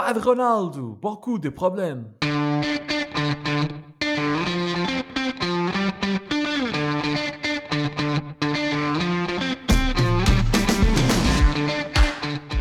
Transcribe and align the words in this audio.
Padre 0.00 0.26
Ronaldo, 0.26 0.96
beaucoup 1.02 1.40
de 1.40 1.48
problèmes. 1.48 2.04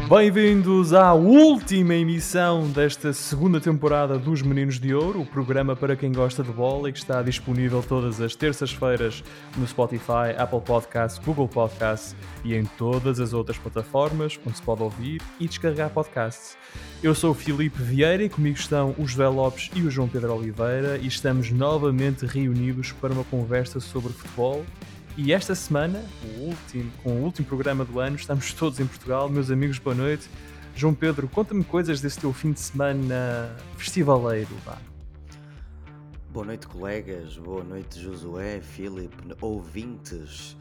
Bem-vindos 0.10 0.94
à 0.94 1.14
última 1.14 1.94
emissão 1.94 2.70
desta 2.70 3.12
segunda 3.12 3.60
temporada 3.60 4.18
dos 4.18 4.42
Meninos 4.42 4.80
de 4.80 4.96
Ouro, 4.96 5.20
o 5.20 5.26
programa 5.26 5.76
para 5.76 5.98
quem 5.98 6.14
gosta 6.14 6.42
de 6.42 6.50
bola 6.50 6.88
e 6.88 6.94
que 6.94 7.00
está 7.00 7.22
disponível 7.22 7.84
todas 7.84 8.22
as 8.22 8.34
terças-feiras 8.34 9.22
no 9.58 9.68
Spotify, 9.68 10.34
Apple 10.38 10.62
Podcasts, 10.62 11.20
Google 11.26 11.50
Podcasts 11.50 12.16
e 12.46 12.56
em 12.56 12.64
todas 12.64 13.20
as 13.20 13.34
outras 13.34 13.58
plataformas 13.58 14.40
onde 14.48 14.56
se 14.56 14.64
pode 14.64 14.82
ouvir 14.82 15.22
e 15.42 15.48
descarregar 15.48 15.90
podcasts. 15.90 16.58
Eu 17.04 17.14
sou 17.14 17.32
o 17.32 17.36
Filipe 17.36 17.84
Vieira 17.84 18.24
e 18.24 18.30
comigo 18.30 18.58
estão 18.58 18.96
o 18.98 19.06
José 19.06 19.28
Lopes 19.28 19.70
e 19.76 19.82
o 19.82 19.92
João 19.92 20.08
Pedro 20.08 20.34
Oliveira 20.34 20.98
e 20.98 21.08
estamos 21.08 21.52
novamente 21.52 22.26
reunidos 22.26 22.94
para 22.94 23.12
uma 23.12 23.26
conversa 23.26 23.82
sobre 23.82 24.14
futebol 24.14 24.64
e 25.18 25.34
esta 25.34 25.56
semana, 25.56 26.06
o 26.24 26.44
último, 26.44 26.92
com 27.02 27.10
o 27.10 27.24
último 27.24 27.48
programa 27.48 27.84
do 27.84 28.00
ano, 28.00 28.16
estamos 28.16 28.54
todos 28.54 28.80
em 28.80 28.86
Portugal. 28.86 29.28
Meus 29.28 29.50
amigos, 29.50 29.80
boa 29.80 29.96
noite. 29.96 30.30
João 30.76 30.94
Pedro, 30.94 31.28
conta-me 31.28 31.64
coisas 31.64 32.00
desse 32.00 32.20
teu 32.20 32.32
fim 32.32 32.52
de 32.52 32.60
semana 32.60 33.56
festivaleiro. 33.78 34.56
Vá. 34.64 34.78
Boa 36.30 36.46
noite, 36.46 36.68
colegas. 36.68 37.36
Boa 37.38 37.64
noite, 37.64 38.00
Josué, 38.00 38.62
Filipe, 38.62 39.36
ouvintes. 39.42 40.56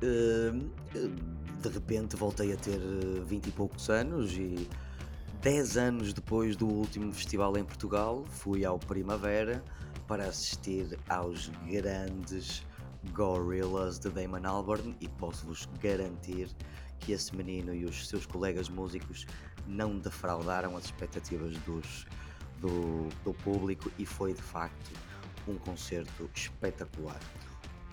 Uh, 0.00 0.70
de 1.60 1.68
repente 1.68 2.14
voltei 2.14 2.52
a 2.52 2.56
ter 2.56 2.78
20 3.26 3.48
e 3.48 3.50
poucos 3.50 3.90
anos 3.90 4.32
e 4.34 4.68
10 5.42 5.76
anos 5.76 6.12
depois 6.12 6.54
do 6.54 6.68
último 6.68 7.12
festival 7.12 7.56
em 7.56 7.64
Portugal, 7.64 8.24
fui 8.30 8.64
ao 8.64 8.78
Primavera 8.78 9.60
para 10.06 10.24
assistir 10.24 10.96
aos 11.08 11.50
grandes 11.68 12.62
Gorillaz 13.12 13.98
de 13.98 14.10
Damon 14.10 14.46
Albarn 14.46 14.96
e 15.00 15.08
posso-vos 15.08 15.68
garantir 15.80 16.48
que 16.98 17.12
esse 17.12 17.34
menino 17.34 17.74
e 17.74 17.84
os 17.84 18.08
seus 18.08 18.26
colegas 18.26 18.68
músicos 18.68 19.26
não 19.66 19.98
defraudaram 19.98 20.76
as 20.76 20.86
expectativas 20.86 21.56
dos, 21.58 22.06
do, 22.60 23.08
do 23.24 23.32
público 23.34 23.90
e 23.98 24.06
foi 24.06 24.34
de 24.34 24.42
facto 24.42 24.90
um 25.46 25.56
concerto 25.56 26.28
espetacular. 26.34 27.20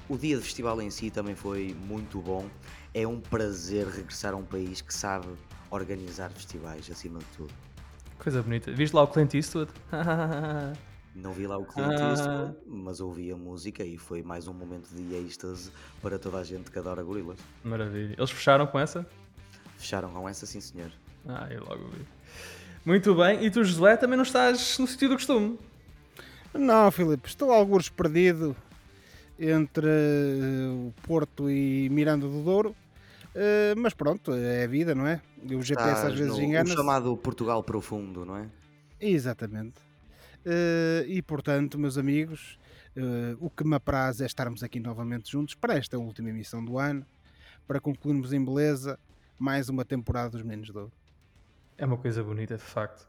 O 0.08 0.18
dia 0.18 0.38
do 0.38 0.44
festival 0.44 0.82
em 0.82 0.90
si 0.90 1.10
também 1.10 1.36
foi 1.36 1.76
muito 1.88 2.22
bom. 2.22 2.48
É 2.94 3.08
um 3.08 3.20
prazer 3.20 3.88
regressar 3.88 4.34
a 4.34 4.38
um 4.38 4.46
país 4.46 4.82
que 4.82 4.94
sabe 4.94 5.28
organizar 5.70 6.30
festivais 6.32 6.90
acima 6.92 7.20
de 7.20 7.26
tudo. 7.38 7.54
Coisa 8.20 8.42
bonita. 8.42 8.72
Viste 8.72 8.94
lá 8.94 9.04
o 9.04 9.08
Clint 9.08 9.34
Eastwood? 9.34 9.72
Não 11.16 11.32
vi 11.32 11.48
lá 11.48 11.58
o 11.58 11.66
Clint 11.66 11.98
Eastwood, 11.98 12.52
ah. 12.52 12.54
mas 12.68 13.00
ouvi 13.00 13.32
a 13.32 13.38
música 13.38 13.86
e 13.86 13.98
foi 13.98 14.22
mais 14.22 14.50
um 14.50 14.54
momento 14.54 14.90
de 14.90 15.16
êxtase 15.16 15.72
para 16.02 16.20
toda 16.20 16.40
a 16.40 16.44
gente 16.44 16.70
que 16.70 16.78
adora 16.78 17.02
gorilas. 17.02 17.40
Maravilha. 17.64 18.16
Eles 18.18 18.32
fecharam 18.32 18.68
com 18.68 18.78
essa? 18.78 19.08
Fecharam 19.78 20.10
com 20.10 20.28
essa, 20.28 20.46
sim 20.46 20.60
senhor. 20.60 20.92
Ah, 21.26 21.48
eu 21.50 21.64
logo 21.64 21.88
vi. 21.88 22.06
Muito 22.86 23.16
bem. 23.16 23.46
E 23.46 23.50
tu, 23.50 23.64
Josué, 23.64 23.96
também 23.96 24.18
não 24.18 24.24
estás 24.24 24.78
no 24.78 24.86
sítio 24.86 25.08
do 25.08 25.16
costume? 25.16 25.58
Não, 26.54 26.92
Filipe. 26.92 27.30
Estou 27.30 27.50
alguns 27.50 27.88
perdido 27.88 28.54
entre 29.40 29.88
eh, 29.88 30.68
o 30.70 30.94
Porto 31.04 31.50
e 31.50 31.90
Miranda 31.90 32.28
do 32.28 32.44
Douro. 32.44 32.76
Uh, 33.36 33.78
mas 33.78 33.94
pronto, 33.94 34.34
é 34.34 34.64
a 34.64 34.68
vida, 34.68 34.96
não 34.96 35.06
é? 35.06 35.20
O 35.44 35.62
GPS 35.62 35.90
Estás 35.90 36.06
às 36.06 36.14
vezes 36.14 36.40
engana. 36.40 36.70
O 36.70 36.74
chamado 36.74 37.18
Portugal 37.18 37.62
profundo, 37.62 38.24
não 38.24 38.38
é? 38.38 38.46
Exatamente. 39.00 39.76
Uh, 40.46 41.08
e 41.08 41.22
portanto, 41.24 41.78
meus 41.80 41.98
amigos, 41.98 42.60
uh, 42.96 43.36
o 43.40 43.50
que 43.50 43.64
me 43.64 43.76
apraz 43.76 44.22
é 44.22 44.26
estarmos 44.26 44.62
aqui 44.62 44.80
novamente 44.80 45.32
juntos 45.32 45.56
para 45.56 45.76
esta 45.76 45.98
última 45.98 46.30
emissão 46.30 46.64
do 46.64 46.78
ano, 46.78 47.06
para 47.68 47.80
concluirmos 47.80 48.32
em 48.32 48.44
beleza 48.44 49.00
mais 49.40 49.70
uma 49.70 49.84
temporada 49.84 50.30
dos 50.30 50.44
Meninos 50.44 50.70
de 50.70 50.78
Ouro. 50.78 50.92
É 51.78 51.86
uma 51.86 51.98
coisa 51.98 52.24
bonita, 52.24 52.56
de 52.56 52.64
facto. 52.64 53.06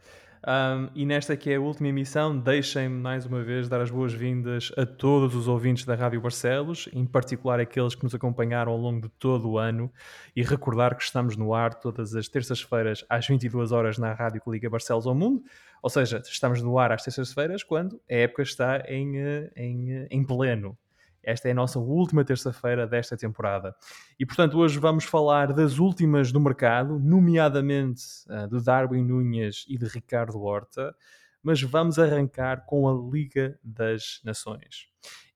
Um, 0.47 0.89
e 0.95 1.05
nesta 1.05 1.37
que 1.37 1.51
é 1.51 1.57
a 1.57 1.61
última 1.61 1.89
emissão, 1.89 2.39
deixem-me 2.39 2.95
mais 2.95 3.27
uma 3.27 3.43
vez 3.43 3.69
dar 3.69 3.81
as 3.81 3.91
boas-vindas 3.91 4.71
a 4.77 4.87
todos 4.87 5.35
os 5.35 5.49
ouvintes 5.49 5.85
da 5.85 5.95
Rádio 5.95 6.21
Barcelos, 6.21 6.89
em 6.93 7.05
particular 7.05 7.59
aqueles 7.59 7.95
que 7.95 8.05
nos 8.05 8.15
acompanharam 8.15 8.71
ao 8.71 8.79
longo 8.79 9.01
de 9.01 9.09
todo 9.19 9.51
o 9.51 9.59
ano, 9.59 9.91
e 10.35 10.43
recordar 10.43 10.97
que 10.97 11.03
estamos 11.03 11.37
no 11.37 11.53
ar 11.53 11.75
todas 11.75 12.15
as 12.15 12.29
terças-feiras 12.29 13.05
às 13.09 13.27
22 13.27 13.73
horas 13.73 13.99
na 13.99 14.13
Rádio 14.13 14.41
que 14.41 14.51
liga 14.51 14.71
Barcelos 14.71 15.07
ao 15.07 15.15
Mundo, 15.15 15.43
ou 15.83 15.91
seja, 15.91 16.23
estamos 16.25 16.63
no 16.63 16.79
ar 16.79 16.93
às 16.93 17.03
terças-feiras 17.03 17.63
quando 17.63 18.01
a 18.11 18.15
época 18.15 18.43
está 18.43 18.83
em, 18.89 19.19
eh, 19.19 19.51
em, 19.57 19.93
eh, 19.93 20.09
em 20.11 20.25
pleno. 20.25 20.77
Esta 21.23 21.49
é 21.49 21.51
a 21.51 21.55
nossa 21.55 21.81
última 21.81 22.25
terça-feira 22.25 22.87
desta 22.87 23.17
temporada. 23.17 23.75
E, 24.17 24.25
portanto, 24.25 24.57
hoje 24.59 24.79
vamos 24.79 25.05
falar 25.05 25.53
das 25.53 25.81
últimas 25.81 26.31
do 26.31 26.41
mercado, 26.41 27.01
nomeadamente 27.01 28.03
uh, 28.29 28.47
de 28.47 28.65
Darwin 28.65 29.03
Núñez 29.03 29.65
e 29.69 29.77
de 29.77 29.87
Ricardo 29.87 30.41
Horta, 30.41 30.95
mas 31.43 31.61
vamos 31.61 31.99
arrancar 31.99 32.65
com 32.65 32.89
a 32.89 33.13
Liga 33.13 33.59
das 33.63 34.21
Nações. 34.25 34.87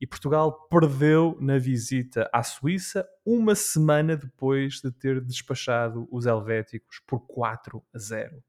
E 0.01 0.07
Portugal 0.07 0.69
perdeu 0.69 1.37
na 1.41 1.59
visita 1.59 2.31
à 2.33 2.43
Suíça 2.45 3.05
uma 3.27 3.57
semana 3.57 4.17
depois 4.17 4.81
de 4.81 4.93
ter 4.93 5.21
despachado 5.21 6.09
os 6.11 6.25
helvéticos 6.25 7.01
por 7.05 7.21
4 7.27 7.83
a 7.93 7.99
0. 7.99 8.43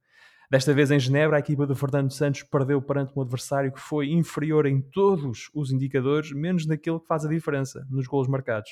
Desta 0.52 0.74
vez 0.74 0.92
em 0.92 1.00
Genebra, 1.00 1.38
a 1.38 1.40
equipa 1.40 1.66
do 1.66 1.74
Fernando 1.74 2.12
Santos 2.12 2.44
perdeu 2.44 2.82
perante 2.82 3.14
um 3.16 3.22
adversário 3.22 3.72
que 3.72 3.80
foi 3.80 4.12
inferior 4.12 4.66
em 4.66 4.82
todos 4.82 5.50
os 5.54 5.72
indicadores, 5.72 6.34
menos 6.34 6.66
naquele 6.66 7.00
que 7.00 7.08
faz 7.08 7.26
a 7.26 7.30
diferença, 7.30 7.88
nos 7.90 8.06
golos 8.06 8.28
marcados. 8.28 8.70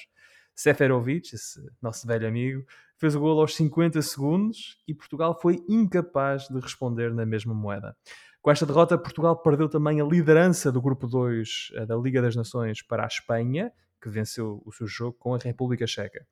Seferovic, 0.54 1.34
esse 1.34 1.66
nosso 1.82 2.06
velho 2.06 2.28
amigo, 2.28 2.66
fez 2.98 3.16
o 3.16 3.20
gol 3.22 3.40
aos 3.40 3.56
50 3.56 4.02
segundos 4.02 4.78
e 4.86 4.94
Portugal 4.94 5.40
foi 5.42 5.64
incapaz 5.70 6.50
de 6.50 6.60
responder 6.60 7.14
na 7.14 7.26
mesma 7.26 7.54
moeda. 7.54 7.96
Com 8.42 8.52
esta 8.52 8.66
derrota, 8.66 8.98
Portugal 8.98 9.42
perdeu 9.42 9.70
também 9.70 10.02
a 10.02 10.04
liderança 10.04 10.74
do 10.74 10.82
grupo 10.82 11.08
2 11.08 11.72
eh, 11.76 11.86
da 11.86 11.96
Liga 11.96 12.22
das 12.22 12.36
Nações 12.36 12.82
para 12.82 13.06
a 13.06 13.08
Espanha, 13.08 13.72
que 14.02 14.10
venceu 14.10 14.62
o 14.66 14.72
seu 14.74 14.86
jogo 14.86 15.16
com 15.18 15.34
a 15.34 15.38
República 15.38 15.88
Checa. 15.88 16.28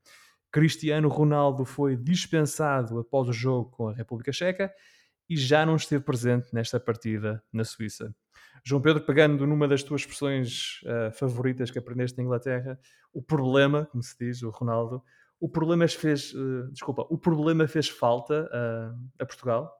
Cristiano 0.51 1.07
Ronaldo 1.07 1.63
foi 1.63 1.95
dispensado 1.95 2.99
após 2.99 3.29
o 3.29 3.33
jogo 3.33 3.71
com 3.71 3.87
a 3.87 3.93
República 3.93 4.33
Checa 4.33 4.69
e 5.29 5.35
já 5.35 5.65
não 5.65 5.75
esteve 5.75 6.03
presente 6.03 6.53
nesta 6.53 6.79
partida 6.79 7.43
na 7.51 7.63
Suíça. 7.63 8.15
João 8.63 8.81
Pedro, 8.81 9.03
pegando 9.03 9.45
numa 9.45 9.67
das 9.67 9.83
tuas 9.83 10.01
expressões 10.01 10.81
uh, 10.83 11.11
favoritas 11.11 11.71
que 11.71 11.79
aprendeste 11.79 12.17
na 12.17 12.23
Inglaterra, 12.23 12.79
o 13.13 13.21
problema, 13.21 13.85
como 13.85 14.03
se 14.03 14.15
diz, 14.19 14.43
o 14.43 14.49
Ronaldo, 14.49 15.03
o 15.39 15.47
problema 15.47 15.87
fez, 15.87 16.33
uh, 16.33 16.69
desculpa, 16.71 17.05
o 17.09 17.17
problema 17.17 17.67
fez 17.67 17.87
falta 17.87 18.49
uh, 18.51 18.99
a 19.19 19.25
Portugal? 19.25 19.73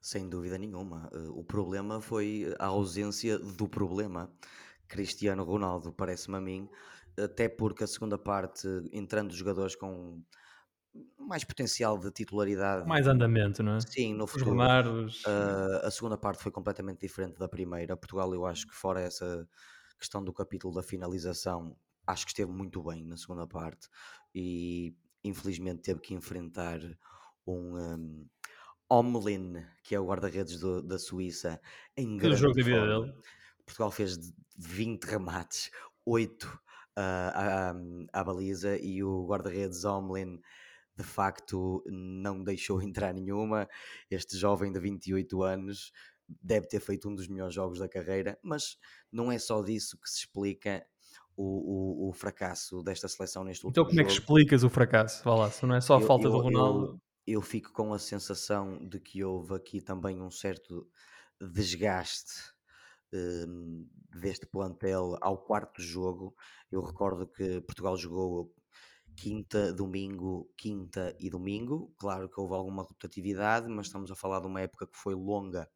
Sem 0.00 0.28
dúvida 0.28 0.56
nenhuma. 0.56 1.10
o 1.34 1.42
problema 1.42 2.00
foi 2.00 2.54
a 2.58 2.66
ausência 2.66 3.36
do 3.36 3.68
problema. 3.68 4.32
Cristiano 4.86 5.42
Ronaldo, 5.42 5.92
parece-me 5.92 6.36
a 6.36 6.40
mim, 6.40 6.68
até 7.16 7.48
porque 7.48 7.82
a 7.82 7.86
segunda 7.86 8.16
parte, 8.16 8.68
entrando 8.92 9.34
jogadores 9.34 9.74
com 9.74 10.22
mais 11.18 11.44
potencial 11.44 11.98
de 11.98 12.10
titularidade. 12.10 12.86
Mais 12.86 13.06
andamento, 13.06 13.62
não 13.62 13.76
é? 13.76 13.80
Sim, 13.80 14.14
no 14.14 14.26
futuro. 14.26 15.04
Os 15.04 15.24
uh, 15.24 15.84
a 15.84 15.90
segunda 15.90 16.16
parte 16.16 16.42
foi 16.42 16.50
completamente 16.50 17.00
diferente 17.00 17.38
da 17.38 17.48
primeira. 17.48 17.96
Portugal, 17.96 18.32
eu 18.32 18.46
acho 18.46 18.66
que 18.66 18.74
fora 18.74 19.00
essa 19.00 19.46
questão 19.98 20.24
do 20.24 20.32
capítulo 20.32 20.74
da 20.74 20.82
finalização, 20.82 21.76
acho 22.06 22.24
que 22.24 22.30
esteve 22.30 22.50
muito 22.50 22.82
bem 22.82 23.04
na 23.04 23.16
segunda 23.16 23.46
parte 23.46 23.88
e 24.34 24.94
infelizmente 25.24 25.82
teve 25.82 26.00
que 26.00 26.14
enfrentar 26.14 26.80
um, 27.46 27.76
um 27.76 28.28
Omlin, 28.88 29.64
que 29.82 29.94
é 29.94 30.00
o 30.00 30.06
guarda-redes 30.06 30.60
da 30.84 30.98
Suíça, 30.98 31.60
em 31.96 32.16
grande 32.16 32.36
o 32.36 32.38
jogo 32.38 32.54
de 32.54 32.62
vida 32.62 32.86
dele. 32.86 33.12
Portugal 33.66 33.90
fez 33.90 34.16
20 34.56 35.04
remates, 35.04 35.70
8 36.06 36.44
uh, 36.44 36.58
à, 36.96 37.74
à, 38.12 38.24
baliza 38.24 38.78
e 38.78 39.02
o 39.02 39.26
guarda-redes 39.26 39.84
Omlin 39.84 40.40
de 40.98 41.04
facto 41.04 41.82
não 41.86 42.42
deixou 42.42 42.82
entrar 42.82 43.14
nenhuma. 43.14 43.68
Este 44.10 44.36
jovem 44.36 44.72
de 44.72 44.80
28 44.80 45.42
anos 45.42 45.92
deve 46.28 46.66
ter 46.66 46.80
feito 46.80 47.08
um 47.08 47.14
dos 47.14 47.28
melhores 47.28 47.54
jogos 47.54 47.78
da 47.78 47.88
carreira, 47.88 48.38
mas 48.42 48.76
não 49.10 49.32
é 49.32 49.38
só 49.38 49.62
disso 49.62 49.98
que 49.98 50.10
se 50.10 50.18
explica 50.18 50.84
o, 51.36 52.06
o, 52.06 52.08
o 52.10 52.12
fracasso 52.12 52.82
desta 52.82 53.08
seleção 53.08 53.44
neste 53.44 53.64
último 53.64 53.84
Então 53.84 53.84
como 53.84 53.96
jogo. 53.96 54.02
é 54.02 54.04
que 54.04 54.12
explicas 54.12 54.64
o 54.64 54.68
fracasso? 54.68 55.22
Vá 55.24 55.34
lá, 55.34 55.50
se 55.50 55.64
não 55.64 55.74
é 55.74 55.80
só 55.80 55.96
a 55.96 56.00
eu, 56.00 56.06
falta 56.06 56.26
eu, 56.26 56.32
do 56.32 56.38
Ronaldo... 56.38 57.00
Eu, 57.26 57.38
eu 57.38 57.42
fico 57.42 57.72
com 57.72 57.94
a 57.94 57.98
sensação 57.98 58.78
de 58.86 58.98
que 58.98 59.22
houve 59.22 59.54
aqui 59.54 59.80
também 59.80 60.20
um 60.20 60.30
certo 60.30 60.86
desgaste 61.40 62.32
um, 63.12 63.86
deste 64.20 64.46
plantel 64.46 65.16
ao 65.20 65.38
quarto 65.38 65.80
jogo. 65.80 66.34
Eu 66.70 66.82
recordo 66.82 67.26
que 67.26 67.60
Portugal 67.62 67.96
jogou 67.96 68.52
quinta, 69.18 69.72
domingo, 69.72 70.48
quinta 70.56 71.14
e 71.18 71.28
domingo. 71.28 71.92
Claro 71.98 72.28
que 72.28 72.40
houve 72.40 72.54
alguma 72.54 72.84
rotatividade, 72.84 73.68
mas 73.68 73.86
estamos 73.86 74.10
a 74.12 74.14
falar 74.14 74.40
de 74.40 74.46
uma 74.46 74.60
época 74.60 74.86
que 74.86 74.96
foi 74.96 75.14
longa 75.14 75.68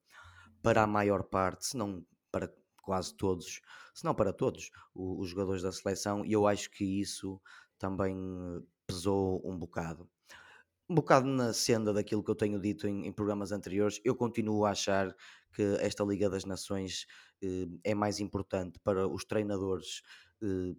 para 0.62 0.84
a 0.84 0.86
maior 0.86 1.24
parte, 1.24 1.66
se 1.66 1.76
não 1.76 2.06
para 2.30 2.52
quase 2.80 3.14
todos, 3.16 3.60
se 3.92 4.04
não 4.04 4.14
para 4.14 4.32
todos 4.32 4.70
os 4.94 5.28
jogadores 5.28 5.62
da 5.62 5.72
seleção, 5.72 6.24
e 6.24 6.32
eu 6.32 6.46
acho 6.46 6.70
que 6.70 6.84
isso 6.84 7.40
também 7.78 8.16
pesou 8.86 9.42
um 9.44 9.58
bocado. 9.58 10.08
Um 10.88 10.94
bocado 10.94 11.26
na 11.26 11.52
senda 11.52 11.92
daquilo 11.92 12.22
que 12.22 12.30
eu 12.30 12.36
tenho 12.36 12.60
dito 12.60 12.86
em, 12.86 13.06
em 13.06 13.12
programas 13.12 13.50
anteriores, 13.50 14.00
eu 14.04 14.14
continuo 14.14 14.64
a 14.64 14.70
achar 14.70 15.14
que 15.52 15.62
esta 15.80 16.04
Liga 16.04 16.30
das 16.30 16.44
Nações 16.44 17.06
eh, 17.42 17.66
é 17.82 17.94
mais 17.94 18.20
importante 18.20 18.78
para 18.80 19.08
os 19.08 19.24
treinadores 19.24 20.02
eh, 20.42 20.74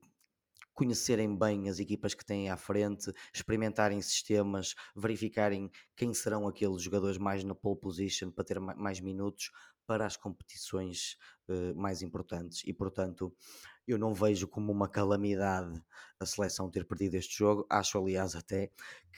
conhecerem 0.73 1.37
bem 1.37 1.69
as 1.69 1.79
equipas 1.79 2.13
que 2.13 2.25
têm 2.25 2.49
à 2.49 2.57
frente, 2.57 3.13
experimentarem 3.33 4.01
sistemas, 4.01 4.75
verificarem 4.95 5.69
quem 5.95 6.13
serão 6.13 6.47
aqueles 6.47 6.81
jogadores 6.81 7.17
mais 7.17 7.43
na 7.43 7.55
pole 7.55 7.79
position 7.79 8.31
para 8.31 8.43
ter 8.43 8.59
mais 8.59 8.99
minutos 8.99 9.51
para 9.85 10.05
as 10.05 10.15
competições 10.15 11.17
uh, 11.49 11.75
mais 11.75 12.01
importantes. 12.01 12.63
E 12.65 12.73
portanto, 12.73 13.33
eu 13.87 13.97
não 13.97 14.13
vejo 14.13 14.47
como 14.47 14.71
uma 14.71 14.87
calamidade 14.87 15.81
a 16.19 16.25
seleção 16.25 16.69
ter 16.69 16.85
perdido 16.85 17.15
este 17.15 17.37
jogo. 17.37 17.65
Acho, 17.69 17.97
aliás, 17.97 18.35
até 18.35 18.71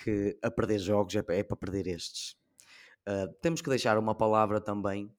que 0.04 0.38
a 0.42 0.50
perder 0.50 0.80
jogos 0.80 1.16
é, 1.16 1.24
é 1.30 1.44
para 1.44 1.56
perder 1.56 1.88
estes. 1.88 2.36
Uh, 3.08 3.32
temos 3.42 3.62
que 3.62 3.70
deixar 3.70 3.98
uma 3.98 4.16
palavra 4.16 4.60
também 4.60 5.14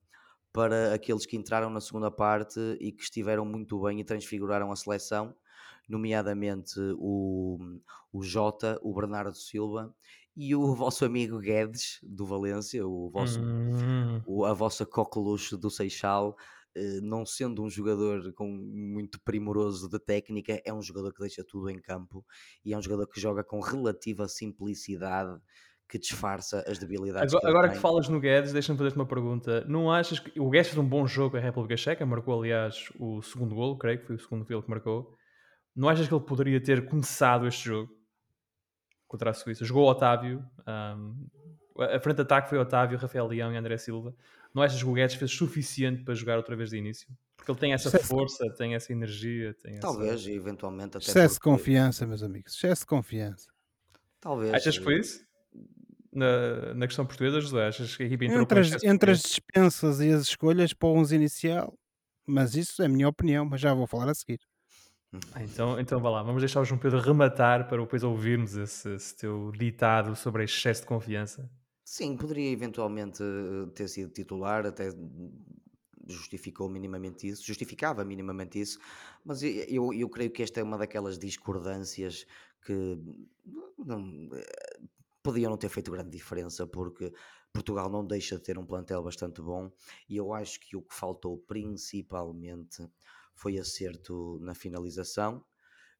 para 0.51 0.93
aqueles 0.93 1.25
que 1.25 1.37
entraram 1.37 1.69
na 1.69 1.79
segunda 1.79 2.11
parte 2.11 2.59
e 2.79 2.91
que 2.91 3.03
estiveram 3.03 3.45
muito 3.45 3.79
bem 3.81 3.99
e 3.99 4.03
transfiguraram 4.03 4.71
a 4.71 4.75
seleção 4.75 5.35
nomeadamente 5.87 6.79
o, 6.97 7.57
o 8.11 8.23
Jota, 8.23 8.79
o 8.81 8.93
Bernardo 8.93 9.35
Silva 9.35 9.93
e 10.35 10.55
o 10.55 10.73
vosso 10.75 11.05
amigo 11.05 11.39
Guedes 11.39 11.99
do 12.03 12.25
Valência, 12.25 12.85
o 12.85 13.09
vosso, 13.09 13.41
hum. 13.41 14.21
o, 14.25 14.45
a 14.45 14.53
vossa 14.53 14.85
coqueluche 14.85 15.55
do 15.57 15.69
Seixal, 15.69 16.35
eh, 16.75 16.99
não 17.01 17.25
sendo 17.25 17.63
um 17.63 17.69
jogador 17.69 18.31
com 18.33 18.47
muito 18.47 19.19
primoroso 19.21 19.89
de 19.89 19.99
técnica, 19.99 20.61
é 20.63 20.73
um 20.73 20.81
jogador 20.81 21.13
que 21.13 21.21
deixa 21.21 21.43
tudo 21.43 21.69
em 21.69 21.79
campo 21.79 22.25
e 22.63 22.73
é 22.73 22.77
um 22.77 22.81
jogador 22.81 23.07
que 23.07 23.19
joga 23.19 23.43
com 23.43 23.59
relativa 23.59 24.27
simplicidade 24.27 25.39
que 25.89 25.97
disfarça 25.97 26.63
as 26.67 26.77
debilidades. 26.77 27.33
Agora, 27.33 27.41
que, 27.41 27.47
agora 27.47 27.69
que 27.69 27.79
falas 27.79 28.09
no 28.09 28.19
Guedes, 28.19 28.51
deixa-me 28.51 28.77
fazer-te 28.77 28.97
uma 28.97 29.05
pergunta. 29.05 29.65
Não 29.67 29.91
achas 29.91 30.19
que 30.19 30.37
o 30.39 30.49
Guedes 30.49 30.67
fez 30.67 30.77
um 30.77 30.87
bom 30.87 31.07
jogo 31.07 31.37
a 31.37 31.39
República 31.39 31.77
Checa? 31.77 32.05
Marcou, 32.05 32.39
aliás, 32.39 32.91
o 32.99 33.21
segundo 33.21 33.55
gol, 33.55 33.77
creio 33.77 33.99
que 33.99 34.05
foi 34.05 34.15
o 34.17 34.19
segundo 34.19 34.45
gol 34.45 34.61
que 34.61 34.69
marcou. 34.69 35.16
Não 35.77 35.87
achas 35.87 36.07
que 36.07 36.13
ele 36.13 36.23
poderia 36.23 36.59
ter 36.59 36.87
começado 36.87 37.47
este 37.47 37.65
jogo 37.65 37.95
contra 39.07 39.29
a 39.29 39.33
Suíça? 39.33 39.63
Jogou 39.63 39.85
o 39.85 39.89
Otávio, 39.91 40.43
um, 40.67 41.27
a 41.79 41.99
frente 41.99 42.15
de 42.15 42.23
ataque 42.23 42.49
foi 42.49 42.57
Otávio, 42.57 42.97
Rafael 42.97 43.27
Leão 43.27 43.53
e 43.53 43.55
André 43.55 43.77
Silva. 43.77 44.15
Não 44.55 44.63
achas 44.63 44.81
que 44.81 44.89
o 44.89 44.93
Guedes 44.93 45.15
fez 45.15 45.31
suficiente 45.31 46.03
para 46.03 46.15
jogar 46.15 46.37
outra 46.37 46.55
vez 46.55 46.71
de 46.71 46.77
início? 46.77 47.07
Porque 47.35 47.51
ele 47.51 47.59
tem 47.59 47.73
essa 47.73 47.91
força, 47.99 48.51
tem 48.55 48.73
essa 48.73 48.91
energia. 48.91 49.53
Tem 49.53 49.79
Talvez, 49.79 50.21
essa... 50.21 50.31
eventualmente 50.31 50.97
até. 50.97 51.05
Excesso 51.05 51.35
de 51.35 51.41
confiança, 51.41 52.07
meus 52.07 52.23
amigos. 52.23 52.55
Excesso 52.55 52.81
de 52.81 52.87
confiança. 52.87 53.51
Talvez. 54.19 54.55
Achas 54.55 54.79
que 54.79 54.83
foi 54.83 54.99
isso? 54.99 55.23
Na, 56.11 56.73
na 56.73 56.87
questão 56.87 57.05
portuguesa, 57.05 57.39
José? 57.39 57.67
Achas 57.67 57.95
que 57.95 58.01
a 58.01 58.05
equipe 58.07 58.25
entrou 58.25 58.41
entre, 58.41 58.59
as, 58.59 58.83
entre 58.83 59.11
as 59.11 59.21
dispensas 59.21 59.99
e 59.99 60.11
as 60.11 60.23
escolhas 60.23 60.73
para 60.73 60.89
o 60.89 60.93
11 60.93 61.15
inicial, 61.15 61.77
mas 62.25 62.55
isso 62.55 62.81
é 62.81 62.87
a 62.87 62.89
minha 62.89 63.07
opinião, 63.07 63.45
mas 63.45 63.61
já 63.61 63.75
vou 63.75 63.85
falar 63.85 64.09
a 64.09 64.15
seguir. 64.15 64.39
Ah, 65.33 65.43
então, 65.43 65.79
então 65.79 66.01
vá 66.01 66.09
lá, 66.09 66.23
vamos 66.23 66.41
deixar 66.41 66.59
o 66.61 66.65
João 66.65 66.79
Pedro 66.79 66.99
rematar 66.99 67.67
para 67.67 67.81
depois 67.81 68.03
ouvirmos 68.03 68.55
esse, 68.55 68.93
esse 68.93 69.15
teu 69.15 69.51
ditado 69.51 70.15
sobre 70.15 70.43
excesso 70.43 70.81
de 70.81 70.87
confiança. 70.87 71.49
Sim, 71.83 72.17
poderia 72.17 72.51
eventualmente 72.51 73.23
eh, 73.23 73.71
ter 73.73 73.87
sido 73.87 74.11
titular, 74.11 74.65
até 74.65 74.89
justificou 76.05 76.69
minimamente 76.69 77.27
isso, 77.27 77.45
justificava 77.45 78.03
minimamente 78.03 78.59
isso, 78.59 78.79
mas 79.23 79.41
eu, 79.43 79.93
eu 79.93 80.09
creio 80.09 80.31
que 80.31 80.43
esta 80.43 80.59
é 80.59 80.63
uma 80.63 80.77
daquelas 80.77 81.17
discordâncias 81.17 82.25
que 82.61 82.97
não, 83.77 84.29
eh, 84.33 84.79
podiam 85.23 85.49
não 85.51 85.57
ter 85.57 85.69
feito 85.69 85.91
grande 85.91 86.09
diferença, 86.09 86.67
porque 86.67 87.13
Portugal 87.53 87.89
não 87.89 88.05
deixa 88.05 88.37
de 88.37 88.43
ter 88.43 88.57
um 88.57 88.65
plantel 88.65 89.01
bastante 89.03 89.41
bom 89.41 89.71
e 90.09 90.17
eu 90.17 90.33
acho 90.33 90.59
que 90.59 90.75
o 90.75 90.81
que 90.81 90.93
faltou 90.93 91.37
principalmente 91.37 92.85
foi 93.37 93.57
acerto 93.57 94.39
na 94.41 94.53
finalização. 94.53 95.45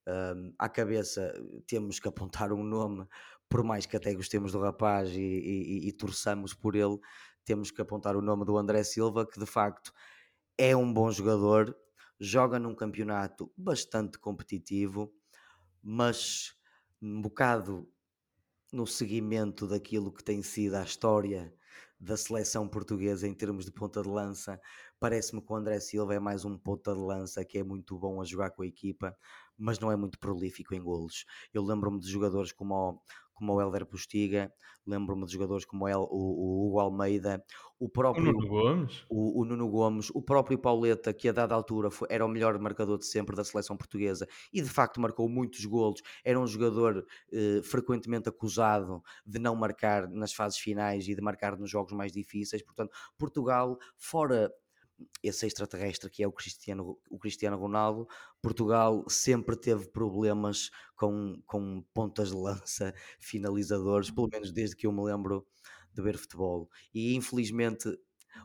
Um, 0.07 0.53
à 0.57 0.67
cabeça 0.67 1.33
temos 1.67 1.99
que 1.99 2.07
apontar 2.07 2.51
um 2.51 2.63
nome, 2.63 3.05
por 3.47 3.63
mais 3.63 3.85
que 3.85 3.95
até 3.95 4.13
gostemos 4.13 4.51
do 4.51 4.59
rapaz 4.59 5.09
e, 5.11 5.21
e, 5.21 5.87
e 5.87 5.91
torçamos 5.91 6.53
por 6.53 6.75
ele, 6.75 6.97
temos 7.45 7.71
que 7.71 7.81
apontar 7.81 8.15
o 8.15 8.21
nome 8.21 8.43
do 8.43 8.57
André 8.57 8.83
Silva, 8.83 9.25
que 9.25 9.39
de 9.39 9.45
facto 9.45 9.93
é 10.57 10.75
um 10.75 10.91
bom 10.91 11.11
jogador, 11.11 11.77
joga 12.19 12.57
num 12.57 12.73
campeonato 12.73 13.51
bastante 13.55 14.17
competitivo, 14.17 15.13
mas 15.81 16.55
um 17.01 17.21
bocado 17.21 17.87
no 18.73 18.87
seguimento 18.87 19.67
daquilo 19.67 20.11
que 20.11 20.23
tem 20.23 20.41
sido 20.41 20.75
a 20.75 20.83
história 20.83 21.53
da 21.99 22.15
seleção 22.15 22.67
portuguesa 22.67 23.27
em 23.27 23.33
termos 23.33 23.65
de 23.65 23.71
ponta 23.71 24.01
de 24.01 24.09
lança. 24.09 24.59
Parece-me 24.99 25.41
que 25.41 25.51
o 25.51 25.55
André 25.55 25.79
Silva 25.79 26.13
é 26.15 26.19
mais 26.19 26.45
um 26.45 26.57
ponta 26.57 26.93
de 26.93 26.99
lança 26.99 27.43
que 27.43 27.57
é 27.57 27.63
muito 27.63 27.97
bom 27.97 28.21
a 28.21 28.25
jogar 28.25 28.51
com 28.51 28.61
a 28.63 28.67
equipa, 28.67 29.15
mas 29.57 29.79
não 29.79 29.91
é 29.91 29.95
muito 29.95 30.19
prolífico 30.19 30.75
em 30.75 30.81
golos. 30.81 31.25
Eu 31.53 31.63
lembro-me 31.63 31.99
de 31.99 32.09
jogadores 32.09 32.51
como 32.51 32.73
o, 32.73 33.01
como 33.33 33.53
o 33.53 33.61
Helder 33.61 33.85
Postiga, 33.85 34.51
lembro-me 34.85 35.25
de 35.25 35.33
jogadores 35.33 35.65
como 35.65 35.85
o, 35.85 35.89
o, 35.89 36.67
Hugo 36.67 36.79
Almeida, 36.79 37.43
o 37.79 37.87
próprio 37.87 38.29
o 38.29 38.33
Nuno 38.33 38.47
Gomes, 38.47 39.05
o, 39.09 39.41
o, 39.41 39.45
Nuno 39.45 39.69
Gomes, 39.69 40.09
o 40.09 40.21
próprio 40.21 40.57
Pauleta, 40.57 41.13
que 41.13 41.29
a 41.29 41.31
dada 41.31 41.53
altura 41.53 41.91
foi, 41.91 42.07
era 42.09 42.25
o 42.25 42.29
melhor 42.29 42.57
marcador 42.57 42.97
de 42.97 43.05
sempre 43.05 43.35
da 43.35 43.43
seleção 43.43 43.77
portuguesa 43.77 44.27
e 44.51 44.61
de 44.61 44.69
facto 44.69 44.99
marcou 44.99 45.29
muitos 45.29 45.63
golos, 45.65 46.01
era 46.23 46.39
um 46.39 46.47
jogador 46.47 47.05
eh, 47.31 47.61
frequentemente 47.63 48.27
acusado 48.27 49.03
de 49.25 49.37
não 49.37 49.55
marcar 49.55 50.07
nas 50.09 50.33
fases 50.33 50.57
finais 50.57 51.07
e 51.07 51.13
de 51.13 51.21
marcar 51.21 51.57
nos 51.57 51.69
jogos 51.69 51.93
mais 51.93 52.11
difíceis, 52.11 52.63
portanto, 52.63 52.91
Portugal, 53.17 53.77
fora 53.95 54.51
esse 55.21 55.45
extraterrestre 55.45 56.09
que 56.09 56.23
é 56.23 56.27
o 56.27 56.31
Cristiano, 56.31 56.97
o 57.09 57.19
Cristiano 57.19 57.57
Ronaldo, 57.57 58.07
Portugal 58.41 59.03
sempre 59.07 59.55
teve 59.55 59.87
problemas 59.89 60.69
com, 60.95 61.41
com 61.45 61.83
pontas 61.93 62.29
de 62.29 62.35
lança, 62.35 62.93
finalizadores, 63.19 64.11
pelo 64.11 64.29
menos 64.31 64.51
desde 64.51 64.75
que 64.75 64.87
eu 64.87 64.91
me 64.91 65.03
lembro 65.03 65.45
de 65.93 66.01
ver 66.01 66.17
futebol. 66.17 66.69
E 66.93 67.15
infelizmente 67.15 67.89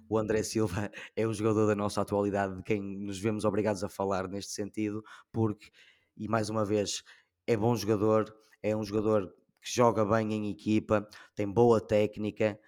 o 0.08 0.18
André 0.18 0.42
Silva 0.42 0.90
é 1.16 1.26
o 1.26 1.32
jogador 1.32 1.66
da 1.66 1.74
nossa 1.74 2.00
atualidade, 2.00 2.56
de 2.56 2.62
quem 2.62 2.82
nos 2.82 3.18
vemos 3.18 3.44
obrigados 3.44 3.84
a 3.84 3.88
falar 3.88 4.28
neste 4.28 4.52
sentido, 4.52 5.02
porque, 5.30 5.70
e 6.16 6.28
mais 6.28 6.50
uma 6.50 6.64
vez, 6.64 7.02
é 7.46 7.56
bom 7.56 7.74
jogador, 7.76 8.34
é 8.62 8.76
um 8.76 8.84
jogador 8.84 9.32
que 9.60 9.70
joga 9.70 10.04
bem 10.04 10.32
em 10.32 10.50
equipa, 10.50 11.08
tem 11.34 11.50
boa 11.50 11.80
técnica, 11.80 12.58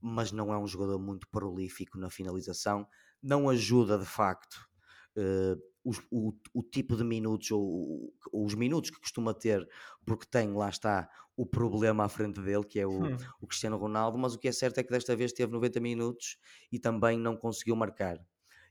mas 0.00 0.32
não 0.32 0.52
é 0.52 0.58
um 0.58 0.66
jogador 0.66 0.98
muito 0.98 1.28
prolífico 1.28 1.98
na 1.98 2.08
finalização 2.08 2.86
não 3.22 3.48
ajuda 3.48 3.98
de 3.98 4.06
facto 4.06 4.68
uh, 5.16 5.60
os, 5.84 5.98
o, 6.10 6.34
o, 6.52 6.62
tipo 6.62 6.96
de 6.96 7.04
minutos 7.04 7.50
ou 7.50 8.12
os 8.32 8.54
minutos 8.54 8.90
que 8.90 9.00
costuma 9.00 9.32
ter, 9.32 9.66
porque 10.04 10.26
tem, 10.30 10.52
lá 10.52 10.68
está, 10.68 11.08
o 11.36 11.46
problema 11.46 12.04
à 12.04 12.08
frente 12.08 12.40
dele, 12.40 12.64
que 12.64 12.80
é 12.80 12.86
o, 12.86 13.04
hum. 13.04 13.16
o 13.40 13.46
Cristiano 13.46 13.76
Ronaldo, 13.76 14.18
mas 14.18 14.34
o 14.34 14.38
que 14.38 14.48
é 14.48 14.52
certo 14.52 14.78
é 14.78 14.82
que 14.82 14.90
desta 14.90 15.16
vez 15.16 15.32
teve 15.32 15.52
90 15.52 15.80
minutos 15.80 16.36
e 16.70 16.78
também 16.78 17.18
não 17.18 17.36
conseguiu 17.36 17.74
marcar. 17.76 18.18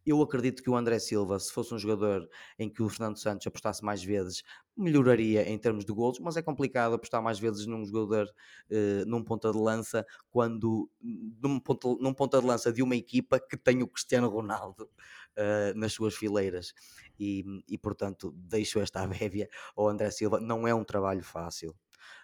Eu 0.08 0.22
acredito 0.22 0.64
que 0.64 0.70
o 0.70 0.76
André 0.78 1.00
Silva, 1.00 1.38
se 1.38 1.52
fosse 1.52 1.74
um 1.74 1.78
jogador 1.78 2.30
em 2.58 2.70
que 2.70 2.82
o 2.82 2.88
Fernando 2.88 3.18
Santos 3.18 3.46
apostasse 3.46 3.84
mais 3.84 4.02
vezes, 4.02 4.42
melhoraria 4.74 5.44
em 5.50 5.58
termos 5.58 5.84
de 5.84 5.92
gols, 5.92 6.18
mas 6.18 6.38
é 6.38 6.42
complicado 6.42 6.94
apostar 6.94 7.22
mais 7.22 7.38
vezes 7.38 7.66
num 7.66 7.84
jogador, 7.84 8.26
uh, 8.72 9.06
num 9.06 9.22
ponta 9.22 9.52
de 9.52 9.58
lança, 9.58 10.06
quando 10.30 10.90
num 11.02 11.60
ponta, 11.60 11.90
num 12.00 12.14
ponta 12.14 12.40
de 12.40 12.48
lança 12.48 12.72
de 12.72 12.82
uma 12.82 12.96
equipa 12.96 13.38
que 13.38 13.58
tem 13.58 13.84
o 13.84 13.88
Cristiano 13.88 14.30
Ronaldo 14.30 14.86
uh, 14.86 15.78
nas 15.78 15.92
suas 15.92 16.16
fileiras. 16.16 16.74
E, 17.20 17.44
e 17.68 17.78
portanto, 17.78 18.34
deixo 18.38 18.80
esta 18.80 19.02
abévia 19.04 19.50
ao 19.76 19.90
André 19.90 20.10
Silva. 20.10 20.40
Não 20.40 20.66
é 20.66 20.74
um 20.74 20.86
trabalho 20.86 21.22
fácil. 21.22 21.76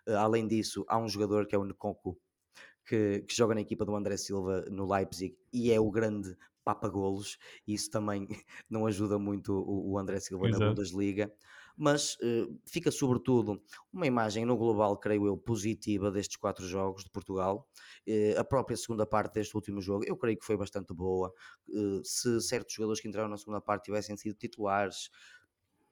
Uh, 0.07 0.15
além 0.15 0.47
disso, 0.47 0.85
há 0.87 0.97
um 0.97 1.09
jogador 1.09 1.47
que 1.47 1.53
é 1.53 1.57
o 1.57 1.65
Nkunku, 1.65 2.17
que, 2.85 3.25
que, 3.27 3.35
joga 3.35 3.55
na 3.55 3.61
equipa 3.61 3.83
do 3.83 3.93
André 3.93 4.15
Silva 4.15 4.65
no 4.69 4.89
Leipzig 4.89 5.37
e 5.51 5.69
é 5.69 5.79
o 5.79 5.91
grande 5.91 6.33
papa-golos, 6.63 7.37
isso 7.67 7.89
também 7.89 8.27
não 8.69 8.85
ajuda 8.85 9.19
muito 9.19 9.53
o, 9.53 9.91
o 9.91 9.97
André 9.97 10.19
Silva 10.19 10.47
Exato. 10.47 10.63
na 10.63 10.69
Bundesliga. 10.69 11.33
Mas 11.75 12.15
uh, 12.15 12.59
fica 12.65 12.91
sobretudo 12.91 13.59
uma 13.91 14.05
imagem 14.05 14.45
no 14.45 14.55
global, 14.55 14.95
creio 14.97 15.25
eu, 15.25 15.35
positiva 15.35 16.11
destes 16.11 16.37
quatro 16.37 16.67
jogos 16.67 17.03
de 17.03 17.09
Portugal. 17.09 17.67
Uh, 18.07 18.39
a 18.39 18.43
própria 18.43 18.77
segunda 18.77 19.07
parte 19.07 19.33
deste 19.33 19.55
último 19.55 19.81
jogo, 19.81 20.03
eu 20.05 20.15
creio 20.15 20.37
que 20.37 20.45
foi 20.45 20.55
bastante 20.55 20.93
boa. 20.93 21.33
Uh, 21.67 22.03
se 22.03 22.39
certos 22.41 22.75
jogadores 22.75 23.01
que 23.01 23.07
entraram 23.07 23.29
na 23.29 23.37
segunda 23.37 23.59
parte 23.59 23.85
tivessem 23.85 24.15
sido 24.15 24.35
titulares, 24.35 25.09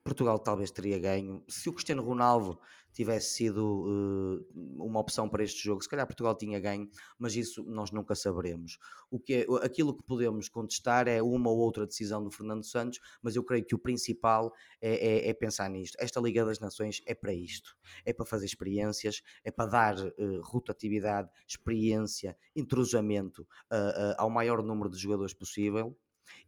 Portugal 0.04 0.38
talvez 0.38 0.70
teria 0.70 0.98
ganho. 0.98 1.44
Se 1.48 1.68
o 1.68 1.72
Cristiano 1.72 2.02
Ronaldo 2.02 2.58
tivesse 2.92 3.34
sido 3.34 3.84
uh, 3.86 4.84
uma 4.84 5.00
opção 5.00 5.28
para 5.28 5.42
este 5.42 5.62
jogo, 5.62 5.82
se 5.82 5.88
calhar 5.88 6.06
Portugal 6.06 6.34
tinha 6.34 6.60
ganho, 6.60 6.88
mas 7.18 7.34
isso 7.36 7.64
nós 7.64 7.90
nunca 7.90 8.14
saberemos. 8.14 8.78
O 9.10 9.18
que 9.18 9.34
é, 9.34 9.46
aquilo 9.64 9.96
que 9.96 10.02
podemos 10.02 10.48
contestar 10.48 11.08
é 11.08 11.22
uma 11.22 11.50
ou 11.50 11.58
outra 11.58 11.86
decisão 11.86 12.22
do 12.22 12.30
Fernando 12.30 12.64
Santos, 12.64 13.00
mas 13.22 13.36
eu 13.36 13.44
creio 13.44 13.64
que 13.64 13.74
o 13.74 13.78
principal 13.78 14.52
é, 14.80 15.26
é, 15.26 15.28
é 15.28 15.34
pensar 15.34 15.70
nisto. 15.70 15.96
Esta 15.98 16.20
Liga 16.20 16.44
das 16.44 16.60
Nações 16.60 17.00
é 17.06 17.14
para 17.14 17.32
isto, 17.32 17.76
é 18.04 18.12
para 18.12 18.26
fazer 18.26 18.46
experiências, 18.46 19.22
é 19.44 19.50
para 19.50 19.70
dar 19.70 19.96
uh, 19.98 20.40
rotatividade, 20.42 21.30
experiência, 21.46 22.36
entrosamento 22.54 23.42
uh, 23.42 24.14
ao 24.18 24.28
maior 24.28 24.62
número 24.62 24.90
de 24.90 24.98
jogadores 24.98 25.32
possível. 25.32 25.96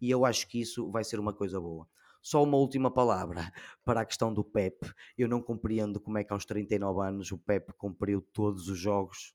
E 0.00 0.11
eu 0.11 0.25
acho 0.25 0.49
que 0.49 0.61
isso 0.61 0.90
vai 0.90 1.04
ser 1.04 1.18
uma 1.18 1.32
coisa 1.32 1.61
boa. 1.61 1.88
Só 2.25 2.43
uma 2.43 2.57
última 2.57 2.90
palavra 2.90 3.52
para 3.85 4.00
a 4.00 4.04
questão 4.04 4.33
do 4.33 4.43
Pep. 4.43 4.90
Eu 5.16 5.28
não 5.28 5.43
compreendo 5.43 6.00
como 6.00 6.16
é 6.16 6.25
que 6.25 6.33
aos 6.33 6.47
39 6.47 7.07
anos 7.07 7.31
o 7.31 7.37
Pep 7.37 7.71
cumpriu 7.76 8.23
todos 8.33 8.66
os 8.66 8.78
jogos 8.78 9.35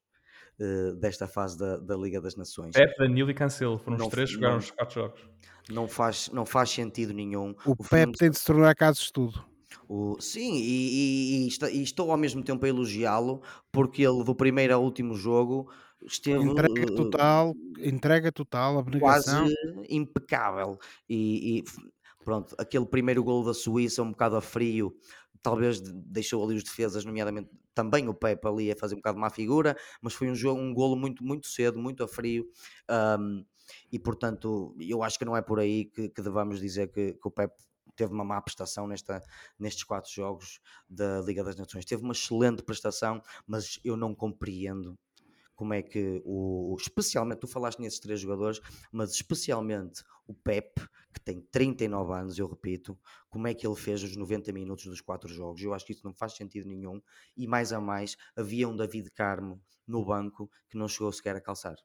uh, 0.60 0.96
desta 0.96 1.28
fase 1.28 1.56
da, 1.56 1.78
da, 1.78 1.96
Liga 1.96 2.20
das 2.20 2.36
Nações. 2.36 2.72
Pep, 2.74 2.98
Danilo 2.98 3.30
e 3.30 3.36
Cancelo 3.36 3.78
foram 3.78 3.96
não, 3.96 4.08
os 4.08 4.12
três 4.12 4.30
que 4.30 4.36
jogaram 4.38 4.58
os 4.58 4.72
quatro 4.72 5.02
jogos. 5.02 5.22
Não 5.70 5.88
faz, 5.88 6.30
não 6.34 6.48
faz 6.48 6.72
sentido 6.72 7.14
nenhum. 7.14 7.54
O, 7.64 7.74
o 7.74 7.88
Pep 7.88 8.12
tem 8.18 8.32
de 8.32 8.40
se 8.40 8.46
tornar 8.46 8.74
caso 8.74 8.98
de 8.98 9.06
estudo. 9.06 9.46
O, 9.88 10.20
sim, 10.20 10.56
e, 10.56 11.46
e, 11.46 11.48
e, 11.48 11.78
e, 11.78 11.84
estou 11.84 12.10
ao 12.10 12.18
mesmo 12.18 12.44
tempo 12.44 12.66
a 12.66 12.70
elogiá-lo 12.70 13.44
porque 13.72 14.02
ele 14.02 14.24
do 14.24 14.34
primeiro 14.34 14.74
ao 14.74 14.84
último 14.84 15.14
jogo 15.14 15.72
esteve 16.04 16.44
entrega 16.44 16.86
total, 16.88 17.56
entrega 17.78 18.32
total, 18.32 18.80
abnegação. 18.80 19.44
quase 19.44 19.56
impecável 19.88 20.80
e, 21.08 21.64
Pronto, 22.30 22.54
aquele 22.60 22.86
primeiro 22.86 23.24
gol 23.24 23.44
da 23.44 23.56
Suíça, 23.56 24.04
um 24.04 24.12
bocado 24.12 24.36
a 24.36 24.42
frio, 24.42 24.96
talvez 25.42 25.82
deixou 25.82 26.46
ali 26.46 26.56
os 26.56 26.64
defesas, 26.64 27.04
nomeadamente 27.04 27.50
também 27.74 28.08
o 28.08 28.14
Pepe 28.14 28.48
ali 28.48 28.72
a 28.72 28.76
fazer 28.76 28.94
um 28.94 29.00
bocado 29.00 29.18
má 29.18 29.32
figura, 29.32 29.76
mas 30.00 30.14
foi 30.14 30.30
um 30.30 30.36
jogo, 30.36 30.62
um 30.62 30.72
golo 30.72 30.96
muito, 30.96 31.24
muito 31.24 31.48
cedo, 31.48 31.80
muito 31.80 32.04
a 32.04 32.08
frio. 32.08 32.46
Um, 33.20 33.44
e 33.92 33.98
portanto, 33.98 34.76
eu 34.80 35.02
acho 35.02 35.18
que 35.18 35.26
não 35.26 35.36
é 35.36 35.42
por 35.42 35.60
aí 35.60 35.86
que, 35.86 36.08
que 36.10 36.22
devamos 36.22 36.60
dizer 36.60 36.92
que, 36.92 37.14
que 37.14 37.28
o 37.28 37.32
Pepe 37.32 37.56
teve 37.96 38.14
uma 38.14 38.24
má 38.24 38.40
prestação 38.40 38.86
nesta, 38.86 39.24
nestes 39.58 39.84
quatro 39.84 40.12
jogos 40.14 40.60
da 40.88 41.22
Liga 41.22 41.44
das 41.44 41.56
Nações. 41.56 41.84
Teve 41.84 42.04
uma 42.04 42.14
excelente 42.14 42.62
prestação, 42.62 43.24
mas 43.48 43.80
eu 43.84 43.98
não 43.98 44.14
compreendo 44.14 44.96
como 45.60 45.74
é 45.74 45.82
que 45.82 46.22
o. 46.24 46.74
Especialmente, 46.80 47.40
tu 47.40 47.48
falaste 47.48 47.82
nesses 47.82 48.00
três 48.00 48.22
jogadores, 48.22 48.62
mas 48.94 49.12
especialmente 49.12 50.02
o 50.26 50.34
Pep, 50.34 50.74
que 51.14 51.20
tem 51.20 51.42
39 51.52 52.14
anos, 52.14 52.40
eu 52.40 52.48
repito, 52.48 52.98
como 53.30 53.46
é 53.46 53.54
que 53.54 53.68
ele 53.68 53.76
fez 53.76 54.02
os 54.02 54.16
90 54.16 54.54
minutos 54.54 54.86
dos 54.86 55.02
quatro 55.02 55.28
jogos? 55.28 55.62
Eu 55.62 55.74
acho 55.74 55.86
que 55.86 55.92
isso 55.92 56.06
não 56.06 56.14
faz 56.14 56.32
sentido 56.38 56.66
nenhum. 56.66 57.02
E 57.36 57.46
mais 57.46 57.74
a 57.74 57.82
mais, 57.82 58.16
havia 58.38 58.70
um 58.70 58.76
David 58.78 59.12
Carmo 59.12 59.62
no 59.86 60.06
banco 60.06 60.50
que 60.70 60.78
não 60.78 60.88
chegou 60.88 61.12
sequer 61.12 61.36
a 61.36 61.42
calçar. 61.42 61.76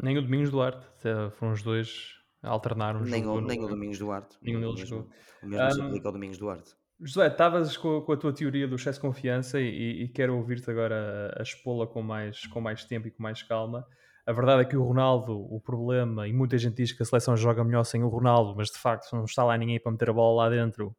Nem 0.00 0.16
o 0.16 0.22
Domingos 0.22 0.52
Duarte, 0.52 0.86
foram 1.32 1.54
os 1.54 1.62
dois 1.64 2.14
a 2.40 2.50
alternar 2.50 2.94
um 2.94 3.00
nem 3.00 3.26
o, 3.26 3.40
nem 3.40 3.64
o 3.64 3.66
Domingos 3.66 3.98
Duarte. 3.98 4.38
Nenhum 4.40 4.60
deles 4.60 4.88
jogou. 4.88 5.10
O 5.42 5.48
mesmo 5.48 5.66
um, 5.66 5.72
se 5.72 5.80
aplica 5.80 6.06
ao 6.06 6.12
Domingos 6.12 6.38
Duarte. 6.38 6.76
José, 7.00 7.28
estavas 7.28 7.76
com, 7.76 8.00
com, 8.02 8.12
a 8.12 8.16
tua 8.16 8.32
teoria 8.32 8.66
do 8.66 8.74
excesso 8.74 8.98
de 8.98 9.06
confiança 9.06 9.60
e, 9.60 10.02
e 10.02 10.08
quero 10.08 10.36
ouvir-te 10.36 10.68
agora 10.70 11.32
a, 11.36 11.40
a 11.40 11.42
expô-la 11.42 11.86
com 11.86 12.02
mais, 12.02 12.46
com 12.46 12.60
mais 12.60 12.84
tempo 12.84 13.06
e 13.06 13.10
com 13.10 13.22
mais 13.22 13.42
calma. 13.42 13.86
A 14.26 14.32
verdade 14.32 14.62
é 14.62 14.64
que 14.64 14.76
o 14.76 14.82
Ronaldo, 14.82 15.32
o 15.32 15.60
problema, 15.60 16.26
e 16.26 16.32
muita 16.32 16.58
gente 16.58 16.76
diz 16.76 16.92
que 16.92 17.02
a 17.02 17.06
seleção 17.06 17.36
joga 17.36 17.64
melhor 17.64 17.84
sem 17.84 18.02
o 18.02 18.08
Ronaldo, 18.08 18.54
mas 18.56 18.68
de 18.68 18.78
facto, 18.78 19.04
se 19.04 19.14
não 19.14 19.24
está 19.24 19.44
lá 19.44 19.56
ninguém 19.56 19.80
para 19.80 19.92
meter 19.92 20.10
a 20.10 20.12
bola 20.12 20.44
lá 20.44 20.50
dentro, 20.50 20.94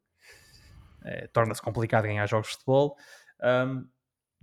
é, 1.03 1.27
torna-se 1.27 1.61
complicado 1.61 2.03
ganhar 2.03 2.25
jogos 2.27 2.47
de 2.47 2.53
futebol. 2.53 2.95
Um, 3.43 3.87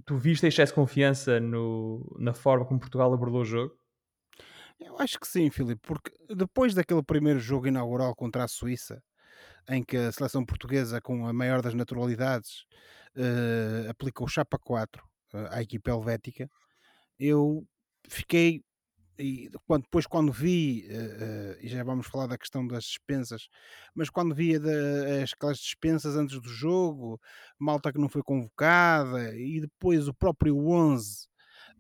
tu 0.05 0.17
viste 0.17 0.47
excesso 0.47 0.73
de 0.73 0.77
confiança 0.77 1.41
no, 1.41 2.17
na 2.19 2.35
forma 2.35 2.67
como 2.67 2.79
Portugal 2.79 3.13
abordou 3.13 3.41
o 3.41 3.45
jogo? 3.45 3.75
Eu 4.79 5.01
acho 5.01 5.19
que 5.19 5.27
sim, 5.27 5.51
Filipe, 5.51 5.81
porque 5.83 6.13
depois 6.35 6.75
daquele 6.75 7.03
primeiro 7.03 7.41
jogo 7.41 7.67
inaugural 7.67 8.15
contra 8.15 8.45
a 8.45 8.49
Suíça, 8.49 9.03
em 9.69 9.83
que 9.85 9.97
a 9.97 10.13
seleção 10.13 10.45
portuguesa, 10.45 11.01
com 11.01 11.27
a 11.27 11.33
maior 11.33 11.63
das 11.63 11.75
naturalidades, 11.75 12.65
uh, 13.17 13.91
aplicou 13.91 14.29
chapa 14.29 14.59
4 14.59 15.03
uh, 15.03 15.37
à 15.51 15.63
equipe 15.63 15.91
helvética, 15.91 16.49
eu 17.19 17.67
fiquei 18.09 18.63
e 19.19 19.51
quando, 19.67 19.85
depois 19.85 20.07
quando 20.07 20.31
vi, 20.31 20.87
uh, 20.91 21.57
e 21.61 21.69
já 21.69 21.83
vamos 21.83 22.07
falar 22.07 22.27
da 22.27 22.37
questão 22.37 22.67
das 22.67 22.85
dispensas, 22.85 23.49
mas 23.95 24.11
quando 24.11 24.35
vi 24.35 24.55
as, 24.57 25.33
aquelas 25.33 25.59
dispensas 25.59 26.17
antes 26.17 26.39
do 26.41 26.49
jogo, 26.49 27.19
malta 27.59 27.93
que 27.93 27.99
não 27.99 28.09
foi 28.09 28.23
convocada, 28.23 29.35
e 29.35 29.61
depois 29.61 30.07
o 30.07 30.15
próprio 30.15 30.59
11, 30.59 31.29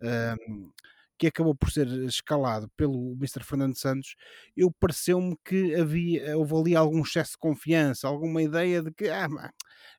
uh, 0.03 0.73
que 1.19 1.27
acabou 1.27 1.55
por 1.55 1.71
ser 1.71 1.87
escalado 2.05 2.69
pelo 2.77 3.13
Mr. 3.15 3.43
Fernando 3.43 3.77
Santos, 3.77 4.15
eu 4.57 4.71
pareceu-me 4.71 5.37
que 5.45 5.75
havia, 5.75 6.37
houve 6.37 6.55
ali 6.55 6.77
algum 6.77 7.03
excesso 7.03 7.33
de 7.33 7.39
confiança, 7.39 8.07
alguma 8.07 8.43
ideia 8.43 8.83
de 8.83 8.93
que 8.93 9.09
ah, 9.09 9.29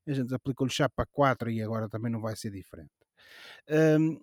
a 0.07 0.13
gente 0.13 0.33
aplicou-lhe 0.33 0.71
chapa 0.71 1.05
4 1.11 1.49
e 1.49 1.61
agora 1.61 1.89
também 1.89 2.11
não 2.11 2.21
vai 2.21 2.35
ser 2.35 2.51
diferente. 2.51 2.91
Um, 3.69 4.19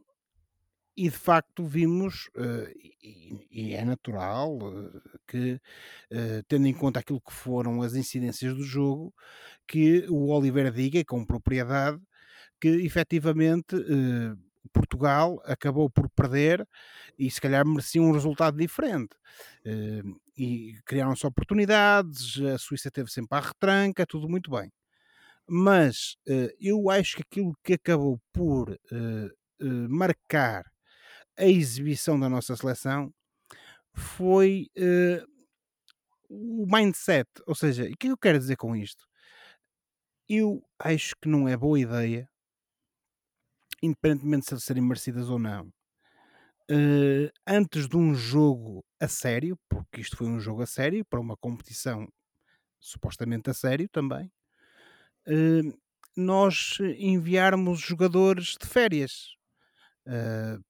e 0.96 1.04
de 1.04 1.10
facto 1.10 1.64
vimos, 1.64 2.28
uh, 2.36 2.70
e, 3.02 3.46
e, 3.50 3.74
é 3.74 3.84
natural 3.84 4.56
uh, 4.56 5.02
que, 5.26 5.54
uh, 6.12 6.42
tendo 6.46 6.66
em 6.68 6.72
conta 6.72 7.00
aquilo 7.00 7.20
que 7.20 7.32
foram 7.32 7.82
as 7.82 7.94
incidências 7.94 8.54
do 8.54 8.62
jogo, 8.62 9.12
que 9.66 10.06
o 10.08 10.30
Oliveira 10.30 10.70
diga 10.70 11.04
com 11.04 11.26
propriedade 11.26 12.00
que 12.60 12.68
efetivamente 12.68 13.76
Portugal 14.74 15.40
acabou 15.44 15.88
por 15.88 16.10
perder 16.10 16.68
e 17.16 17.30
se 17.30 17.40
calhar 17.40 17.64
merecia 17.66 18.02
um 18.02 18.10
resultado 18.10 18.58
diferente. 18.58 19.14
Uh, 19.64 20.20
e 20.36 20.74
criaram-se 20.84 21.24
oportunidades, 21.24 22.40
a 22.42 22.58
Suíça 22.58 22.90
teve 22.90 23.10
sempre 23.10 23.38
a 23.38 23.40
retranca, 23.40 24.04
tudo 24.04 24.28
muito 24.28 24.50
bem. 24.50 24.72
Mas 25.48 26.16
uh, 26.28 26.50
eu 26.60 26.90
acho 26.90 27.16
que 27.16 27.22
aquilo 27.22 27.56
que 27.62 27.74
acabou 27.74 28.20
por 28.32 28.70
uh, 28.70 29.88
marcar 29.88 30.64
a 31.38 31.46
exibição 31.46 32.18
da 32.18 32.28
nossa 32.28 32.56
seleção 32.56 33.12
foi 33.92 34.68
o 36.28 36.66
mindset. 36.66 37.28
Ou 37.46 37.54
seja, 37.54 37.84
o 37.84 37.86
é 37.86 37.92
que 37.98 38.08
eu 38.08 38.16
quero 38.16 38.38
dizer 38.38 38.56
com 38.56 38.76
isto? 38.76 39.04
Eu 40.28 40.62
acho 40.78 41.14
que 41.20 41.28
não 41.28 41.48
é 41.48 41.56
boa 41.56 41.78
ideia 41.78 42.28
independentemente 43.84 44.54
de 44.54 44.60
serem 44.60 44.82
merecidas 44.82 45.28
ou 45.28 45.38
não, 45.38 45.66
uh, 46.70 47.30
antes 47.46 47.88
de 47.88 47.96
um 47.96 48.14
jogo 48.14 48.84
a 49.00 49.08
sério, 49.08 49.58
porque 49.68 50.00
isto 50.00 50.16
foi 50.16 50.26
um 50.26 50.40
jogo 50.40 50.62
a 50.62 50.66
sério, 50.66 51.04
para 51.04 51.20
uma 51.20 51.36
competição 51.36 52.08
supostamente 52.80 53.50
a 53.50 53.54
sério 53.54 53.88
também, 53.90 54.30
uh, 55.28 55.78
nós 56.16 56.78
enviarmos 56.98 57.80
jogadores 57.80 58.56
de 58.60 58.66
férias. 58.66 59.34
Uh, 60.06 60.62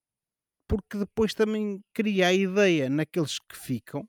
porque 0.67 0.97
depois 0.97 1.35
também 1.35 1.83
cria 1.93 2.29
a 2.29 2.33
ideia 2.33 2.89
naqueles 2.89 3.39
que 3.39 3.57
ficam 3.57 4.09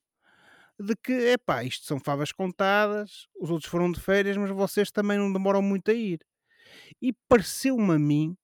de 0.79 0.95
que, 0.95 1.11
epá, 1.11 1.63
isto 1.63 1.85
são 1.85 1.99
favas 1.99 2.31
contadas, 2.31 3.27
os 3.39 3.49
outros 3.49 3.69
foram 3.69 3.91
de 3.91 3.99
férias, 3.99 4.37
mas 4.37 4.49
vocês 4.51 4.91
também 4.91 5.17
não 5.17 5.31
demoram 5.31 5.61
muito 5.61 5.91
a 5.91 5.93
ir. 5.93 6.19
E 7.01 7.13
pareceu-me 7.29 7.93
a 7.93 7.99
mim 7.99 8.35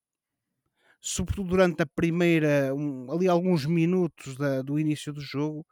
sobretudo 1.02 1.50
durante 1.50 1.82
a 1.82 1.88
primeira, 1.88 2.74
um, 2.76 3.12
ali 3.12 3.28
alguns 3.28 3.66
minutos 3.66 4.36
da, 4.38 4.62
do 4.62 4.80
início 4.80 5.12
do 5.12 5.20
jogo, 5.20 5.66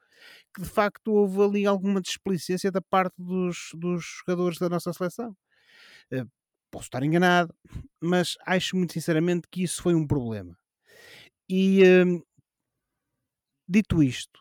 que 0.54 0.62
de 0.62 0.68
facto 0.68 1.10
houve 1.14 1.42
ali 1.42 1.66
alguma 1.66 2.02
displicência 2.02 2.72
da 2.72 2.82
parte 2.82 3.14
dos, 3.18 3.70
dos 3.76 4.04
jogadores 4.20 4.58
da 4.58 4.68
nossa 4.68 4.92
seleção. 4.92 5.36
Uh, 6.12 6.30
posso 6.72 6.86
estar 6.86 7.04
enganado, 7.04 7.54
mas 8.02 8.36
acho 8.46 8.76
muito 8.76 8.94
sinceramente 8.94 9.48
que 9.50 9.64
isso 9.64 9.82
foi 9.84 9.94
um 9.94 10.08
problema. 10.08 10.58
E 11.48 11.84
uh, 11.84 12.26
dito 13.68 14.02
isto, 14.02 14.40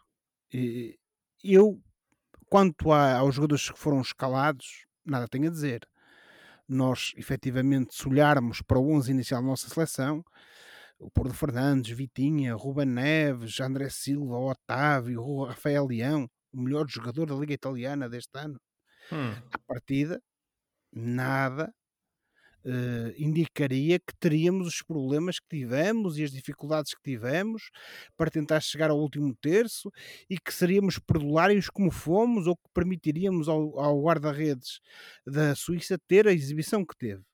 eu, 1.45 1.81
quanto 2.49 2.93
a, 2.93 3.19
aos 3.19 3.35
jogadores 3.35 3.71
que 3.71 3.79
foram 3.79 4.01
escalados, 4.01 4.87
nada 5.05 5.29
tenho 5.29 5.49
a 5.49 5.51
dizer. 5.51 5.87
Nós, 6.67 7.13
efetivamente, 7.17 7.95
se 7.95 8.07
olharmos 8.09 8.61
para 8.61 8.79
o 8.79 8.91
11 8.93 9.11
inicial 9.11 9.41
da 9.41 9.49
nossa 9.49 9.69
seleção, 9.69 10.23
o 10.99 11.11
Porto 11.11 11.35
Fernandes, 11.35 11.97
Vitinha, 11.97 12.55
Ruben 12.55 12.87
Neves, 12.87 13.61
André 13.61 13.89
Silva, 13.89 14.37
Otávio, 14.37 15.45
Rafael 15.45 15.87
Leão, 15.87 16.29
o 16.53 16.61
melhor 16.61 16.87
jogador 16.89 17.27
da 17.27 17.35
Liga 17.35 17.55
Italiana 17.55 18.09
deste 18.09 18.37
ano. 18.39 18.61
Hum. 19.13 19.33
À 19.53 19.59
partida, 19.67 20.21
nada 20.93 21.73
uh, 22.65 23.13
indicaria 23.17 23.99
que 23.99 24.15
teríamos 24.19 24.67
os 24.67 24.83
problemas 24.83 25.39
que 25.39 25.49
tivemos 25.49 26.19
e 26.19 26.25
as 26.25 26.31
dificuldades 26.31 26.95
que 26.95 27.03
tivemos 27.03 27.71
para 28.17 28.31
tentar 28.31 28.61
chegar 28.61 28.91
ao 28.91 28.99
último 28.99 29.35
terço 29.41 29.91
e 30.29 30.39
que 30.39 30.53
seríamos 30.53 30.99
perdulários 30.99 31.69
como 31.69 31.91
fomos 31.91 32.47
ou 32.47 32.57
que 32.57 32.69
permitiríamos 32.75 33.49
ao, 33.49 33.79
ao 33.79 34.03
guarda-redes 34.03 34.81
da 35.27 35.55
Suíça 35.55 35.99
ter 36.07 36.27
a 36.27 36.33
exibição 36.33 36.85
que 36.85 36.97
teve. 36.97 37.28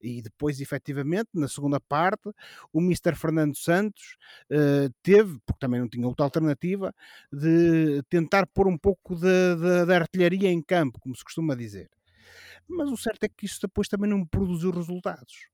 E 0.00 0.20
depois, 0.22 0.60
efetivamente, 0.60 1.30
na 1.34 1.48
segunda 1.48 1.80
parte, 1.80 2.30
o 2.72 2.80
Mr. 2.80 3.14
Fernando 3.14 3.56
Santos 3.56 4.16
uh, 4.50 4.92
teve, 5.02 5.38
porque 5.46 5.58
também 5.58 5.80
não 5.80 5.88
tinha 5.88 6.06
outra 6.06 6.24
alternativa, 6.24 6.94
de 7.32 8.02
tentar 8.08 8.46
pôr 8.46 8.68
um 8.68 8.76
pouco 8.76 9.16
da 9.16 9.96
artilharia 9.96 10.50
em 10.50 10.62
campo, 10.62 11.00
como 11.00 11.16
se 11.16 11.24
costuma 11.24 11.54
dizer 11.54 11.88
mas 12.66 12.90
o 12.90 12.96
certo 12.96 13.24
é 13.24 13.28
que 13.28 13.46
isso 13.46 13.60
depois 13.60 13.88
também 13.88 14.08
não 14.08 14.24
produziu 14.24 14.70
resultados. 14.70 15.48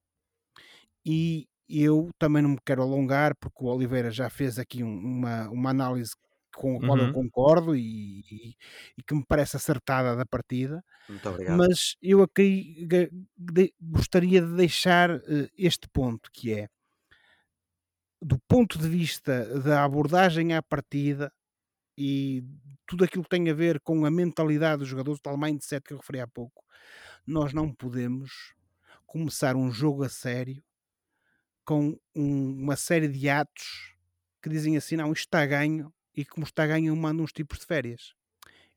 E 1.04 1.48
eu 1.68 2.10
também 2.18 2.42
não 2.42 2.50
me 2.50 2.58
quero 2.64 2.82
alongar, 2.82 3.34
porque 3.36 3.64
o 3.64 3.68
Oliveira 3.68 4.10
já 4.10 4.28
fez 4.28 4.58
aqui 4.58 4.82
um, 4.82 4.98
uma, 4.98 5.48
uma 5.50 5.70
análise 5.70 6.12
com 6.60 6.76
a 6.76 6.80
qual 6.80 6.98
uhum. 6.98 7.06
eu 7.06 7.12
concordo 7.14 7.74
e, 7.74 8.20
e, 8.30 8.56
e, 8.98 9.02
que 9.02 9.14
me 9.14 9.24
parece 9.26 9.56
acertada 9.56 10.14
da 10.14 10.26
partida. 10.26 10.84
Muito 11.08 11.26
obrigado. 11.26 11.56
Mas 11.56 11.96
eu 12.02 12.22
aqui 12.22 12.86
de, 12.86 13.72
gostaria 13.80 14.42
de 14.42 14.54
deixar 14.54 15.10
uh, 15.10 15.48
este 15.56 15.88
ponto, 15.88 16.30
que 16.30 16.52
é 16.52 16.68
do 18.20 18.38
ponto 18.46 18.78
de 18.78 18.86
vista 18.86 19.58
da 19.60 19.82
abordagem 19.82 20.52
à 20.52 20.62
partida 20.62 21.32
e 21.96 22.44
tudo 22.86 23.04
aquilo 23.04 23.24
que 23.24 23.30
tem 23.30 23.48
a 23.48 23.54
ver 23.54 23.80
com 23.80 24.04
a 24.04 24.10
mentalidade 24.10 24.80
dos 24.80 24.88
jogadores, 24.88 25.18
o 25.18 25.22
tal 25.22 25.38
mindset 25.38 25.82
que 25.82 25.94
eu 25.94 25.98
referi 25.98 26.20
há 26.20 26.28
pouco, 26.28 26.62
nós 27.26 27.54
não 27.54 27.72
podemos 27.72 28.54
começar 29.06 29.56
um 29.56 29.72
jogo 29.72 30.02
a 30.04 30.10
sério 30.10 30.62
com 31.64 31.98
um, 32.14 32.62
uma 32.62 32.76
série 32.76 33.08
de 33.08 33.30
atos 33.30 33.96
que 34.42 34.50
dizem 34.50 34.76
assim, 34.76 34.96
não, 34.96 35.10
isto 35.10 35.24
está 35.24 35.46
ganho 35.46 35.90
e 36.20 36.24
como 36.24 36.44
está 36.44 36.66
ganho 36.66 36.88
eu 36.88 36.96
mando 36.96 37.22
uns 37.22 37.32
tipos 37.32 37.58
de 37.58 37.66
férias. 37.66 38.14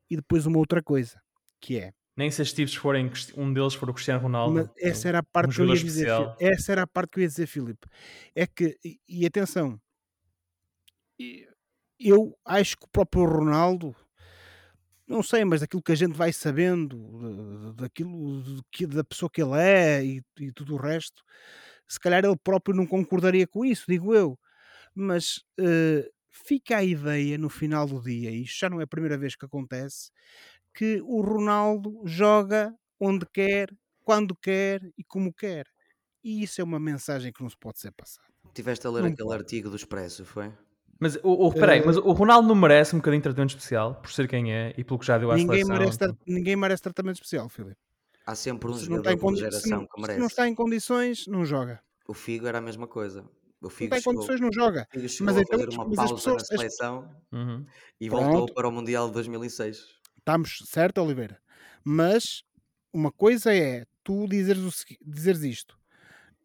E 0.10 0.16
depois 0.16 0.46
uma 0.46 0.58
outra 0.58 0.82
coisa, 0.82 1.22
que 1.60 1.78
é 1.78 1.94
nem 2.16 2.30
se 2.30 2.42
estes 2.44 2.56
tipos 2.56 2.76
forem 2.76 3.12
um 3.36 3.52
deles 3.52 3.74
for 3.74 3.90
o 3.90 3.94
Cristiano 3.94 4.22
Ronaldo. 4.22 4.54
Mas 4.54 4.70
essa 4.78 5.10
era 5.10 5.20
a 5.20 5.24
parte 5.24 5.50
um 5.50 5.54
que 5.54 5.62
eu 5.62 5.68
ia 5.68 5.84
dizer. 5.84 6.08
Especial. 6.08 6.38
Essa 6.40 6.72
era 6.72 6.82
a 6.84 6.88
parte 6.88 7.10
que 7.10 7.20
eu 7.20 7.22
ia 7.24 7.28
dizer, 7.28 7.48
Filipe. 7.48 7.88
É 8.36 8.46
que, 8.46 8.78
e, 9.10 9.26
atenção, 9.26 9.82
eu 12.00 12.38
acho 12.46 12.78
que 12.78 12.86
o 12.86 12.90
próprio 12.90 13.26
Ronaldo 13.26 13.96
não 15.08 15.24
sei, 15.24 15.44
mas 15.44 15.62
daquilo 15.62 15.82
que 15.82 15.92
a 15.92 15.96
gente 15.96 16.16
vai 16.16 16.32
sabendo, 16.32 17.74
daquilo 17.74 18.44
da 18.90 19.04
pessoa 19.04 19.30
que 19.30 19.42
ele 19.42 19.60
é 19.60 20.06
e, 20.06 20.24
e 20.40 20.52
tudo 20.52 20.76
o 20.76 20.78
resto, 20.78 21.24
se 21.88 22.00
calhar 22.00 22.24
ele 22.24 22.38
próprio 22.44 22.76
não 22.76 22.86
concordaria 22.86 23.48
com 23.48 23.66
isso, 23.66 23.86
digo 23.88 24.14
eu. 24.14 24.40
Mas 24.96 25.38
uh, 25.60 26.10
fica 26.34 26.78
a 26.78 26.84
ideia 26.84 27.38
no 27.38 27.50
final 27.50 27.88
do 27.88 28.02
dia, 28.02 28.32
e 28.32 28.44
isto 28.44 28.60
já 28.60 28.70
não 28.70 28.82
é 28.82 28.84
a 28.84 28.88
primeira 28.88 29.18
vez 29.18 29.36
que 29.36 29.46
acontece, 29.46 30.12
que 30.74 31.00
o 31.04 31.22
Ronaldo 31.22 32.02
joga 32.04 32.74
onde 33.00 33.26
quer, 33.32 33.70
quando 34.04 34.36
quer 34.36 34.82
e 34.98 35.04
como 35.04 35.32
quer. 35.32 35.66
E 36.24 36.42
isso 36.42 36.60
é 36.60 36.64
uma 36.64 36.80
mensagem 36.80 37.32
que 37.32 37.42
não 37.42 37.50
se 37.50 37.58
pode 37.58 37.80
ser 37.80 37.92
passada. 37.92 38.28
Tiveste 38.54 38.88
a 38.88 38.90
ler 38.90 39.02
não 39.02 39.10
aquele 39.10 39.28
pode. 39.28 39.42
artigo 39.42 39.70
do 39.70 39.76
Expresso, 39.76 40.26
foi? 40.26 40.52
Mas, 41.00 41.16
o, 41.18 41.48
o, 41.48 41.54
peraí, 41.54 41.82
uh, 41.82 41.86
mas 41.86 41.98
o 41.98 42.12
Ronaldo 42.14 42.48
não 42.48 42.56
merece 42.56 42.96
um 42.96 43.00
bocadinho 43.00 43.20
de 43.20 43.24
tratamento 43.24 43.50
especial, 43.50 43.96
por 43.96 44.12
ser 44.12 44.28
quem 44.28 44.54
é 44.54 44.74
e 44.78 44.84
pelo 44.84 45.00
que 45.00 45.06
já 45.06 45.18
deu 45.18 45.32
à 45.32 45.36
ninguém 45.36 45.66
seleção. 45.66 45.78
Merece, 45.78 45.98
então. 46.02 46.18
ninguém 46.26 46.56
merece 46.56 46.82
tratamento 46.82 47.16
especial, 47.16 47.50
Filipe. 47.50 47.78
Há 48.26 48.36
sempre 48.36 48.72
um 48.72 48.74
se 48.76 48.86
jogador 48.86 49.18
por 49.18 49.36
geração 49.36 49.82
se, 49.82 49.88
que 49.88 50.02
merece. 50.02 50.14
Se 50.14 50.20
não 50.20 50.28
está 50.28 50.48
em 50.48 50.56
condições, 50.56 51.28
não 51.28 51.46
joga. 51.46 51.82
O 52.08 52.14
Figo 52.14 52.48
era 52.48 52.60
a 52.60 52.62
mesma 52.62 52.88
coisa. 52.88 53.26
O 53.64 53.70
Figo 53.70 53.96
em 53.96 54.02
condições, 54.02 54.42
não 54.42 54.52
joga. 54.52 54.88
O 54.94 55.00
mas 55.00 55.38
a 55.38 55.42
então, 55.42 55.60
fazer 55.60 55.70
uma 55.70 55.90
pausa 55.90 56.16
pessoas, 56.16 56.42
na 56.42 56.58
seleção 56.58 57.10
as... 57.32 57.40
uhum. 57.40 57.66
e 58.00 58.10
Pronto. 58.10 58.24
voltou 58.24 58.56
para 58.56 58.68
o 58.68 58.72
Mundial 58.72 59.08
de 59.08 59.14
2006. 59.14 59.88
Estamos 60.18 60.64
certo, 60.66 61.02
Oliveira. 61.02 61.42
Mas 61.84 62.44
uma 62.92 63.12
coisa 63.12 63.56
é 63.56 63.86
tu 64.04 64.28
dizeres, 64.28 64.86
dizeres 65.02 65.44
isto. 65.44 65.80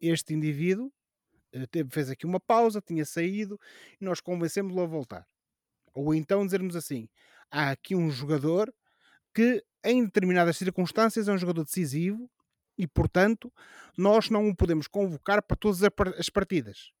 Este 0.01 0.33
indivíduo 0.33 0.91
eh, 1.51 1.67
teve, 1.67 1.89
fez 1.89 2.09
aqui 2.09 2.25
uma 2.25 2.39
pausa, 2.39 2.81
tinha 2.81 3.03
saído 3.05 3.59
e 3.99 4.05
nós 4.05 4.21
convencemos-lo 4.21 4.81
a 4.81 4.85
voltar. 4.85 5.27
Ou 5.93 6.13
então 6.13 6.45
dizermos 6.45 6.75
assim: 6.75 7.09
há 7.51 7.71
aqui 7.71 7.95
um 7.95 8.09
jogador 8.09 8.73
que, 9.33 9.61
em 9.83 10.05
determinadas 10.05 10.57
circunstâncias, 10.57 11.27
é 11.27 11.33
um 11.33 11.37
jogador 11.37 11.65
decisivo 11.65 12.29
e, 12.77 12.87
portanto, 12.87 13.51
nós 13.97 14.29
não 14.29 14.47
o 14.47 14.55
podemos 14.55 14.87
convocar 14.87 15.43
para 15.43 15.57
todas 15.57 15.81
as 16.17 16.29
partidas. 16.29 16.91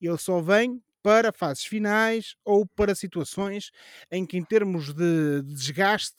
Ele 0.00 0.18
só 0.18 0.40
vem 0.40 0.82
para 1.02 1.32
fases 1.32 1.64
finais 1.64 2.34
ou 2.44 2.66
para 2.66 2.94
situações 2.94 3.70
em 4.10 4.26
que, 4.26 4.36
em 4.36 4.44
termos 4.44 4.92
de 4.92 5.42
desgaste, 5.42 6.16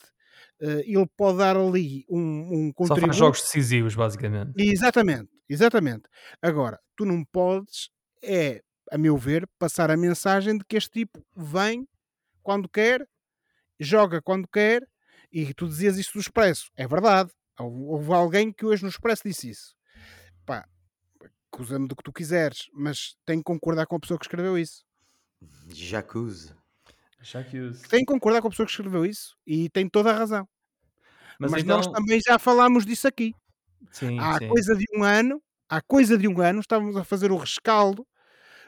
eh, 0.61 0.83
ele 0.85 1.07
pode 1.15 1.39
dar 1.39 1.57
ali 1.57 2.05
um, 2.09 2.67
um 2.67 2.73
contributo. 2.73 3.01
Só 3.01 3.07
faz 3.07 3.15
jogos 3.17 3.41
decisivos, 3.41 3.95
basicamente. 3.95 4.53
Exatamente, 4.57 5.29
exatamente. 5.49 6.03
Agora, 6.41 6.79
tu 6.95 7.05
não 7.05 7.23
podes, 7.25 7.89
é, 8.23 8.61
a 8.91 8.97
meu 8.97 9.17
ver, 9.17 9.47
passar 9.59 9.91
a 9.91 9.97
mensagem 9.97 10.57
de 10.57 10.65
que 10.65 10.77
este 10.77 10.91
tipo 10.91 11.21
vem 11.35 11.87
quando 12.41 12.69
quer, 12.69 13.05
joga 13.79 14.21
quando 14.21 14.47
quer, 14.47 14.87
e 15.31 15.53
tu 15.53 15.67
dizias 15.67 15.97
isso 15.97 16.13
do 16.13 16.19
Expresso. 16.19 16.71
É 16.75 16.87
verdade. 16.87 17.31
Houve 17.59 18.13
alguém 18.13 18.51
que 18.51 18.65
hoje 18.65 18.83
no 18.83 18.89
Expresso 18.89 19.23
disse 19.25 19.49
isso. 19.49 19.75
Pá, 20.45 20.65
acusa-me 21.57 21.87
do 21.87 21.95
que 21.95 22.03
tu 22.03 22.13
quiseres, 22.13 22.69
mas 22.71 23.15
tenho 23.25 23.39
que 23.39 23.45
concordar 23.45 23.87
com 23.87 23.95
a 23.95 23.99
pessoa 23.99 24.19
que 24.19 24.25
escreveu 24.25 24.57
isso. 24.57 24.85
Jacuzzi. 25.73 26.53
Jacuzzi. 27.19 27.87
Tenho 27.89 28.05
que 28.05 28.13
concordar 28.13 28.41
com 28.41 28.47
a 28.47 28.51
pessoa 28.51 28.65
que 28.65 28.71
escreveu 28.71 29.05
isso 29.05 29.35
e 29.45 29.69
tem 29.69 29.89
toda 29.89 30.11
a 30.11 30.17
razão. 30.17 30.47
Mas, 31.39 31.51
mas 31.51 31.63
então... 31.63 31.77
nós 31.77 31.87
também 31.87 32.19
já 32.25 32.37
falámos 32.37 32.85
disso 32.85 33.07
aqui. 33.07 33.33
Sim, 33.91 34.19
há 34.19 34.37
sim. 34.37 34.47
coisa 34.47 34.75
de 34.75 34.85
um 34.95 35.03
ano, 35.03 35.41
há 35.67 35.81
coisa 35.81 36.17
de 36.17 36.27
um 36.27 36.39
ano, 36.41 36.59
estávamos 36.59 36.95
a 36.95 37.03
fazer 37.03 37.31
o 37.31 37.37
rescaldo. 37.37 38.05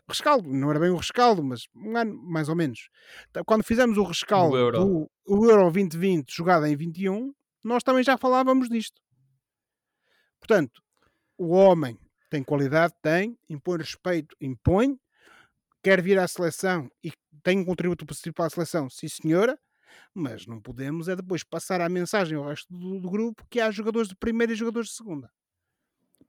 Rescaldo, 0.08 0.49
não 0.49 0.71
era 0.71 0.80
bem 0.80 0.89
o 0.89 0.97
rescaldo, 0.97 1.43
mas 1.43 1.67
um 1.75 1.95
ano 1.95 2.15
mais 2.23 2.49
ou 2.49 2.56
menos. 2.56 2.89
Então, 3.30 3.43
quando 3.45 3.63
fizemos 3.63 3.97
o 3.97 4.04
rescaldo 4.04 4.58
Euro. 4.58 4.80
do 4.80 5.12
o 5.28 5.45
Euro 5.45 5.71
2020 5.71 6.36
jogado 6.36 6.65
em 6.65 6.75
21, 6.75 7.32
nós 7.63 7.84
também 7.84 8.04
já 8.04 8.17
falávamos 8.17 8.67
disto. 8.67 8.99
Portanto, 10.39 10.82
o 11.38 11.49
homem 11.49 11.99
tem 12.29 12.43
qualidade, 12.43 12.93
tem, 13.01 13.37
impõe 13.49 13.77
respeito, 13.77 14.35
impõe, 14.39 14.97
quer 15.83 16.01
vir 16.01 16.19
à 16.19 16.27
seleção 16.27 16.89
e 17.03 17.11
tem 17.43 17.59
um 17.59 17.65
contributo 17.65 18.05
positivo 18.05 18.35
para 18.35 18.45
a 18.45 18.49
seleção, 18.49 18.89
sim 18.89 19.07
senhora, 19.07 19.57
mas 20.13 20.45
não 20.45 20.61
podemos 20.61 21.07
é 21.07 21.15
depois 21.15 21.43
passar 21.43 21.81
a 21.81 21.89
mensagem 21.89 22.37
ao 22.37 22.45
resto 22.45 22.71
do, 22.71 22.99
do 22.99 23.09
grupo 23.09 23.45
que 23.49 23.59
há 23.59 23.71
jogadores 23.71 24.09
de 24.09 24.15
primeira 24.15 24.53
e 24.53 24.55
jogadores 24.55 24.89
de 24.89 24.95
segunda. 24.95 25.29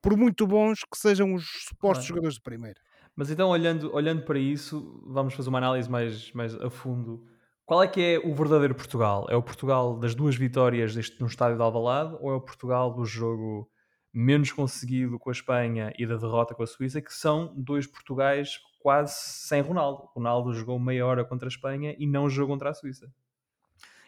Por 0.00 0.16
muito 0.16 0.46
bons 0.46 0.80
que 0.80 0.96
sejam 0.96 1.34
os 1.34 1.46
supostos 1.68 2.06
jogadores 2.06 2.36
de 2.36 2.40
primeira. 2.40 2.80
Mas 3.14 3.30
então, 3.30 3.50
olhando, 3.50 3.94
olhando 3.94 4.22
para 4.22 4.38
isso, 4.38 5.02
vamos 5.06 5.34
fazer 5.34 5.48
uma 5.50 5.58
análise 5.58 5.90
mais, 5.90 6.32
mais 6.32 6.54
a 6.54 6.70
fundo. 6.70 7.26
Qual 7.66 7.82
é 7.82 7.88
que 7.88 8.00
é 8.00 8.18
o 8.18 8.34
verdadeiro 8.34 8.74
Portugal? 8.74 9.26
É 9.28 9.36
o 9.36 9.42
Portugal 9.42 9.98
das 9.98 10.14
duas 10.14 10.36
vitórias 10.36 10.94
deste, 10.94 11.20
no 11.20 11.26
estádio 11.26 11.56
de 11.56 11.62
Alvalade 11.62 12.16
ou 12.20 12.32
é 12.32 12.34
o 12.34 12.40
Portugal 12.40 12.94
do 12.94 13.04
jogo 13.04 13.69
menos 14.12 14.52
conseguido 14.52 15.18
com 15.18 15.30
a 15.30 15.32
Espanha 15.32 15.92
e 15.98 16.06
da 16.06 16.16
derrota 16.16 16.54
com 16.54 16.62
a 16.62 16.66
Suíça, 16.66 17.00
que 17.00 17.12
são 17.12 17.54
dois 17.56 17.86
Portugais 17.86 18.58
quase 18.80 19.14
sem 19.14 19.60
Ronaldo. 19.60 20.04
Ronaldo 20.14 20.52
jogou 20.54 20.78
meia 20.78 21.06
hora 21.06 21.24
contra 21.24 21.46
a 21.46 21.50
Espanha 21.52 21.94
e 21.98 22.06
não 22.06 22.28
jogou 22.28 22.54
contra 22.54 22.70
a 22.70 22.74
Suíça. 22.74 23.12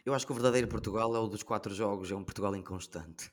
Eu 0.04 0.14
acho 0.14 0.26
que 0.26 0.32
o 0.32 0.34
verdadeiro 0.34 0.66
Portugal 0.66 1.14
é 1.14 1.18
o 1.18 1.28
dos 1.28 1.44
quatro 1.44 1.72
jogos, 1.72 2.10
é 2.10 2.16
um 2.16 2.24
Portugal 2.24 2.56
inconstante. 2.56 3.30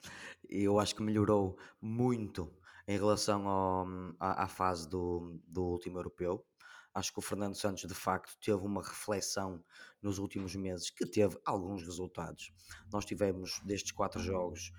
E 0.47 0.63
eu 0.63 0.79
acho 0.79 0.95
que 0.95 1.01
melhorou 1.01 1.57
muito 1.81 2.53
em 2.87 2.95
relação 2.95 3.47
ao, 3.47 3.87
à, 4.19 4.43
à, 4.43 4.47
fase 4.47 4.87
do, 4.87 5.39
do 5.47 5.63
último 5.63 5.97
europeu. 5.97 6.45
Acho 6.93 7.11
que 7.11 7.19
o 7.19 7.21
Fernando 7.23 7.55
Santos, 7.55 7.87
de 7.87 7.93
facto, 7.95 8.37
teve 8.39 8.63
uma 8.63 8.83
reflexão 8.83 9.63
nos 10.01 10.19
últimos 10.19 10.55
meses 10.55 10.91
que 10.91 11.05
teve 11.05 11.39
alguns 11.43 11.81
resultados. 11.83 12.51
Nós 12.91 13.05
tivemos, 13.05 13.59
destes 13.63 13.91
quatro 13.91 14.21
jogos, 14.21 14.71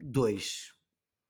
dois 0.00 0.72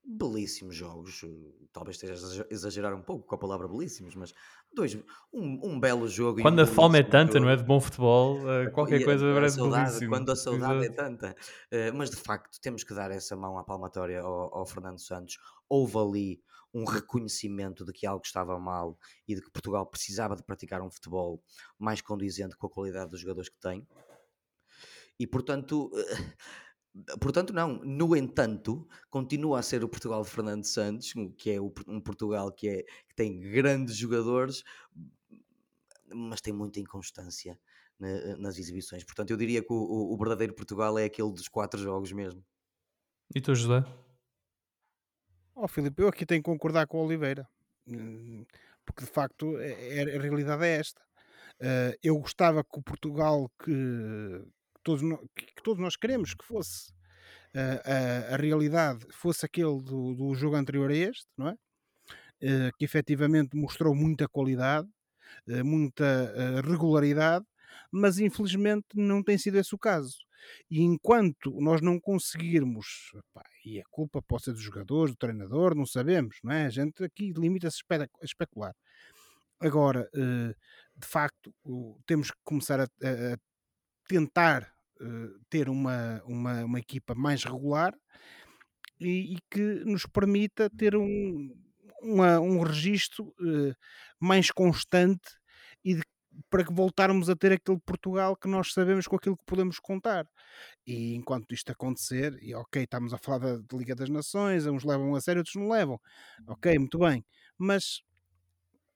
belíssimos 0.05 0.75
jogos, 0.75 1.23
eh, 1.25 1.67
talvez 1.73 1.97
esteja 1.97 2.15
a 2.43 2.47
exagerar 2.53 2.95
um 2.95 3.03
pouco 3.03 3.25
com 3.27 3.35
a 3.35 3.39
palavra 3.39 3.69
belíssimos, 3.69 4.15
mas 4.17 4.35
dois, 4.75 4.97
um, 5.33 5.61
um 5.63 5.81
belo 5.81 6.09
jogo. 6.09 6.43
Quando 6.43 6.61
a 6.61 6.67
fome 6.67 6.99
é 6.99 7.03
tanta, 7.03 7.35
jogo. 7.35 7.45
não 7.47 7.51
é? 7.51 7.57
De 7.57 7.63
bom 7.63 7.81
futebol, 7.81 8.39
uh, 8.41 8.71
qualquer 8.75 9.01
e, 9.01 9.05
coisa 9.05 9.25
parece 9.33 9.57
saudade, 9.57 9.85
belíssimo. 9.85 10.11
Quando 10.11 10.33
a 10.33 10.37
saudade 10.37 10.85
Exato. 10.85 10.93
é 10.93 11.05
tanta. 11.05 11.37
Uh, 11.73 11.95
mas 11.95 12.11
de 12.11 12.17
facto, 12.17 12.61
temos 12.61 12.83
que 12.83 12.93
dar 12.93 13.11
essa 13.13 13.37
mão 13.37 13.57
à 13.57 13.65
palmatória 13.65 14.21
ao, 14.21 14.59
ao, 14.59 14.67
Fernando 14.67 14.99
Santos. 14.99 15.39
Houve 15.69 15.99
ali 15.99 16.43
um 16.75 16.85
reconhecimento 16.85 17.85
de 17.85 17.93
que 17.93 18.07
algo 18.07 18.25
estava 18.25 18.59
mal 18.59 18.99
e 19.29 19.35
de 19.35 19.43
que 19.43 19.51
Portugal 19.51 19.87
precisava 19.87 20.35
de 20.35 20.43
praticar 20.43 20.83
um 20.83 20.91
futebol 20.91 21.43
mais 21.79 22.01
condizente 22.01 22.57
com 22.57 22.67
a 22.67 22.71
qualidade 22.71 23.11
dos 23.11 23.21
jogadores 23.21 23.49
que 23.49 23.61
tem. 23.61 23.87
E 25.19 25.27
portanto. 25.27 25.91
Portanto, 27.21 27.53
não. 27.53 27.79
No 27.85 28.15
entanto, 28.15 28.87
continua 29.09 29.59
a 29.59 29.63
ser 29.63 29.83
o 29.83 29.89
Portugal 29.89 30.23
de 30.23 30.31
Fernando 30.31 30.65
Santos, 30.65 31.13
que 31.39 31.51
é 31.51 31.61
um 31.61 32.01
Portugal 32.01 32.53
que, 32.53 32.69
é, 32.69 32.83
que 32.83 33.15
tem 33.15 33.41
grandes 33.41 33.97
jogadores, 33.97 34.63
mas 36.13 36.41
tem 36.41 36.53
muita 36.53 36.81
inconstância 36.81 37.59
nas 38.39 38.59
exibições. 38.59 39.05
Portanto, 39.05 39.31
eu 39.31 39.37
diria 39.37 39.63
que 39.63 39.73
o, 39.73 40.13
o, 40.13 40.17
verdadeiro 40.17 40.55
Portugal 40.55 40.99
é 40.99 41.05
aquele 41.05 41.31
dos 41.31 41.49
quatro 41.49 41.81
jogos 41.81 42.13
mesmo. 42.13 42.45
E 43.35 43.41
tu, 43.41 43.55
José? 43.55 43.85
Oh, 45.55 45.69
Filipe, 45.69 46.03
eu 46.03 46.09
aqui 46.09 46.27
tenho 46.27 46.43
que 46.43 46.51
concordar 46.51 46.87
com 46.87 46.99
o 46.99 47.07
Oliveira, 47.07 47.49
hum, 47.87 48.45
porque 48.85 49.05
de 49.05 49.11
facto 49.11 49.57
é, 49.59 49.99
é, 49.99 50.17
a 50.17 50.21
realidade 50.21 50.65
é 50.65 50.79
esta. 50.79 51.01
Uh, 51.61 51.95
eu 52.03 52.19
gostava 52.19 52.65
que 52.65 52.79
o 52.79 52.83
Portugal 52.83 53.49
que, 53.63 54.45
todos, 54.83 55.03
que 55.37 55.63
todos 55.63 55.81
nós 55.81 55.97
queremos 55.97 56.35
que 56.35 56.45
fosse 56.45 56.93
a, 57.55 58.35
a, 58.35 58.37
realidade 58.37 59.07
fosse 59.13 59.45
aquele 59.45 59.83
do, 59.83 60.15
do, 60.15 60.35
jogo 60.35 60.57
anterior 60.57 60.91
a 60.91 60.97
este, 60.97 61.27
não 61.37 61.49
é? 61.49 61.53
Uh, 62.43 62.73
que 62.77 62.85
efetivamente 62.85 63.57
mostrou 63.57 63.95
muita 63.95 64.27
qualidade, 64.27 64.89
uh, 65.49 65.65
muita 65.65 66.61
regularidade, 66.63 67.45
mas 67.91 68.19
infelizmente 68.19 68.87
não 68.95 69.23
tem 69.23 69.39
sido 69.39 69.59
esse 69.59 69.75
o 69.75 69.79
caso. 69.79 70.17
E 70.69 70.83
enquanto 70.83 71.53
nós 71.61 71.81
não 71.81 72.01
conseguirmos, 72.01 73.13
pá, 73.33 73.45
e 73.65 73.81
a 73.81 73.85
culpa 73.91 74.21
pode 74.23 74.45
ser 74.45 74.53
dos 74.53 74.63
jogadores, 74.63 75.15
do 75.15 75.19
treinador, 75.19 75.77
não 75.77 75.87
sabemos, 75.87 76.39
não 76.43 76.53
é? 76.53 76.67
A 76.67 76.71
gente 76.71 77.05
aqui 77.05 77.33
limita-se 77.33 77.81
a 77.89 78.25
especular. 78.25 78.75
Agora, 79.61 80.11
de 80.13 81.07
facto, 81.07 81.55
temos 82.05 82.33
que 82.33 82.37
começar 82.43 82.81
a, 82.81 82.85
a 82.85 83.37
tentar 84.09 84.72
ter 85.49 85.69
uma, 85.69 86.23
uma, 86.25 86.65
uma, 86.65 86.79
equipa 86.79 87.15
mais 87.15 87.45
regular 87.45 87.95
e, 89.01 89.35
e, 89.35 89.39
que 89.51 89.85
nos 89.85 90.07
permita 90.07 90.71
ter 90.71 90.97
um, 90.97 91.55
uma, 92.03 92.41
um 92.41 92.61
registro 92.61 93.35
uh, 93.41 93.75
mais 94.21 94.51
constante 94.51 95.37
e 95.85 95.95
de, 95.95 96.03
para 96.49 96.65
que 96.65 96.73
voltarmos 96.73 97.29
a 97.29 97.37
ter 97.37 97.53
aquele 97.53 97.81
Portugal 97.81 98.37
que 98.37 98.49
nós 98.49 98.73
sabemos 98.73 99.07
com 99.07 99.17
aquilo 99.17 99.37
que 99.37 99.45
podemos 99.45 99.79
contar. 99.79 100.27
E 100.87 101.15
enquanto 101.15 101.53
isto 101.53 101.71
acontecer, 101.71 102.39
e 102.43 102.55
ok, 102.55 102.83
estamos 102.83 103.13
a 103.13 103.19
falar 103.19 103.39
da, 103.39 103.57
da 103.59 103.77
Liga 103.77 103.95
das 103.95 104.09
Nações, 104.09 104.67
uns 104.67 104.85
levam 104.85 105.15
a 105.15 105.21
sério, 105.21 105.41
outros 105.41 105.57
não 105.57 105.69
levam. 105.69 106.01
Ok, 106.47 106.79
muito 106.79 106.99
bem. 106.99 107.25
Mas 107.59 108.03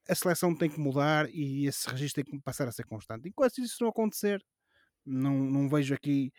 a 0.09 0.15
seleção 0.15 0.55
tem 0.55 0.71
que 0.71 0.79
mudar 0.79 1.29
e 1.31 1.67
esse 1.67 1.89
registro 1.89 2.25
tem 2.25 2.39
que 2.39 2.45
passar 2.45 2.69
a 2.69 2.73
ser 2.73 2.85
constante. 2.85 3.29
Enquanto 3.29 3.59
isso 3.59 3.77
não 3.81 3.89
acontecer, 3.89 4.43
não, 5.07 5.35
não 5.35 5.69
vejo 5.69 5.95
aqui 5.95 6.33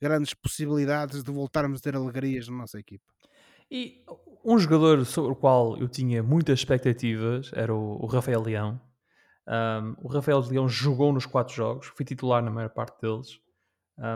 grandes 0.00 0.34
possibilidades 0.34 1.22
de 1.22 1.30
voltarmos 1.30 1.80
a 1.80 1.82
ter 1.82 1.94
alegrias 1.94 2.48
na 2.48 2.56
nossa 2.56 2.78
equipa. 2.78 3.04
E 3.70 4.04
um 4.44 4.58
jogador 4.58 5.04
sobre 5.04 5.32
o 5.32 5.36
qual 5.36 5.76
eu 5.78 5.88
tinha 5.88 6.22
muitas 6.22 6.60
expectativas 6.60 7.50
era 7.54 7.74
o, 7.74 8.02
o 8.02 8.06
Rafael 8.06 8.42
Leão. 8.42 8.80
Um, 9.46 9.96
o 10.02 10.08
Rafael 10.08 10.40
Leão 10.40 10.68
jogou 10.68 11.12
nos 11.12 11.26
quatro 11.26 11.54
jogos, 11.54 11.86
foi 11.88 12.04
titular 12.04 12.42
na 12.42 12.50
maior 12.50 12.70
parte 12.70 13.00
deles. 13.00 13.38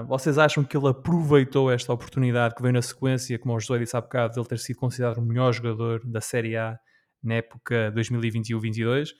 Vocês 0.09 0.38
acham 0.38 0.64
que 0.64 0.77
ele 0.77 0.88
aproveitou 0.88 1.71
esta 1.71 1.92
oportunidade 1.92 2.55
que 2.57 2.62
veio 2.62 2.75
na 2.75 2.83
sequência, 2.83 3.38
como 3.38 3.55
o 3.55 3.61
José 3.61 3.79
disse 3.79 3.97
há 3.97 4.01
bocado, 4.01 4.35
de 4.35 4.40
ele 4.40 4.49
ter 4.49 4.59
sido 4.59 4.77
considerado 4.77 5.18
o 5.18 5.23
melhor 5.23 5.53
jogador 5.53 6.05
da 6.05 6.21
Série 6.21 6.57
A 6.57 6.77
na 7.23 7.35
época 7.35 7.92
2021-22? 7.94 9.11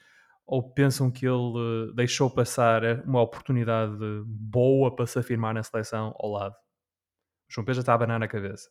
Ou 0.49 0.63
pensam 0.63 1.11
que 1.11 1.27
ele 1.27 1.93
deixou 1.93 2.27
passar 2.27 2.81
uma 3.05 3.21
oportunidade 3.21 3.95
boa 4.25 4.95
para 4.95 5.05
se 5.05 5.19
afirmar 5.19 5.53
na 5.53 5.61
seleção 5.61 6.15
ao 6.17 6.31
lado? 6.31 6.55
O 7.47 7.53
João 7.53 7.63
Pedro 7.63 7.75
já 7.75 7.81
está 7.81 7.91
a 7.91 7.95
abanar 7.95 8.19
na 8.19 8.27
cabeça. 8.27 8.67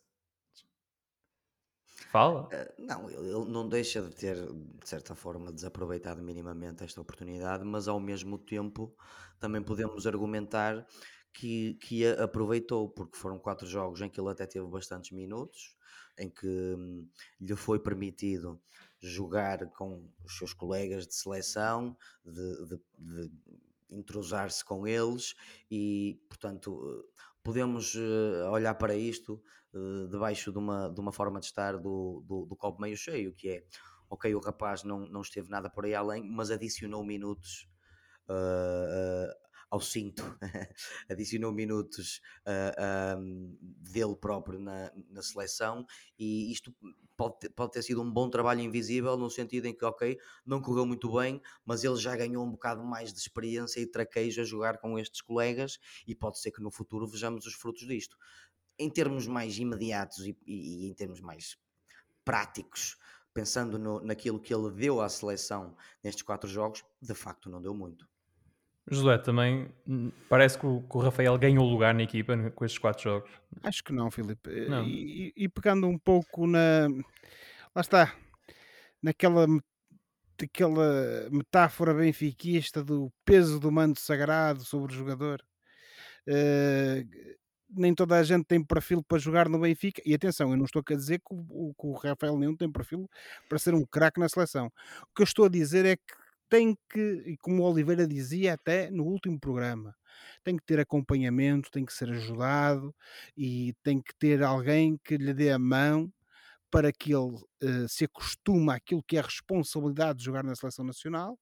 Fala. 2.11 2.47
Uh, 2.47 2.85
não, 2.85 3.09
ele 3.09 3.49
não 3.49 3.69
deixa 3.69 4.01
de 4.01 4.13
ter, 4.13 4.35
de 4.35 4.89
certa 4.89 5.15
forma, 5.15 5.53
desaproveitado 5.53 6.21
minimamente 6.21 6.83
esta 6.83 6.99
oportunidade, 6.99 7.63
mas 7.63 7.87
ao 7.87 7.99
mesmo 7.99 8.37
tempo 8.37 8.93
também 9.39 9.61
podemos 9.61 10.05
argumentar 10.05 10.85
que, 11.39 11.75
que 11.75 12.05
aproveitou, 12.05 12.89
porque 12.89 13.17
foram 13.17 13.39
quatro 13.39 13.65
jogos 13.65 14.01
em 14.01 14.09
que 14.09 14.19
ele 14.19 14.29
até 14.29 14.45
teve 14.45 14.67
bastantes 14.67 15.11
minutos, 15.11 15.73
em 16.17 16.29
que 16.29 16.45
hum, 16.45 17.07
lhe 17.39 17.55
foi 17.55 17.79
permitido 17.79 18.61
jogar 18.99 19.65
com 19.69 20.05
os 20.25 20.37
seus 20.37 20.51
colegas 20.51 21.07
de 21.07 21.15
seleção, 21.15 21.95
de, 22.25 22.65
de, 22.67 22.81
de 22.97 23.31
entrosar-se 23.89 24.65
com 24.65 24.85
eles 24.85 25.33
e, 25.71 26.21
portanto, 26.27 27.09
podemos 27.41 27.95
uh, 27.95 28.49
olhar 28.51 28.75
para 28.75 28.93
isto 28.93 29.41
uh, 29.73 30.09
debaixo 30.09 30.51
de 30.51 30.57
uma, 30.57 30.89
de 30.89 30.99
uma 30.99 31.13
forma 31.13 31.39
de 31.39 31.45
estar 31.45 31.77
do, 31.77 32.21
do, 32.27 32.45
do, 32.47 32.55
copo 32.57 32.81
meio 32.81 32.97
cheio, 32.97 33.33
que 33.33 33.49
é, 33.49 33.63
ok, 34.09 34.35
o 34.35 34.39
rapaz 34.39 34.83
não, 34.83 35.07
não 35.07 35.21
esteve 35.21 35.49
nada 35.49 35.69
por 35.69 35.85
aí 35.85 35.95
além, 35.95 36.21
mas 36.21 36.51
adicionou 36.51 37.01
minutos 37.01 37.69
ao 39.69 39.79
cinto, 39.79 40.23
adicionou 41.09 41.51
minutos 41.51 42.21
uh, 42.41 43.57
dele 43.61 44.15
próprio 44.15 44.59
na, 44.59 44.91
na 45.09 45.21
seleção 45.21 45.85
e 46.17 46.51
isto 46.51 46.73
pode 47.15 47.39
ter, 47.39 47.49
pode 47.49 47.73
ter 47.73 47.83
sido 47.83 48.01
um 48.01 48.11
bom 48.11 48.29
trabalho 48.29 48.61
invisível 48.61 49.15
no 49.15 49.29
sentido 49.29 49.67
em 49.67 49.75
que, 49.75 49.85
ok, 49.85 50.17
não 50.45 50.61
correu 50.61 50.85
muito 50.85 51.11
bem, 51.13 51.41
mas 51.65 51.83
ele 51.83 51.97
já 51.97 52.15
ganhou 52.15 52.43
um 52.43 52.51
bocado 52.51 52.83
mais 52.83 53.13
de 53.13 53.19
experiência 53.19 53.79
e 53.79 53.85
traquejo 53.85 54.41
a 54.41 54.43
jogar 54.43 54.79
com 54.79 54.97
estes 54.97 55.21
colegas 55.21 55.77
e 56.07 56.15
pode 56.15 56.39
ser 56.39 56.51
que 56.51 56.61
no 56.61 56.71
futuro 56.71 57.05
vejamos 57.05 57.45
os 57.45 57.53
frutos 57.53 57.87
disto. 57.87 58.17
Em 58.77 58.89
termos 58.89 59.27
mais 59.27 59.57
imediatos 59.57 60.25
e, 60.25 60.37
e, 60.47 60.85
e 60.85 60.89
em 60.89 60.93
termos 60.93 61.19
mais 61.19 61.57
práticos, 62.25 62.97
pensando 63.33 63.77
no, 63.77 63.99
naquilo 64.01 64.39
que 64.39 64.53
ele 64.53 64.71
deu 64.71 65.01
à 65.01 65.09
seleção 65.09 65.75
nestes 66.03 66.23
quatro 66.23 66.49
jogos, 66.49 66.83
de 67.01 67.13
facto 67.13 67.49
não 67.49 67.61
deu 67.61 67.73
muito. 67.73 68.08
José, 68.89 69.17
também 69.17 69.67
hum, 69.87 70.11
parece 70.27 70.57
que 70.57 70.65
o, 70.65 70.81
que 70.81 70.97
o, 70.97 70.99
Rafael 70.99 71.37
ganhou 71.37 71.65
lugar 71.65 71.93
na 71.93 72.03
equipa 72.03 72.35
com 72.51 72.65
estes 72.65 72.79
quatro 72.79 73.03
jogos. 73.03 73.29
Acho 73.63 73.83
que 73.83 73.93
não, 73.93 74.09
Filipe. 74.09 74.49
Não. 74.67 74.83
E, 74.83 75.31
e, 75.35 75.47
pegando 75.47 75.87
um 75.87 75.97
pouco 75.97 76.47
na. 76.47 76.87
Lá 77.75 77.81
está. 77.81 78.13
Naquela 79.01 79.47
daquela 80.37 81.29
metáfora 81.31 81.93
benfiquista 81.93 82.83
do 82.83 83.11
peso 83.25 83.59
do 83.59 83.71
manto 83.71 83.99
sagrado 83.99 84.63
sobre 84.63 84.93
o 84.93 84.95
jogador. 84.95 85.43
Uh, 86.27 87.37
nem 87.69 87.93
toda 87.93 88.15
a 88.17 88.23
gente 88.23 88.45
tem 88.45 88.63
perfil 88.63 89.03
para 89.03 89.19
jogar 89.19 89.47
no 89.47 89.59
Benfica. 89.59 90.01
E 90.05 90.13
atenção, 90.13 90.51
eu 90.51 90.57
não 90.57 90.65
estou 90.65 90.81
a 90.85 90.95
dizer 90.95 91.19
que 91.19 91.27
o, 91.31 91.73
que 91.73 91.87
o 91.87 91.93
Rafael 91.93 92.37
nenhum 92.37 92.55
tem 92.55 92.71
perfil 92.71 93.09
para 93.47 93.59
ser 93.59 93.73
um 93.73 93.85
craque 93.85 94.19
na 94.19 94.27
seleção. 94.27 94.67
O 95.03 95.15
que 95.15 95.21
eu 95.21 95.25
estou 95.25 95.45
a 95.45 95.49
dizer 95.49 95.85
é 95.85 95.95
que 95.95 96.18
tem 96.49 96.75
que, 96.91 97.37
como 97.41 97.63
o 97.63 97.71
Oliveira 97.71 98.07
dizia 98.07 98.53
até 98.53 98.89
no 98.91 99.05
último 99.05 99.39
programa, 99.39 99.95
tem 100.43 100.57
que 100.57 100.65
ter 100.65 100.79
acompanhamento, 100.79 101.71
tem 101.71 101.85
que 101.85 101.93
ser 101.93 102.09
ajudado 102.09 102.93
e 103.37 103.73
tem 103.83 104.01
que 104.01 104.13
ter 104.17 104.43
alguém 104.43 104.97
que 105.03 105.17
lhe 105.17 105.33
dê 105.33 105.51
a 105.51 105.59
mão 105.59 106.11
para 106.71 106.91
que 106.91 107.13
ele 107.13 107.35
uh, 107.35 107.87
se 107.87 108.05
acostume 108.05 108.71
àquilo 108.71 109.03
que 109.03 109.17
é 109.17 109.19
a 109.19 109.23
responsabilidade 109.23 110.19
de 110.19 110.25
jogar 110.25 110.43
na 110.43 110.55
seleção 110.55 110.85
nacional. 110.85 111.37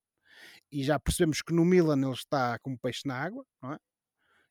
E 0.71 0.83
já 0.83 0.99
percebemos 0.99 1.41
que 1.41 1.53
no 1.53 1.65
Milan 1.65 1.99
ele 2.01 2.11
está 2.11 2.59
como 2.59 2.77
peixe 2.77 3.01
na 3.05 3.15
água, 3.15 3.45
não 3.61 3.73
é? 3.73 3.77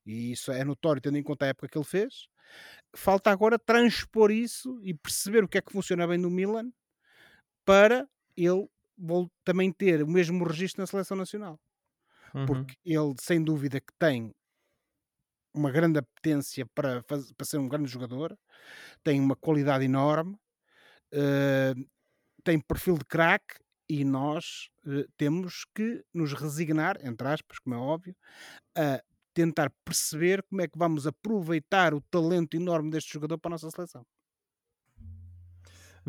E 0.05 0.31
isso 0.31 0.51
é 0.51 0.63
notório 0.63 1.01
tendo 1.01 1.17
em 1.17 1.23
conta 1.23 1.45
a 1.45 1.49
época 1.49 1.67
que 1.67 1.77
ele 1.77 1.85
fez. 1.85 2.27
Falta 2.95 3.29
agora 3.29 3.59
transpor 3.59 4.31
isso 4.31 4.79
e 4.81 4.93
perceber 4.93 5.43
o 5.43 5.47
que 5.47 5.57
é 5.57 5.61
que 5.61 5.71
funciona 5.71 6.07
bem 6.07 6.17
no 6.17 6.29
Milan 6.29 6.71
para 7.65 8.07
ele 8.35 8.67
também 9.43 9.71
ter 9.71 10.03
o 10.03 10.07
mesmo 10.07 10.43
registro 10.43 10.81
na 10.81 10.87
seleção 10.87 11.17
nacional. 11.17 11.59
Uhum. 12.33 12.45
Porque 12.45 12.75
ele, 12.85 13.15
sem 13.19 13.43
dúvida, 13.43 13.79
que 13.79 13.93
tem 13.99 14.33
uma 15.53 15.71
grande 15.71 15.99
apetência 15.99 16.65
para, 16.75 17.01
fazer, 17.03 17.33
para 17.33 17.45
ser 17.45 17.57
um 17.57 17.67
grande 17.67 17.89
jogador, 17.89 18.37
tem 19.03 19.19
uma 19.19 19.35
qualidade 19.35 19.85
enorme, 19.85 20.35
uh, 21.13 21.89
tem 22.43 22.59
perfil 22.59 22.97
de 22.97 23.05
craque 23.05 23.55
e 23.89 24.03
nós 24.03 24.69
uh, 24.85 25.05
temos 25.17 25.65
que 25.73 26.03
nos 26.13 26.33
resignar, 26.33 26.97
entre 27.03 27.27
aspas, 27.27 27.57
como 27.59 27.75
é 27.75 27.79
óbvio, 27.79 28.15
a 28.77 29.01
tentar 29.33 29.71
perceber 29.85 30.43
como 30.43 30.61
é 30.61 30.67
que 30.67 30.77
vamos 30.77 31.05
aproveitar 31.05 31.93
o 31.93 32.01
talento 32.01 32.55
enorme 32.55 32.89
deste 32.89 33.13
jogador 33.13 33.37
para 33.37 33.49
a 33.49 33.53
nossa 33.53 33.69
seleção. 33.69 34.05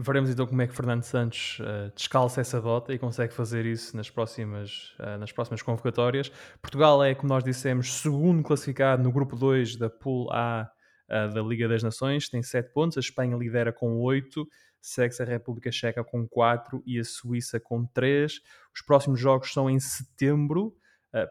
Veremos 0.01 0.31
então 0.31 0.47
como 0.47 0.63
é 0.63 0.67
que 0.69 0.73
Fernando 0.73 1.03
Santos 1.03 1.59
uh, 1.59 1.93
descalça 1.93 2.41
essa 2.41 2.61
bota 2.61 2.95
e 2.95 3.01
consegue 3.01 3.35
fazer 3.35 3.67
isso 3.67 3.97
nas 3.97 4.09
próximas, 4.09 4.95
uh, 5.01 5.19
nas 5.19 5.33
próximas 5.33 5.61
convocatórias. 5.61 6.31
Portugal 6.63 7.03
é, 7.03 7.17
como 7.17 7.29
nós 7.29 7.43
dissemos, 7.43 7.95
segundo 7.95 8.45
classificado 8.45 9.03
no 9.03 9.11
grupo 9.11 9.35
2 9.35 9.75
da 9.75 9.91
Pool 9.91 10.31
A 10.31 10.71
uh, 11.11 11.35
da 11.35 11.43
Liga 11.43 11.67
das 11.67 11.83
Nações, 11.83 12.29
tem 12.29 12.45
7 12.45 12.73
pontos. 12.73 12.97
A 12.97 13.01
Espanha 13.01 13.37
lidera 13.37 13.73
com 13.73 14.01
8, 14.01 14.47
segue-se 14.81 15.21
a 15.21 15.27
República 15.27 15.73
Checa 15.73 16.05
com 16.05 16.29
4 16.29 16.81
e 16.87 17.01
a 17.01 17.05
Suíça 17.05 17.59
com 17.59 17.85
3. 17.85 18.41
Os 18.73 18.83
próximos 18.83 19.19
jogos 19.19 19.53
são 19.53 19.69
em 19.69 19.81
setembro. 19.81 20.77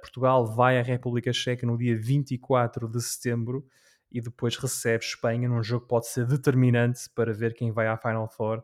Portugal 0.01 0.45
vai 0.45 0.77
à 0.77 0.81
República 0.81 1.31
Checa 1.31 1.65
no 1.65 1.77
dia 1.77 1.95
24 1.97 2.89
de 2.89 3.01
setembro 3.01 3.65
e 4.11 4.21
depois 4.21 4.55
recebe 4.57 5.03
Espanha 5.03 5.49
num 5.49 5.61
jogo 5.61 5.83
que 5.83 5.89
pode 5.89 6.07
ser 6.07 6.25
determinante 6.25 7.09
para 7.13 7.33
ver 7.33 7.53
quem 7.53 7.71
vai 7.71 7.87
à 7.87 7.97
Final 7.97 8.27
Four 8.29 8.63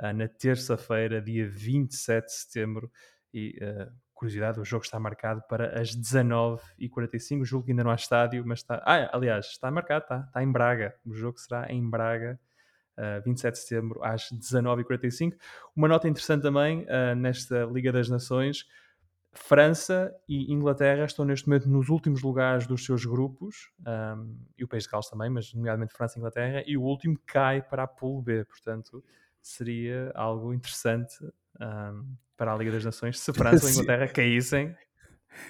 uh, 0.00 0.12
na 0.12 0.28
terça-feira, 0.28 1.20
dia 1.20 1.48
27 1.48 2.26
de 2.26 2.32
setembro. 2.32 2.90
E 3.32 3.58
uh, 3.60 3.92
curiosidade, 4.12 4.60
o 4.60 4.64
jogo 4.64 4.84
está 4.84 4.98
marcado 5.00 5.42
para 5.48 5.80
as 5.80 5.96
19h45. 5.96 7.40
O 7.40 7.44
jogo 7.44 7.66
ainda 7.68 7.84
não 7.84 7.90
há 7.90 7.96
estádio, 7.96 8.44
mas 8.46 8.60
está. 8.60 8.82
Ah, 8.86 9.10
aliás, 9.12 9.46
está 9.46 9.70
marcado, 9.70 10.04
está, 10.04 10.20
está 10.20 10.42
em 10.42 10.50
Braga. 10.50 10.94
O 11.04 11.12
jogo 11.12 11.38
será 11.38 11.70
em 11.70 11.88
Braga. 11.88 12.38
Uh, 12.96 13.20
27 13.24 13.54
de 13.54 13.58
setembro 13.58 14.04
às 14.04 14.30
19h45. 14.30 15.36
Uma 15.74 15.88
nota 15.88 16.08
interessante 16.08 16.42
também 16.42 16.86
nesta 17.16 17.64
Liga 17.64 17.90
das 17.90 18.08
Nações: 18.08 18.68
França 19.34 20.14
e 20.28 20.52
Inglaterra 20.52 21.04
estão 21.04 21.24
neste 21.24 21.48
momento 21.48 21.68
nos 21.68 21.88
últimos 21.88 22.22
lugares 22.22 22.66
dos 22.66 22.84
seus 22.84 23.04
grupos, 23.04 23.70
um, 23.86 24.36
e 24.56 24.64
o 24.64 24.68
País 24.68 24.84
de 24.84 24.90
Gales 24.90 25.08
também, 25.08 25.28
mas 25.28 25.52
nomeadamente 25.52 25.92
França 25.92 26.16
e 26.16 26.20
Inglaterra, 26.20 26.62
e 26.66 26.76
o 26.76 26.82
último 26.82 27.18
cai 27.26 27.60
para 27.60 27.82
a 27.82 27.86
Pool 27.86 28.22
B, 28.22 28.44
portanto 28.44 29.04
seria 29.42 30.10
algo 30.14 30.54
interessante 30.54 31.16
um, 31.60 32.16
para 32.36 32.52
a 32.52 32.56
Liga 32.56 32.72
das 32.72 32.84
Nações 32.84 33.18
se 33.18 33.32
França 33.32 33.66
ou 33.66 33.70
Inglaterra 33.72 34.08
caíssem 34.08 34.74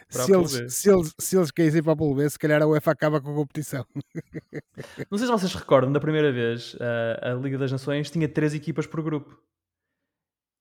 se 0.09 0.33
eles, 0.33 0.75
se, 0.75 0.91
eles, 0.91 1.15
se 1.19 1.37
eles 1.37 1.51
caíssem 1.51 1.83
para 1.83 1.93
a 1.93 1.97
Pool 1.97 2.15
B, 2.15 2.29
se 2.29 2.39
calhar 2.39 2.63
a 2.63 2.67
UEFA 2.67 2.91
acaba 2.91 3.21
com 3.21 3.31
a 3.33 3.35
competição. 3.35 3.85
Não 5.11 5.19
sei 5.19 5.27
se 5.27 5.33
vocês 5.33 5.55
recordam, 5.55 5.93
da 5.93 6.01
primeira 6.01 6.33
vez, 6.33 6.77
a 7.21 7.35
Liga 7.35 7.59
das 7.59 7.71
Nações 7.71 8.11
tinha 8.11 8.29
três 8.29 8.55
equipas 8.55 8.87
por 8.87 9.03
grupo 9.03 9.39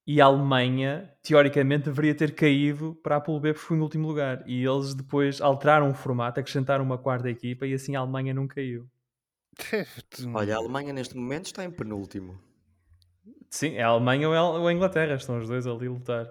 e 0.05 0.19
a 0.19 0.25
Alemanha, 0.25 1.09
teoricamente, 1.21 1.85
deveria 1.85 2.13
ter 2.13 2.35
caído 2.35 2.93
para 3.01 3.15
a 3.15 3.21
Pool 3.21 3.39
B 3.39 3.53
porque 3.53 3.65
foi 3.65 3.77
no 3.77 3.83
último 3.83 4.07
lugar. 4.07 4.43
E 4.45 4.63
eles 4.63 4.93
depois 4.93 5.39
alteraram 5.39 5.89
o 5.89 5.93
formato, 5.93 6.39
acrescentaram 6.39 6.83
uma 6.83 6.97
quarta 6.97 7.29
equipa 7.29 7.65
e 7.65 7.73
assim 7.73 7.95
a 7.95 8.01
Alemanha 8.01 8.33
não 8.33 8.45
caiu. 8.45 8.85
Olha, 10.33 10.55
a 10.55 10.57
Alemanha 10.57 10.91
neste 10.91 11.15
momento 11.15 11.45
está 11.45 11.63
em 11.63 11.71
penúltimo. 11.71 12.37
Sim, 13.49 13.75
é 13.75 13.83
a 13.83 13.87
Alemanha 13.87 14.29
ou 14.29 14.67
a 14.67 14.73
Inglaterra, 14.73 15.15
estão 15.15 15.37
os 15.37 15.47
dois 15.47 15.65
ali 15.65 15.87
a 15.87 15.91
lutar. 15.91 16.29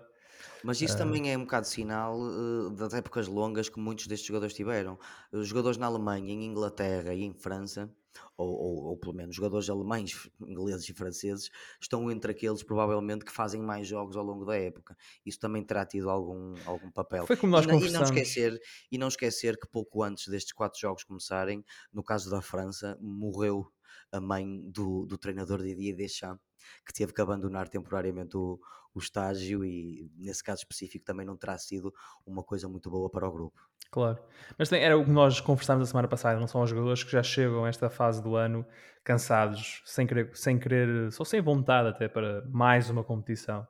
Mas 0.63 0.83
isso 0.83 0.95
uh... 0.95 0.99
também 0.99 1.33
é 1.33 1.39
um 1.39 1.43
bocado 1.43 1.67
sinal 1.67 2.19
uh, 2.21 2.71
das 2.71 2.93
épocas 2.93 3.27
longas 3.27 3.71
que 3.71 3.81
muitos 3.81 4.07
destes 4.07 4.27
jogadores 4.27 4.55
tiveram. 4.55 4.99
Os 5.33 5.49
jogadores 5.49 5.79
na 5.79 5.87
Alemanha, 5.87 6.31
em 6.31 6.45
Inglaterra 6.45 7.15
e 7.15 7.23
em 7.23 7.33
França 7.33 7.91
ou, 8.37 8.49
ou, 8.49 8.85
ou, 8.85 8.97
pelo 8.97 9.15
menos 9.15 9.35
jogadores 9.35 9.69
alemães, 9.69 10.29
ingleses 10.41 10.89
e 10.89 10.93
franceses, 10.93 11.51
estão 11.81 12.11
entre 12.11 12.33
aqueles 12.33 12.63
provavelmente 12.63 13.25
que 13.25 13.33
fazem 13.33 13.61
mais 13.63 13.87
jogos 13.87 14.17
ao 14.17 14.25
longo 14.25 14.45
da 14.45 14.57
época. 14.57 14.97
Isso 15.25 15.39
também 15.39 15.65
terá 15.65 15.85
tido 15.85 16.11
algum, 16.11 16.55
algum 16.67 16.91
papel. 16.91 17.27
Foi 17.27 17.37
como 17.37 17.53
nós 17.53 17.65
e, 17.65 17.69
conversamos. 17.69 18.09
E 18.09 18.13
não, 18.13 18.19
esquecer, 18.19 18.61
e 18.91 18.99
não 18.99 19.09
esquecer 19.09 19.59
que 19.59 19.67
pouco 19.67 20.03
antes 20.03 20.29
destes 20.29 20.53
quatro 20.53 20.79
jogos 20.81 21.05
começarem, 21.05 21.65
no 21.93 22.03
caso 22.03 22.31
da 22.31 22.43
França, 22.43 22.99
morreu 23.01 23.67
a 24.11 24.21
mãe 24.21 24.61
do, 24.71 25.07
do 25.07 25.17
treinador 25.17 25.63
Didier 25.63 25.97
Deschamps, 25.97 26.43
que 26.87 26.93
teve 26.93 27.13
que 27.13 27.21
abandonar 27.21 27.69
temporariamente 27.69 28.37
o, 28.37 28.59
o 28.95 28.99
estágio 28.99 29.65
e 29.65 30.11
nesse 30.17 30.43
caso 30.43 30.61
específico 30.61 31.05
também 31.05 31.27
não 31.27 31.37
terá 31.37 31.57
sido 31.59 31.93
uma 32.27 32.43
coisa 32.43 32.69
muito 32.69 32.91
boa 32.91 33.11
para 33.11 33.29
o 33.29 33.33
grupo. 33.33 33.61
Claro. 33.91 34.19
Mas 34.59 34.69
tem, 34.69 34.83
era 34.83 34.97
o 34.97 35.05
que 35.05 35.11
nós 35.11 35.41
conversámos 35.41 35.89
a 35.89 35.91
semana 35.91 36.09
passada, 36.09 36.41
não 36.41 36.47
são 36.47 36.63
os 36.63 36.71
jogadores 36.71 37.05
que 37.05 37.13
já 37.13 37.23
chegam 37.23 37.65
a 37.65 37.69
esta 37.69 37.91
fase 37.91 38.23
do 38.23 38.37
ano 38.37 38.67
cansados, 39.05 39.83
sem 39.85 40.07
querer, 40.07 40.31
sem 40.35 40.59
querer, 40.59 41.13
só 41.13 41.25
sem 41.25 41.41
vontade 41.41 41.89
até 41.89 42.09
para 42.09 42.43
mais 42.49 42.89
uma 42.89 43.05
competição. 43.05 43.67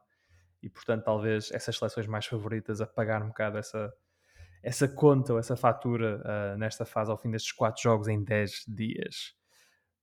E 0.62 0.68
portanto, 0.68 1.04
talvez 1.04 1.50
essas 1.50 1.76
seleções 1.76 2.06
mais 2.06 2.26
favoritas 2.26 2.80
a 2.80 2.86
pagar 2.86 3.22
um 3.22 3.28
bocado 3.28 3.58
essa, 3.58 3.92
essa 4.62 4.86
conta 4.86 5.32
ou 5.32 5.38
essa 5.38 5.56
fatura 5.56 6.22
uh, 6.24 6.58
nesta 6.58 6.84
fase 6.84 7.10
ao 7.10 7.18
fim 7.18 7.30
destes 7.30 7.52
quatro 7.52 7.82
jogos 7.82 8.06
em 8.06 8.22
10 8.22 8.64
dias. 8.68 9.34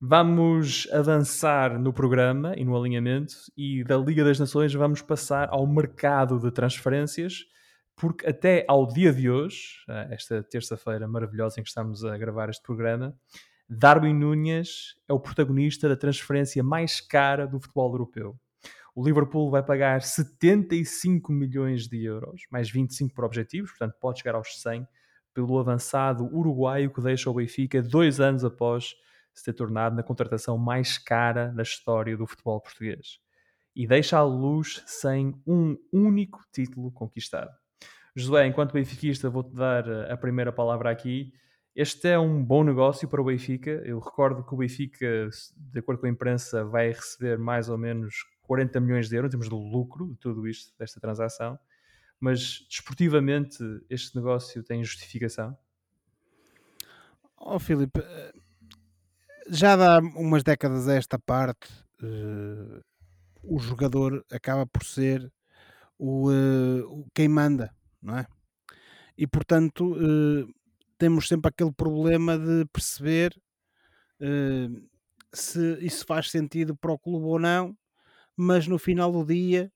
Vamos 0.01 0.87
avançar 0.93 1.77
no 1.77 1.91
programa 1.91 2.53
e 2.55 2.63
no 2.63 2.77
alinhamento 2.77 3.33
e 3.57 3.83
da 3.83 3.97
Liga 3.97 4.23
das 4.23 4.39
Nações 4.39 4.73
vamos 4.73 5.01
passar 5.01 5.49
ao 5.51 5.67
mercado 5.67 6.39
de 6.39 6.49
transferências, 6.51 7.43
porque 7.97 8.25
até 8.25 8.63
ao 8.65 8.87
dia 8.87 9.11
de 9.11 9.29
hoje, 9.29 9.73
esta 10.09 10.41
terça-feira 10.41 11.05
maravilhosa 11.05 11.59
em 11.59 11.63
que 11.63 11.67
estamos 11.67 12.05
a 12.05 12.17
gravar 12.17 12.49
este 12.49 12.63
programa, 12.63 13.13
Darwin 13.69 14.13
Núñez 14.13 14.95
é 15.05 15.11
o 15.11 15.19
protagonista 15.19 15.89
da 15.89 15.97
transferência 15.97 16.63
mais 16.63 17.01
cara 17.01 17.45
do 17.45 17.59
futebol 17.59 17.91
europeu. 17.91 18.39
O 18.95 19.03
Liverpool 19.03 19.51
vai 19.51 19.61
pagar 19.61 20.01
75 20.01 21.29
milhões 21.33 21.89
de 21.89 22.05
euros, 22.05 22.43
mais 22.49 22.71
25 22.71 23.13
por 23.13 23.25
objetivos, 23.25 23.71
portanto 23.71 23.97
pode 23.99 24.19
chegar 24.19 24.35
aos 24.35 24.61
100, 24.61 24.87
pelo 25.33 25.59
avançado 25.59 26.23
uruguaio 26.33 26.89
que 26.89 27.01
deixa 27.01 27.29
o 27.29 27.33
Benfica 27.33 27.81
dois 27.81 28.21
anos 28.21 28.45
após 28.45 28.95
se 29.39 29.45
ter 29.45 29.53
tornado 29.53 29.95
na 29.95 30.03
contratação 30.03 30.57
mais 30.57 30.97
cara 30.97 31.47
da 31.47 31.63
história 31.63 32.17
do 32.17 32.27
futebol 32.27 32.59
português. 32.59 33.19
E 33.73 33.87
deixa 33.87 34.17
a 34.17 34.23
luz 34.23 34.83
sem 34.85 35.41
um 35.47 35.77
único 35.93 36.41
título 36.51 36.91
conquistado. 36.91 37.51
Josué, 38.13 38.45
enquanto 38.47 38.73
benfiquista, 38.73 39.29
vou-te 39.29 39.55
dar 39.55 39.89
a 40.11 40.17
primeira 40.17 40.51
palavra 40.51 40.91
aqui. 40.91 41.31
Este 41.73 42.09
é 42.09 42.19
um 42.19 42.43
bom 42.43 42.65
negócio 42.65 43.07
para 43.07 43.21
o 43.21 43.23
Benfica. 43.23 43.71
Eu 43.85 43.99
recordo 43.99 44.43
que 44.43 44.53
o 44.53 44.57
Benfica, 44.57 45.29
de 45.55 45.79
acordo 45.79 46.01
com 46.01 46.07
a 46.07 46.09
imprensa, 46.09 46.65
vai 46.65 46.89
receber 46.89 47.37
mais 47.37 47.69
ou 47.69 47.77
menos 47.77 48.25
40 48.41 48.77
milhões 48.81 49.07
de 49.07 49.15
euros 49.15 49.29
em 49.29 49.31
termos 49.31 49.47
de 49.47 49.55
lucro 49.55 50.07
de 50.09 50.17
tudo 50.17 50.45
isto, 50.47 50.77
desta 50.77 50.99
transação. 50.99 51.57
Mas, 52.19 52.65
desportivamente, 52.69 53.63
este 53.89 54.17
negócio 54.17 54.61
tem 54.63 54.83
justificação? 54.83 55.57
Oh, 57.37 57.57
Filipe, 57.57 58.01
já 59.49 59.75
dá 59.75 59.99
umas 59.99 60.43
décadas 60.43 60.87
a 60.87 60.95
esta 60.95 61.17
parte, 61.17 61.67
uh, 62.01 62.81
o 63.43 63.59
jogador 63.59 64.23
acaba 64.31 64.65
por 64.65 64.83
ser 64.83 65.31
o, 65.97 66.29
uh, 66.29 67.05
quem 67.13 67.27
manda, 67.27 67.73
não 68.01 68.17
é? 68.17 68.25
E 69.17 69.27
portanto 69.27 69.93
uh, 69.93 70.47
temos 70.97 71.27
sempre 71.27 71.49
aquele 71.49 71.73
problema 71.73 72.37
de 72.37 72.65
perceber 72.71 73.33
se 75.33 75.77
isso 75.79 76.05
faz 76.05 76.29
sentido 76.29 76.75
para 76.75 76.91
o 76.91 76.99
clube 76.99 77.25
ou 77.25 77.39
não, 77.39 77.73
mas 78.35 78.67
no 78.67 78.77
final 78.77 79.09
do 79.13 79.25
dia 79.25 79.71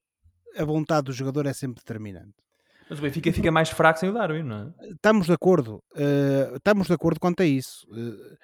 a 0.57 0.65
vontade 0.65 1.05
do 1.05 1.13
jogador 1.13 1.45
é 1.45 1.53
sempre 1.53 1.79
determinante. 1.79 2.43
Mas 2.89 2.99
o 2.99 3.01
Benfica 3.01 3.31
fica 3.31 3.51
mais 3.51 3.69
fraco 3.69 3.99
sem 3.99 4.09
o 4.09 4.13
Darwin, 4.13 4.43
não 4.43 4.73
é? 4.79 4.89
Estamos 4.89 5.27
de 5.27 5.33
acordo. 5.33 5.81
Uh, 5.95 6.55
estamos 6.57 6.87
de 6.87 6.93
acordo 6.93 7.19
quanto 7.19 7.41
a 7.41 7.45
isso. 7.45 7.87
Uh, 7.89 8.37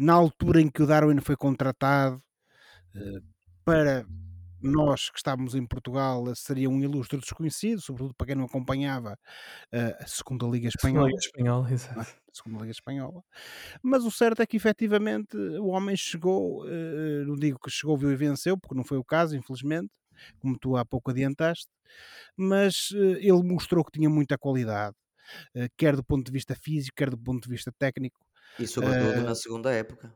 na 0.00 0.12
altura 0.12 0.60
em 0.60 0.70
que 0.70 0.82
o 0.82 0.86
Darwin 0.86 1.20
foi 1.20 1.36
contratado, 1.36 2.22
para 3.64 4.06
nós 4.64 5.10
que 5.10 5.18
estávamos 5.18 5.56
em 5.56 5.66
Portugal, 5.66 6.24
seria 6.36 6.70
um 6.70 6.80
ilustre 6.80 7.18
desconhecido, 7.18 7.80
sobretudo 7.80 8.14
para 8.14 8.28
quem 8.28 8.36
não 8.36 8.44
acompanhava 8.44 9.18
a 9.72 10.06
segunda 10.06 10.46
Liga 10.46 10.68
Espanhola. 10.68 11.08
Segunda 11.08 11.16
Liga 11.16 11.26
Espanhola, 11.26 11.68
é? 11.68 11.72
exato. 11.72 12.22
Segunda 12.32 12.58
Liga 12.60 12.70
Espanhola. 12.70 13.24
Mas 13.82 14.04
o 14.04 14.10
certo 14.10 14.40
é 14.40 14.46
que 14.46 14.56
efetivamente 14.56 15.36
o 15.36 15.66
homem 15.66 15.96
chegou, 15.96 16.64
não 17.26 17.34
digo 17.34 17.58
que 17.58 17.70
chegou, 17.70 17.96
viu 17.96 18.12
e 18.12 18.16
venceu, 18.16 18.56
porque 18.56 18.76
não 18.76 18.84
foi 18.84 18.98
o 18.98 19.04
caso, 19.04 19.36
infelizmente, 19.36 19.90
como 20.38 20.56
tu 20.56 20.76
há 20.76 20.84
pouco 20.84 21.10
adiantaste, 21.10 21.68
mas 22.36 22.90
ele 22.92 23.42
mostrou 23.42 23.84
que 23.84 23.90
tinha 23.90 24.08
muita 24.08 24.38
qualidade, 24.38 24.94
quer 25.76 25.96
do 25.96 26.04
ponto 26.04 26.24
de 26.24 26.30
vista 26.32 26.54
físico, 26.54 26.94
quer 26.96 27.10
do 27.10 27.18
ponto 27.18 27.42
de 27.42 27.48
vista 27.48 27.72
técnico. 27.76 28.20
E 28.58 28.66
sobretudo 28.66 29.20
uh, 29.20 29.24
na 29.24 29.34
segunda 29.34 29.72
época. 29.72 30.12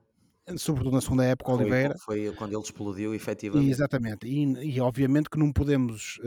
Sobretudo 0.56 0.94
na 0.94 1.00
segunda 1.00 1.24
época, 1.24 1.50
foi, 1.50 1.60
Oliveira. 1.60 1.94
Foi 1.98 2.32
quando 2.32 2.52
ele 2.52 2.62
explodiu, 2.62 3.14
efetivamente. 3.14 3.70
exatamente. 3.70 4.26
E, 4.26 4.76
e, 4.76 4.80
obviamente 4.80 5.28
que 5.28 5.38
não 5.38 5.52
podemos 5.52 6.20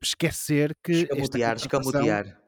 esquecer 0.00 0.76
que. 0.82 0.92
Escamotear, 0.92 1.56
escamotear 1.56 2.38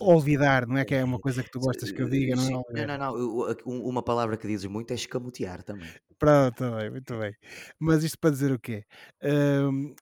olvidar, 0.00 0.66
não 0.66 0.76
é 0.76 0.84
que 0.84 0.94
é 0.94 1.02
uma 1.02 1.18
coisa 1.18 1.42
que 1.42 1.50
tu 1.50 1.58
gostas 1.60 1.90
que 1.90 2.00
eu 2.00 2.08
diga, 2.08 2.36
não 2.36 2.64
é? 2.74 2.86
Não, 2.86 2.98
não, 2.98 2.98
não. 2.98 3.64
Uma 3.64 4.02
palavra 4.02 4.36
que 4.36 4.46
dizes 4.46 4.66
muito 4.66 4.90
é 4.92 4.94
escamotear 4.94 5.62
também. 5.62 5.88
Pronto, 6.18 6.56
também, 6.56 6.90
muito 6.90 7.16
bem. 7.18 7.34
Mas 7.78 8.02
isto 8.02 8.18
para 8.18 8.30
dizer 8.30 8.52
o 8.52 8.58
quê? 8.58 8.84
Um, 9.22 9.94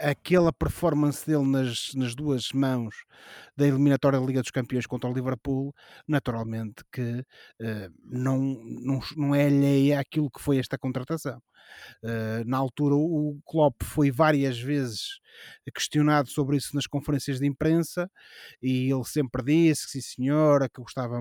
aquela 0.00 0.52
performance 0.52 1.26
dele 1.26 1.46
nas, 1.46 1.90
nas 1.94 2.14
duas 2.14 2.52
mãos 2.52 2.94
da 3.56 3.66
eliminatória 3.66 4.18
da 4.18 4.26
Liga 4.26 4.40
dos 4.40 4.50
Campeões 4.50 4.86
contra 4.86 5.08
o 5.08 5.12
Liverpool, 5.12 5.74
naturalmente 6.08 6.82
que 6.92 7.20
uh, 7.20 7.92
não, 8.04 8.38
não, 8.38 9.00
não 9.16 9.34
é 9.34 9.46
alheia 9.46 10.00
àquilo 10.00 10.30
que 10.30 10.40
foi 10.40 10.58
esta 10.58 10.78
contratação. 10.78 11.40
Uh, 12.02 12.44
na 12.46 12.56
altura, 12.56 12.94
o 12.94 13.38
Klopp 13.44 13.82
foi 13.84 14.10
várias 14.10 14.58
vezes 14.58 15.20
questionado 15.74 16.28
sobre 16.28 16.56
isso 16.56 16.74
nas 16.74 16.86
conferências 16.86 17.38
de 17.38 17.46
imprensa 17.46 18.10
e 18.62 18.90
ele 18.90 19.04
sempre 19.04 19.42
disse 19.42 19.86
que 19.86 19.92
sim, 19.92 20.00
senhora, 20.00 20.68
que 20.68 20.80
gostava 20.80 21.20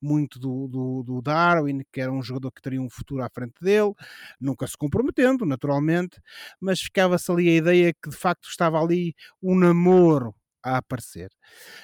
muito 0.00 0.38
do, 0.38 0.68
do, 0.68 1.02
do, 1.02 1.22
Darwin, 1.22 1.82
que 1.92 2.00
era 2.00 2.12
um 2.12 2.22
jogador 2.22 2.50
que 2.52 2.62
teria 2.62 2.80
um 2.80 2.90
futuro 2.90 3.22
à 3.22 3.30
frente 3.30 3.54
dele, 3.60 3.92
nunca 4.40 4.66
se 4.66 4.76
comprometendo, 4.76 5.44
naturalmente, 5.46 6.20
mas 6.60 6.80
ficava-se 6.80 7.30
ali 7.30 7.48
a 7.48 7.56
ideia 7.56 7.92
que 7.92 8.10
de 8.10 8.16
facto 8.16 8.48
estava 8.48 8.80
ali 8.80 9.14
um 9.42 9.58
namoro 9.58 10.34
a 10.62 10.78
aparecer. 10.78 11.30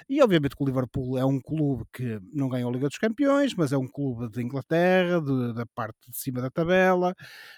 E 0.09 0.23
obviamente 0.23 0.57
que 0.57 0.63
o 0.63 0.67
Liverpool 0.67 1.19
é 1.19 1.25
um 1.25 1.41
clube 1.41 1.85
que 1.93 2.19
não 2.33 2.49
ganhou 2.49 2.71
a 2.71 2.73
Liga 2.73 2.89
dos 2.89 2.99
Campeões, 2.99 3.55
mas 3.55 3.73
é 3.73 3.79
um 3.79 3.89
clube 3.89 4.29
de 4.31 4.43
Inglaterra, 4.43 5.21
de, 5.21 5.55
da 5.55 5.67
parte 5.67 6.11
de 6.11 6.17
cima 6.17 6.41
da 6.41 6.51
tabela, 6.51 7.15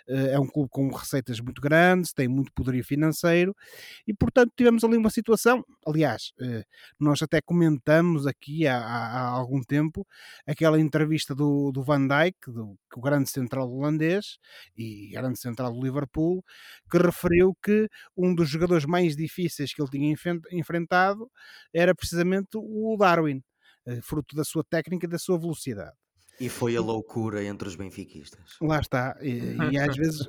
eh, 0.09 0.33
é 0.35 0.39
um 0.41 0.47
clube 0.47 0.69
com 0.71 0.89
receitas 0.91 1.41
muito 1.41 1.61
grandes, 1.61 2.13
tem 2.13 2.29
muito 2.29 2.53
poderio 2.53 2.85
financeiro 2.85 3.55
e, 4.07 4.15
portanto, 4.15 4.53
tivemos 4.57 4.85
ali 4.85 4.97
uma 4.97 5.11
situação. 5.11 5.65
Aliás, 5.89 6.33
eh, 6.41 6.65
nós 7.01 7.23
até 7.23 7.41
comentamos 7.41 8.27
aqui 8.27 8.67
há, 8.67 8.77
há 8.79 9.29
algum 9.31 9.63
tempo 9.63 10.07
aquela 10.47 10.79
entrevista 10.79 11.35
do, 11.35 11.73
do 11.73 11.83
Van 11.83 12.07
Dijk, 12.07 12.37
do, 12.53 12.77
o 12.95 13.01
grande 13.01 13.31
central 13.31 13.71
holandês 13.73 14.39
e 14.77 15.09
grande 15.13 15.39
central 15.41 15.73
do 15.73 15.83
Liverpool, 15.83 16.45
que 16.91 16.99
referiu 16.99 17.57
que 17.63 17.89
um 18.17 18.35
dos 18.35 18.51
jogadores 18.51 18.85
mais 18.85 19.17
difíceis 19.17 19.73
que 19.73 19.81
ele 19.81 19.91
tinha 19.91 20.15
enfrentado 20.53 21.31
era 21.73 21.95
precisamente 21.95 22.51
o 22.57 22.97
Darwin, 22.99 23.43
eh, 23.87 24.01
fruto 24.03 24.37
da 24.37 24.45
sua 24.45 24.65
técnica 24.65 25.07
e 25.07 25.09
da 25.09 25.19
sua 25.19 25.39
velocidade. 25.39 25.97
E 26.41 26.49
foi 26.49 26.77
a 26.77 26.81
loucura 26.81 27.43
entre 27.45 27.69
os 27.69 27.75
benfiquistas. 27.75 28.57
Lá 28.61 28.81
está. 28.81 29.17
E, 29.21 29.57
e 29.73 29.79
às 29.79 29.97
vezes, 29.97 30.27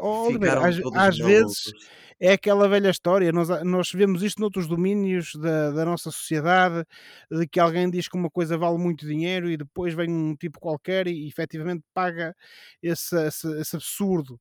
oh, 0.00 0.28
às, 0.62 0.96
às 0.96 1.18
vezes 1.18 1.72
é 2.18 2.32
aquela 2.32 2.68
velha 2.68 2.90
história. 2.90 3.30
Nós, 3.32 3.48
nós 3.64 3.90
vemos 3.92 4.22
isto 4.22 4.40
noutros 4.40 4.66
domínios 4.66 5.32
da, 5.34 5.70
da 5.70 5.84
nossa 5.84 6.10
sociedade, 6.10 6.84
de 7.30 7.46
que 7.46 7.60
alguém 7.60 7.90
diz 7.90 8.08
que 8.08 8.16
uma 8.16 8.30
coisa 8.30 8.56
vale 8.56 8.78
muito 8.78 9.06
dinheiro 9.06 9.50
e 9.50 9.56
depois 9.56 9.94
vem 9.94 10.10
um 10.10 10.34
tipo 10.34 10.58
qualquer 10.58 11.06
e, 11.06 11.24
e 11.24 11.28
efetivamente 11.28 11.84
paga 11.92 12.34
esse, 12.82 13.16
esse, 13.26 13.60
esse 13.60 13.76
absurdo 13.76 14.40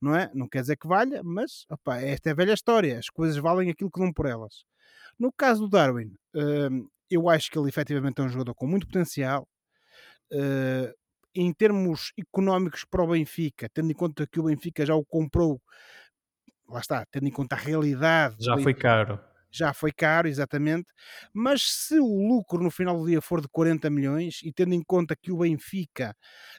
não 0.00 0.14
é? 0.14 0.30
Não 0.34 0.48
quer 0.48 0.60
dizer 0.60 0.76
que 0.76 0.86
valha, 0.86 1.22
mas 1.24 1.64
opa, 1.70 1.96
esta 1.98 2.28
é 2.28 2.32
a 2.32 2.34
velha 2.34 2.52
história. 2.52 2.98
As 2.98 3.08
coisas 3.08 3.36
valem 3.36 3.70
aquilo 3.70 3.90
que 3.90 4.00
dão 4.00 4.12
por 4.12 4.26
elas. 4.26 4.64
No 5.18 5.32
caso 5.32 5.62
do 5.62 5.70
Darwin, 5.70 6.14
uh, 6.34 6.90
eu 7.10 7.28
acho 7.28 7.50
que 7.50 7.58
ele 7.58 7.68
efetivamente 7.68 8.20
é 8.20 8.24
um 8.24 8.28
jogador 8.28 8.54
com 8.54 8.66
muito 8.66 8.86
potencial. 8.86 9.48
Uh, 10.32 10.92
em 11.34 11.52
termos 11.52 12.12
económicos 12.18 12.84
para 12.84 13.02
o 13.02 13.08
Benfica, 13.08 13.68
tendo 13.72 13.90
em 13.90 13.94
conta 13.94 14.26
que 14.26 14.40
o 14.40 14.44
Benfica 14.44 14.86
já 14.86 14.94
o 14.94 15.04
comprou, 15.04 15.60
lá 16.66 16.80
está, 16.80 17.04
tendo 17.10 17.28
em 17.28 17.30
conta 17.30 17.54
a 17.54 17.58
realidade. 17.58 18.36
Já 18.40 18.56
foi 18.56 18.72
caro. 18.74 19.20
Já 19.50 19.72
foi 19.72 19.92
caro, 19.92 20.28
exatamente. 20.28 20.88
Mas 21.32 21.62
se 21.62 21.98
o 21.98 22.28
lucro 22.28 22.62
no 22.62 22.70
final 22.70 22.98
do 22.98 23.06
dia 23.06 23.20
for 23.20 23.40
de 23.40 23.48
40 23.48 23.88
milhões, 23.90 24.40
e 24.42 24.52
tendo 24.52 24.74
em 24.74 24.82
conta 24.82 25.14
que 25.14 25.30
o 25.30 25.38
Benfica 25.38 26.16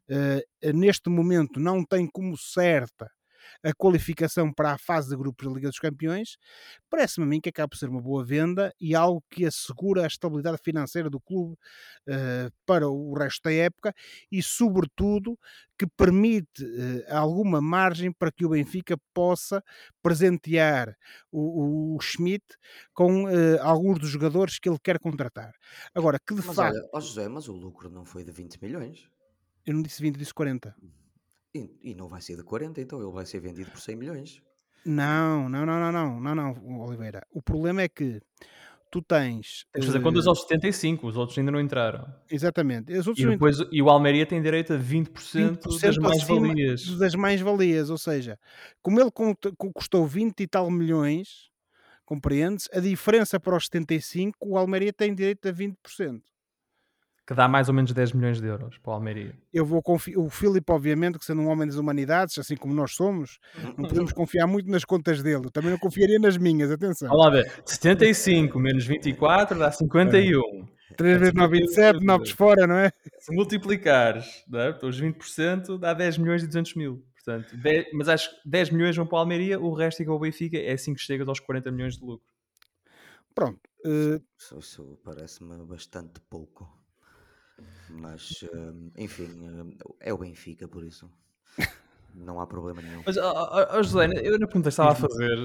uh, 0.10 0.74
neste 0.74 1.10
momento 1.10 1.60
não 1.60 1.84
tem 1.84 2.08
como 2.08 2.38
certa 2.38 3.12
a 3.64 3.74
qualificação 3.74 4.52
para 4.52 4.74
a 4.74 4.78
fase 4.78 5.10
de 5.10 5.16
grupos 5.16 5.48
da 5.48 5.54
Liga 5.54 5.68
dos 5.70 5.80
Campeões, 5.80 6.38
parece-me 6.90 7.26
a 7.26 7.30
mim 7.30 7.42
que 7.42 7.50
acaba 7.50 7.68
por 7.68 7.78
ser 7.78 7.90
uma 7.90 8.02
boa 8.02 8.24
venda 8.24 8.74
e 8.80 8.96
algo 8.96 9.24
que 9.30 9.46
assegura 9.46 10.04
a 10.04 10.08
estabilidade 10.08 10.60
financeira 10.64 11.10
do 11.10 11.20
clube 11.20 11.54
uh, 12.08 12.52
para 12.66 12.90
o 12.90 13.14
resto 13.14 13.44
da 13.44 13.54
época 13.54 13.94
e, 14.32 14.42
sobretudo, 14.42 15.38
que 15.78 15.86
permite 15.86 16.64
uh, 16.64 17.16
alguma 17.16 17.62
margem 17.62 18.12
para 18.12 18.32
que 18.32 18.46
o 18.46 18.50
Benfica 18.50 18.98
possa 19.14 19.64
presentear 20.02 20.96
o, 21.32 21.96
o 21.96 22.00
Schmidt 22.02 22.46
com 22.94 23.26
uh, 23.26 23.62
alguns 23.62 24.00
dos 24.00 24.10
jogadores 24.10 24.60
que 24.60 24.68
ele 24.68 24.80
quer 24.84 25.00
contratar. 25.00 25.54
Agora, 25.94 26.20
que 26.20 26.34
de 26.34 26.46
mas 26.46 26.56
facto. 26.56 26.76
Olha, 26.76 26.90
oh 26.94 27.02
José, 27.02 27.28
mas 27.28 27.48
o 27.48 27.54
lucro 27.54 27.90
não 27.90 28.06
foi 28.06 28.24
de 28.24 28.32
20 28.32 28.62
milhões? 28.62 29.08
Eu 29.66 29.74
não 29.74 29.82
disse 29.82 30.02
20, 30.02 30.18
disse 30.18 30.34
40. 30.34 30.74
E, 31.54 31.70
e 31.82 31.96
não 31.96 32.08
vai 32.08 32.22
ser 32.22 32.36
de 32.36 32.44
40, 32.44 32.82
então 32.82 33.02
ele 33.02 33.12
vai 33.12 33.26
ser 33.26 33.40
vendido 33.40 33.72
por 33.72 33.80
100 33.80 33.96
milhões. 33.96 34.42
Não, 34.86 35.50
não, 35.50 35.66
não, 35.66 35.80
não, 35.80 35.92
não, 35.92 36.20
não, 36.20 36.36
não, 36.36 36.80
Oliveira. 36.80 37.26
O 37.32 37.42
problema 37.42 37.82
é 37.82 37.90
que 37.90 38.22
tu 38.90 39.02
tens. 39.02 39.66
Tens 39.74 39.82
de 39.82 39.88
fazer 39.88 40.02
contas 40.02 40.28
aos 40.28 40.42
75, 40.42 41.08
os 41.08 41.18
outros 41.18 41.38
ainda 41.38 41.52
não 41.52 41.60
entraram. 41.60 42.08
Exatamente. 42.30 42.94
Os 42.94 43.08
outros 43.08 43.26
e, 43.26 43.30
depois, 43.30 43.58
e 43.72 43.82
o 43.82 43.90
Almeria 43.90 44.26
tem 44.26 44.42
direito 44.42 44.74
a 44.74 44.78
20%, 44.78 44.82
20 44.84 45.82
das 45.82 45.98
mais-valias. 45.98 46.98
Das 46.98 47.16
mais-valias, 47.16 47.90
ou 47.90 47.98
seja, 47.98 48.40
como 48.82 49.00
ele 49.00 49.12
custou 49.74 50.06
20 50.06 50.42
e 50.42 50.48
tal 50.48 50.70
milhões, 50.72 51.50
compreendes? 52.06 52.70
A 52.72 52.80
diferença 52.80 53.40
para 53.40 53.58
os 53.58 53.66
75, 53.66 54.38
o 54.42 54.58
Almeria 54.58 54.94
tem 54.94 55.14
direito 55.14 55.48
a 55.48 55.52
20% 55.52 56.22
que 57.28 57.34
dá 57.34 57.46
mais 57.46 57.68
ou 57.68 57.76
menos 57.76 57.92
10 57.92 58.14
milhões 58.14 58.40
de 58.40 58.48
euros 58.48 58.78
para 58.78 58.92
o 58.92 58.94
Almeria. 58.94 59.36
Eu 59.54 59.66
vou 59.66 59.84
confiar, 59.84 60.18
o 60.18 60.30
Filipe, 60.30 60.72
obviamente, 60.72 61.20
que 61.20 61.26
sendo 61.26 61.42
um 61.42 61.50
homem 61.50 61.68
das 61.68 61.76
humanidades, 61.76 62.38
assim 62.38 62.56
como 62.56 62.74
nós 62.74 62.94
somos, 62.94 63.38
não 63.78 63.84
podemos 63.84 64.14
confiar 64.14 64.48
muito 64.48 64.72
nas 64.72 64.86
contas 64.86 65.22
dele. 65.22 65.46
Eu 65.46 65.52
também 65.52 65.72
não 65.72 65.78
confiaria 65.78 66.18
nas 66.18 66.38
minhas, 66.38 66.72
atenção. 66.72 67.10
Olha 67.12 67.26
lá 67.26 67.30
ver, 67.30 67.62
75 67.66 68.58
menos 68.58 68.88
24 68.88 69.60
dá 69.60 69.70
51. 69.70 70.42
3 70.96 71.20
vezes 71.20 71.34
9, 71.34 71.60
27, 71.60 72.06
9 72.06 72.34
fora, 72.34 72.66
não 72.66 72.76
é? 72.76 72.92
Se 73.20 73.36
multiplicares 73.36 74.46
é? 74.54 74.86
os 74.86 75.02
20%, 75.02 75.78
dá 75.78 75.94
10 75.94 76.20
milhões 76.20 76.44
e 76.44 76.48
200 76.48 76.76
mil. 76.76 77.06
Portanto, 77.14 77.58
10, 77.58 77.88
mas 77.94 78.08
acho 78.08 78.30
que 78.30 78.50
10 78.50 78.70
milhões 78.70 78.96
vão 78.96 79.06
para 79.06 79.18
o 79.18 79.20
Almeria, 79.20 79.60
o 79.60 79.74
resto 79.74 80.02
igual 80.02 80.16
ao 80.16 80.22
Benfica, 80.22 80.58
é 80.58 80.72
assim 80.72 80.94
que 80.94 81.02
chegas 81.02 81.28
aos 81.28 81.42
40 81.42 81.70
milhões 81.72 81.98
de 81.98 82.06
lucro. 82.06 82.26
Pronto. 83.36 83.60
Uh... 83.86 84.24
Isso, 84.40 84.58
isso 84.58 85.00
parece-me 85.04 85.58
bastante 85.66 86.22
pouco. 86.30 86.77
Mas, 87.90 88.44
hum, 88.54 88.92
enfim, 88.98 89.24
hum, 89.24 89.78
é 90.00 90.14
o 90.14 90.18
Benfica, 90.18 90.68
por 90.68 90.84
isso 90.84 91.10
não 92.18 92.40
há 92.40 92.48
problema 92.48 92.82
nenhum. 92.82 93.02
Mas, 93.06 93.18
oh, 93.18 93.84
José, 93.84 94.08
eu 94.24 94.40
na 94.40 94.48
pergunta 94.48 94.70
estava 94.70 94.92
a 94.92 94.96
fazer. 94.96 95.38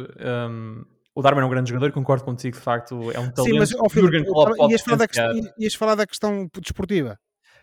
Um, 0.51 0.85
o 1.14 1.22
Darwin 1.22 1.42
é 1.42 1.44
um 1.44 1.51
grande 1.51 1.70
jogador, 1.70 1.92
concordo 1.92 2.25
contigo, 2.25 2.57
de 2.57 2.62
facto, 2.62 2.94
é 3.12 3.18
um 3.18 3.31
talento. 3.31 3.44
Sim, 3.44 3.59
mas, 3.59 3.75
oh, 3.75 3.88
Filipe, 3.88 4.25
ias, 4.70 4.81
falar 4.81 4.96
da 4.96 5.07
questão, 5.07 5.33
ias 5.59 5.75
falar 5.75 5.94
da 5.94 6.07
questão 6.07 6.48
desportiva. 6.61 7.18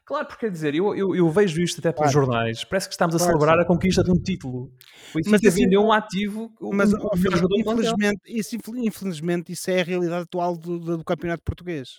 Claro, 0.06 0.26
porque 0.26 0.48
quer 0.48 0.52
dizer, 0.52 0.74
eu, 0.74 0.96
eu, 0.96 1.16
eu, 1.16 1.30
vejo 1.30 1.62
isto 1.62 1.80
até 1.80 1.92
pelos 1.92 2.12
claro. 2.12 2.26
jornais, 2.26 2.64
parece 2.64 2.88
que 2.88 2.94
estamos 2.94 3.14
a 3.16 3.20
claro, 3.20 3.32
celebrar 3.32 3.58
sim. 3.58 3.64
a 3.64 3.66
conquista 3.66 4.04
de 4.04 4.10
um 4.10 4.16
título. 4.16 4.72
O 5.14 5.20
mas 5.30 5.44
assim, 5.44 5.64
vendeu 5.64 5.82
um 5.82 5.92
ativo, 5.92 6.52
mas, 6.74 6.94
um, 6.94 6.98
um 6.98 7.60
infelizmente, 7.60 8.22
isso, 8.26 8.58
infelizmente, 8.76 9.52
isso 9.52 9.70
é 9.70 9.82
a 9.82 9.84
realidade 9.84 10.24
atual 10.24 10.58
do, 10.58 10.80
do, 10.80 10.98
do 10.98 11.04
campeonato 11.04 11.44
português 11.44 11.90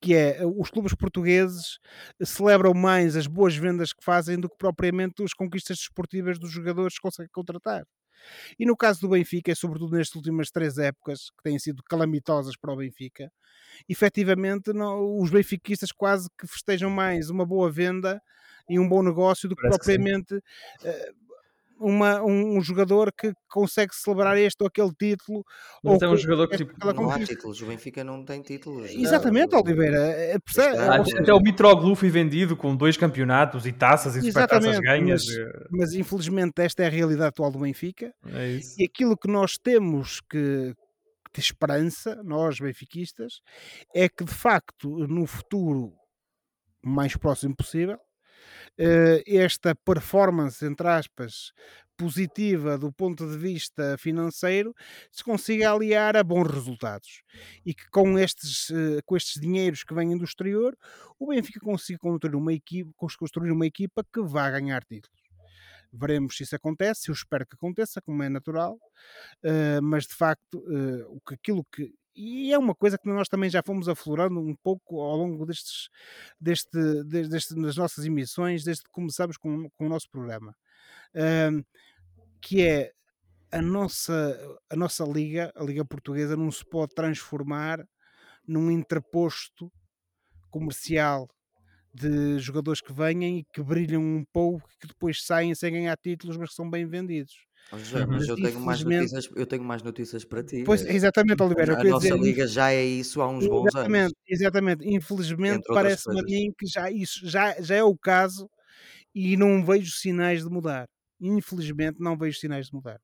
que 0.00 0.14
é 0.14 0.38
eh, 0.38 0.46
os 0.46 0.70
clubes 0.70 0.94
portugueses 0.94 1.78
celebram 2.22 2.74
mais 2.74 3.16
as 3.16 3.26
boas 3.26 3.56
vendas 3.56 3.92
que 3.92 4.04
fazem 4.04 4.38
do 4.38 4.48
que 4.48 4.56
propriamente 4.56 5.22
as 5.22 5.32
conquistas 5.32 5.78
desportivas 5.78 6.38
dos 6.38 6.50
jogadores 6.50 6.94
que 6.94 7.02
conseguem 7.02 7.30
contratar. 7.32 7.84
E 8.58 8.64
no 8.64 8.76
caso 8.76 9.00
do 9.00 9.08
Benfica, 9.08 9.52
e 9.52 9.56
sobretudo 9.56 9.96
nestas 9.96 10.16
últimas 10.16 10.50
três 10.50 10.78
épocas, 10.78 11.30
que 11.30 11.42
têm 11.42 11.58
sido 11.58 11.82
calamitosas 11.82 12.56
para 12.56 12.72
o 12.72 12.76
Benfica, 12.76 13.30
efetivamente 13.88 14.72
não, 14.72 15.18
os 15.18 15.30
benfiquistas 15.30 15.92
quase 15.92 16.28
que 16.38 16.46
festejam 16.46 16.90
mais 16.90 17.30
uma 17.30 17.44
boa 17.44 17.70
venda 17.70 18.20
e 18.68 18.78
um 18.78 18.88
bom 18.88 19.02
negócio 19.02 19.48
do 19.48 19.54
que 19.54 19.62
Parece 19.62 19.78
propriamente 19.78 20.40
que 20.80 21.14
uma, 21.84 22.22
um, 22.22 22.56
um, 22.56 22.60
jogador 22.62 23.12
que 23.12 23.32
consegue 23.48 23.94
celebrar 23.94 24.38
este 24.38 24.62
ou 24.62 24.66
aquele 24.66 24.90
título. 24.98 25.44
Mas 25.82 26.02
ou 26.02 26.08
é 26.08 26.10
um 26.10 26.16
jogador 26.16 26.48
que 26.48 26.56
tipo, 26.56 26.72
não 26.94 27.10
há 27.10 27.18
títulos, 27.20 27.60
o 27.60 27.66
Benfica 27.66 28.02
não 28.02 28.24
tem 28.24 28.40
títulos. 28.40 28.90
Exatamente, 28.90 29.52
não. 29.52 29.60
Oliveira. 29.60 29.98
É, 29.98 30.36
até 31.20 31.34
o 31.34 31.40
Mitroglou 31.40 31.94
foi 31.94 32.08
vendido 32.08 32.56
com 32.56 32.74
dois 32.74 32.96
campeonatos 32.96 33.66
e 33.66 33.72
taças 33.72 34.16
e 34.16 34.22
supertaças 34.22 34.78
ganhas. 34.80 35.24
Mas, 35.26 35.68
mas, 35.70 35.92
infelizmente 35.92 36.60
esta 36.62 36.82
é 36.82 36.86
a 36.86 36.90
realidade 36.90 37.28
atual 37.28 37.50
do 37.50 37.58
Benfica. 37.58 38.12
É 38.26 38.58
e 38.78 38.84
aquilo 38.84 39.16
que 39.16 39.28
nós 39.28 39.58
temos 39.58 40.20
que, 40.20 40.74
ter 41.32 41.40
esperança, 41.40 42.22
nós 42.24 42.58
benfiquistas, 42.58 43.40
é 43.94 44.08
que 44.08 44.24
de 44.24 44.32
facto 44.32 45.06
no 45.06 45.26
futuro 45.26 45.92
mais 46.82 47.16
próximo 47.16 47.54
possível 47.56 47.98
esta 49.26 49.74
performance, 49.74 50.64
entre 50.64 50.88
aspas, 50.88 51.52
positiva 51.96 52.76
do 52.76 52.92
ponto 52.92 53.28
de 53.28 53.36
vista 53.36 53.96
financeiro 53.98 54.74
se 55.10 55.22
consiga 55.22 55.70
aliar 55.70 56.16
a 56.16 56.24
bons 56.24 56.50
resultados 56.50 57.22
e 57.64 57.72
que 57.72 57.88
com 57.90 58.18
estes, 58.18 58.70
uh, 58.70 59.00
com 59.04 59.16
estes 59.16 59.40
dinheiros 59.40 59.84
que 59.84 59.94
vêm 59.94 60.16
do 60.16 60.24
exterior 60.24 60.76
o 61.18 61.28
Benfica 61.28 61.60
consiga 61.60 61.98
construir 61.98 62.34
uma 62.34 62.52
equipa, 62.52 62.90
construir 63.16 63.50
uma 63.50 63.66
equipa 63.66 64.04
que 64.12 64.20
vá 64.20 64.50
ganhar 64.50 64.84
títulos. 64.84 65.22
Veremos 65.92 66.36
se 66.36 66.42
isso 66.42 66.56
acontece, 66.56 67.08
eu 67.08 67.12
espero 67.12 67.46
que 67.46 67.54
aconteça, 67.54 68.02
como 68.02 68.22
é 68.22 68.28
natural, 68.28 68.74
uh, 68.74 69.82
mas 69.82 70.06
de 70.06 70.14
facto 70.14 70.64
aquilo 71.32 71.64
que 71.72 71.94
e 72.14 72.52
é 72.52 72.58
uma 72.58 72.74
coisa 72.74 72.98
que 72.98 73.08
nós 73.08 73.28
também 73.28 73.50
já 73.50 73.62
fomos 73.64 73.88
aflorando 73.88 74.40
um 74.40 74.54
pouco 74.54 75.00
ao 75.00 75.16
longo 75.16 75.44
destes, 75.46 75.88
deste, 76.40 77.04
deste, 77.04 77.54
das 77.54 77.76
nossas 77.76 78.04
emissões, 78.04 78.64
desde 78.64 78.84
que 78.84 78.90
começamos 78.90 79.36
com, 79.36 79.68
com 79.70 79.86
o 79.86 79.88
nosso 79.88 80.08
programa, 80.10 80.54
que 82.40 82.62
é 82.62 82.92
a 83.50 83.62
nossa, 83.62 84.58
a 84.68 84.76
nossa 84.76 85.04
liga, 85.04 85.52
a 85.54 85.62
liga 85.62 85.84
portuguesa, 85.84 86.36
não 86.36 86.50
se 86.50 86.64
pode 86.64 86.94
transformar 86.94 87.84
num 88.46 88.70
interposto 88.70 89.72
comercial 90.50 91.28
de 91.92 92.38
jogadores 92.40 92.80
que 92.80 92.92
venham 92.92 93.38
e 93.38 93.44
que 93.52 93.62
brilham 93.62 94.02
um 94.02 94.24
pouco 94.32 94.68
que 94.80 94.88
depois 94.88 95.24
saem 95.24 95.54
sem 95.54 95.72
ganhar 95.72 95.96
títulos, 95.96 96.36
mas 96.36 96.50
que 96.50 96.56
são 96.56 96.68
bem 96.68 96.84
vendidos. 96.86 97.46
José, 97.72 98.06
mas 98.06 98.18
Mas 98.18 98.28
eu 98.28 98.36
tenho 98.36 98.60
mais 98.60 98.84
notícias, 98.84 99.28
eu 99.34 99.46
tenho 99.46 99.64
mais 99.64 99.82
notícias 99.82 100.24
para 100.24 100.42
ti. 100.44 100.62
pois, 100.64 100.84
eh, 100.84 100.92
exatamente, 100.94 101.42
Oliveira, 101.42 101.72
eu 101.72 101.80
A 101.80 101.84
nossa 101.84 102.06
dizer 102.06 102.18
liga 102.18 102.46
já 102.46 102.70
é 102.72 102.84
isso 102.84 103.20
há 103.20 103.28
uns 103.28 103.46
bons 103.46 103.74
anos, 103.74 104.12
exatamente. 104.28 104.88
Infelizmente 104.88 105.64
parece-me 105.72 106.20
a 106.20 106.22
mim 106.22 106.52
que 106.56 106.66
já 106.66 106.90
isso 106.90 107.26
já 107.28 107.60
já 107.60 107.76
é 107.76 107.82
o 107.82 107.96
caso 107.96 108.48
e 109.14 109.36
não 109.36 109.64
vejo 109.64 109.92
sinais 109.92 110.44
de 110.44 110.50
mudar. 110.50 110.88
Infelizmente 111.20 112.00
não 112.00 112.16
vejo 112.16 112.38
sinais 112.38 112.66
de 112.66 112.74
mudar. 112.74 113.00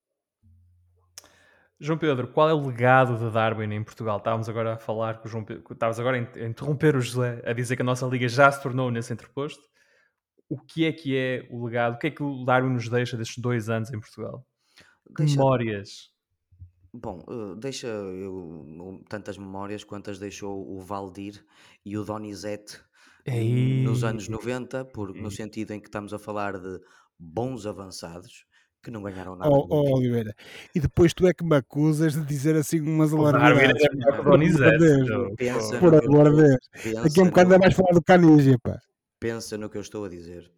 João 1.82 1.98
Pedro, 1.98 2.28
qual 2.28 2.48
é 2.50 2.52
o 2.52 2.66
legado 2.66 3.16
de 3.18 3.32
Darwin 3.32 3.72
em 3.72 3.82
Portugal? 3.82 4.18
Estávamos 4.18 4.48
agora 4.50 4.74
a 4.74 4.78
falar 4.78 5.18
com 5.18 5.26
o 5.26 5.30
João 5.30 5.44
Pedro, 5.44 5.64
estavas 5.72 5.98
agora 5.98 6.18
a 6.18 6.46
interromper 6.46 6.94
o 6.94 7.00
José, 7.00 7.40
a 7.44 7.54
dizer 7.54 7.74
que 7.74 7.80
a 7.82 7.84
nossa 7.84 8.06
liga 8.06 8.28
já 8.28 8.52
se 8.52 8.62
tornou 8.62 8.90
nesse 8.90 9.12
entreposto. 9.14 9.62
O 10.48 10.60
que 10.60 10.84
é 10.84 10.92
que 10.92 11.16
é 11.16 11.46
o 11.50 11.64
legado? 11.64 11.94
O 11.94 11.98
que 11.98 12.08
é 12.08 12.10
que 12.10 12.22
o 12.22 12.44
Darwin 12.44 12.74
nos 12.74 12.88
deixa 12.88 13.16
destes 13.16 13.38
dois 13.38 13.70
anos 13.70 13.90
em 13.92 14.00
Portugal? 14.00 14.46
Deixa, 15.16 15.36
memórias? 15.36 16.10
bom, 16.92 17.24
eh, 17.28 17.54
deixa 17.58 17.86
eu, 17.88 19.02
tantas 19.08 19.38
memórias 19.38 19.84
quantas 19.84 20.18
deixou 20.18 20.68
o 20.68 20.80
Valdir 20.80 21.44
e 21.84 21.96
o 21.96 22.04
Donizete 22.04 22.80
Ei, 23.26 23.82
nos 23.82 24.02
anos 24.04 24.28
90, 24.28 24.84
por, 24.86 25.14
no 25.14 25.30
sentido 25.30 25.72
em 25.72 25.80
que 25.80 25.88
estamos 25.88 26.12
a 26.14 26.18
falar 26.18 26.58
de 26.58 26.80
bons 27.18 27.66
avançados 27.66 28.44
que 28.82 28.90
não 28.90 29.02
ganharam 29.02 29.36
nada 29.36 29.50
ó, 29.50 29.66
Benfica. 29.66 29.96
Oliveira, 29.96 30.34
e 30.74 30.80
depois 30.80 31.12
tu 31.12 31.26
é 31.26 31.34
que 31.34 31.44
me 31.44 31.54
acusas 31.56 32.14
de 32.14 32.24
dizer 32.24 32.56
assim 32.56 32.80
umas 32.80 33.12
alarmidades. 33.12 33.82
é 33.84 34.12
Por 34.22 34.36
amor 34.36 34.44
de 34.44 34.58
Donizete. 34.58 34.78
Deus, 34.78 35.10
meu. 35.10 35.36
Pensa 35.36 35.78
por 35.78 35.92
no 35.92 36.00
que 36.00 36.06
eu 36.06 36.10
amor 36.10 36.30
de 36.34 36.42
estou, 36.42 36.60
Deus. 36.82 37.02
Daqui 37.02 37.20
a 37.20 37.22
pensa 37.22 37.22
um 37.24 37.26
bocado 37.26 37.48
no, 37.50 37.54
ainda 37.54 37.58
vais 37.58 37.74
falar 37.74 37.92
do 37.92 38.02
Canígia, 38.02 38.58
pá. 38.58 38.80
pensa 39.18 39.58
no 39.58 39.68
que 39.70 39.76
eu 39.76 39.82
estou 39.82 40.04
a 40.04 40.08
dizer. 40.08 40.50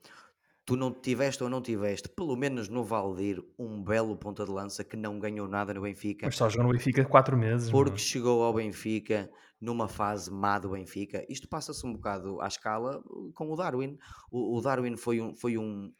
Tu 0.64 0.76
não 0.76 0.92
tiveste 0.92 1.42
ou 1.42 1.50
não 1.50 1.60
tiveste, 1.60 2.08
pelo 2.08 2.36
menos 2.36 2.68
no 2.68 2.84
Valdir, 2.84 3.42
um 3.58 3.82
belo 3.82 4.16
ponta 4.16 4.44
de 4.44 4.50
lança 4.50 4.84
que 4.84 4.96
não 4.96 5.18
ganhou 5.18 5.48
nada 5.48 5.74
no 5.74 5.82
Benfica, 5.82 6.26
Mas 6.26 6.36
só 6.36 6.48
jogou 6.48 6.68
no 6.68 6.72
Benfica 6.72 7.04
quatro 7.04 7.36
meses. 7.36 7.68
porque 7.70 7.90
meu. 7.90 7.98
chegou 7.98 8.42
ao 8.44 8.54
Benfica 8.54 9.28
numa 9.60 9.88
fase 9.88 10.30
má 10.30 10.58
do 10.60 10.70
Benfica. 10.70 11.24
Isto 11.28 11.48
passa-se 11.48 11.84
um 11.84 11.92
bocado 11.92 12.40
à 12.40 12.46
escala 12.46 13.02
com 13.34 13.50
o 13.50 13.56
Darwin. 13.56 13.98
O, 14.30 14.56
o 14.56 14.60
Darwin 14.60 14.96
foi 14.96 15.20
um, 15.20 15.34
foi 15.34 15.58
um 15.58 15.92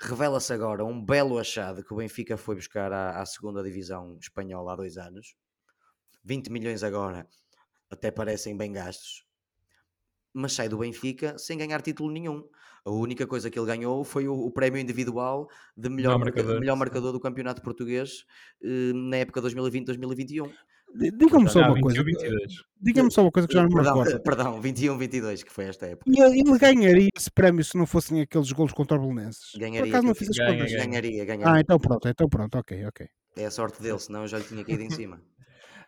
revela-se 0.00 0.52
agora 0.52 0.84
um 0.84 1.02
belo 1.04 1.38
achado 1.38 1.84
que 1.84 1.92
o 1.94 1.96
Benfica 1.96 2.36
foi 2.36 2.56
buscar 2.56 2.92
à, 2.92 3.20
à 3.20 3.26
segunda 3.26 3.62
divisão 3.62 4.18
espanhola 4.20 4.72
há 4.72 4.76
dois 4.76 4.96
anos. 4.98 5.36
20 6.24 6.50
milhões 6.50 6.82
agora 6.82 7.28
até 7.90 8.10
parecem 8.10 8.56
bem 8.56 8.72
gastos, 8.72 9.23
mas 10.34 10.52
sai 10.52 10.68
do 10.68 10.78
Benfica 10.78 11.38
sem 11.38 11.56
ganhar 11.56 11.80
título 11.80 12.10
nenhum. 12.10 12.44
A 12.84 12.90
única 12.90 13.26
coisa 13.26 13.48
que 13.50 13.58
ele 13.58 13.66
ganhou 13.66 14.04
foi 14.04 14.28
o, 14.28 14.34
o 14.34 14.50
prémio 14.50 14.78
individual 14.78 15.48
de 15.76 15.88
melhor, 15.88 16.10
Melhor 16.10 16.18
marca- 16.18 16.36
marcador, 16.42 16.60
melhor 16.60 16.76
marcador 16.76 17.12
do 17.12 17.20
campeonato 17.20 17.62
português 17.62 18.24
eh, 18.62 18.92
na 18.92 19.16
época 19.18 19.40
2020-2021. 19.40 20.50
D- 20.96 21.10
Diga-me 21.10 21.48
só 21.48 21.60
uma 21.60 21.68
21, 21.74 21.80
coisa. 21.80 22.04
22. 22.04 22.52
Diga-me 22.80 23.10
só 23.10 23.22
uma 23.22 23.30
coisa 23.32 23.48
que 23.48 23.54
já 23.54 23.62
não 23.62 23.68
me 23.68 23.74
Perdão, 23.74 24.02
recordo. 24.02 24.22
perdão 24.22 24.60
21-22, 24.60 25.42
que 25.44 25.50
foi 25.50 25.64
esta 25.64 25.86
época. 25.86 26.08
E 26.08 26.20
Ele 26.20 26.58
ganharia 26.58 27.08
esse 27.16 27.30
prémio 27.30 27.64
se 27.64 27.76
não 27.78 27.86
fossem 27.86 28.20
aqueles 28.20 28.52
golos 28.52 28.72
contra 28.72 28.96
o 28.96 29.00
Belenenses. 29.00 29.52
Por 29.52 29.60
Ganharia, 29.60 29.88
acaso 29.90 30.02
que 30.02 30.08
não 30.08 30.14
fiz 30.14 30.28
as 30.30 30.36
Ganha, 30.36 30.52
contas. 30.52 30.70
ganha. 30.72 30.86
ganharia, 30.86 31.24
ganharia. 31.24 31.52
Ah, 31.52 31.60
então 31.60 31.78
pronto, 31.78 32.06
então 32.08 32.28
pronto, 32.28 32.58
ok, 32.58 32.84
ok. 32.86 33.06
É 33.36 33.46
a 33.46 33.50
sorte 33.50 33.82
dele, 33.82 33.98
senão 33.98 34.22
eu 34.22 34.28
já 34.28 34.38
lhe 34.38 34.44
tinha 34.44 34.62
caído 34.64 34.82
em 34.84 34.90
cima. 34.90 35.20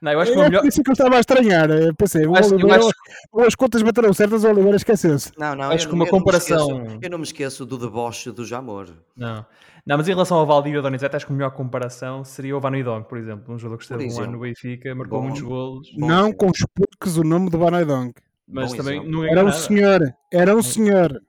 Não, 0.00 0.12
eu 0.12 0.20
acho 0.20 0.32
que 0.32 0.38
o 0.38 0.40
É 0.42 0.44
melhor. 0.44 0.60
por 0.62 0.68
isso 0.68 0.82
que 0.82 0.90
eu 0.90 0.92
estava 0.92 1.16
a 1.16 1.20
estranhar. 1.20 1.70
eu 1.70 1.94
Pensei, 1.94 2.26
o 2.26 2.36
acho- 2.36 2.50
eu 2.50 2.54
Oliveira, 2.56 2.78
acho- 2.78 2.90
ou 3.32 3.44
as 3.44 3.54
contas 3.54 3.82
bateram 3.82 4.12
certas, 4.12 4.44
o 4.44 4.48
Oliveira 4.48 4.76
esqueceu-se. 4.76 5.32
Não, 5.38 5.54
não, 5.54 5.70
Acho 5.70 5.86
eu 5.86 5.88
que 5.90 5.94
uma 5.94 6.04
eu 6.06 6.12
não 6.12 6.18
me 6.20 6.28
esqueço- 6.36 6.58
comparação- 6.66 6.98
eu 7.02 7.10
não 7.10 7.18
me 7.18 7.24
esqueço 7.24 7.64
do 7.66 7.78
deboche 7.78 8.30
do 8.30 8.44
Jamor. 8.44 8.88
Não. 9.16 9.44
Não, 9.86 9.96
mas 9.96 10.08
em 10.08 10.12
relação 10.12 10.36
ao 10.38 10.46
Valdir 10.46 10.72
e 10.74 10.76
ao 10.76 10.82
Donizete, 10.82 11.14
acho 11.14 11.26
que 11.26 11.32
a 11.32 11.36
melhor 11.36 11.50
comparação 11.52 12.24
seria 12.24 12.56
o 12.56 12.60
Van 12.60 12.72
Dong, 12.82 13.08
por 13.08 13.16
exemplo. 13.18 13.54
Um 13.54 13.58
jogador 13.58 13.78
que 13.78 13.84
esteve 13.84 14.04
um 14.12 14.20
ano 14.20 14.32
no. 14.32 14.40
Benfica, 14.40 14.92
marcou 14.94 15.18
Bom. 15.20 15.24
muitos 15.26 15.42
golos, 15.42 15.88
Bom 15.96 16.06
não 16.08 16.32
com 16.32 16.50
os 16.50 17.16
o 17.16 17.22
nome 17.22 17.48
de 17.50 17.56
Banoidong. 17.56 18.12
mas 18.48 18.70
bom 18.72 18.76
também 18.78 18.94
exemplo. 18.96 19.12
não 19.12 19.20
ganhou 19.20 19.32
Era 19.32 19.42
um 19.42 19.48
nada. 19.48 19.56
senhor, 19.58 20.14
era 20.32 20.56
um 20.56 20.62
senhor. 20.62 21.22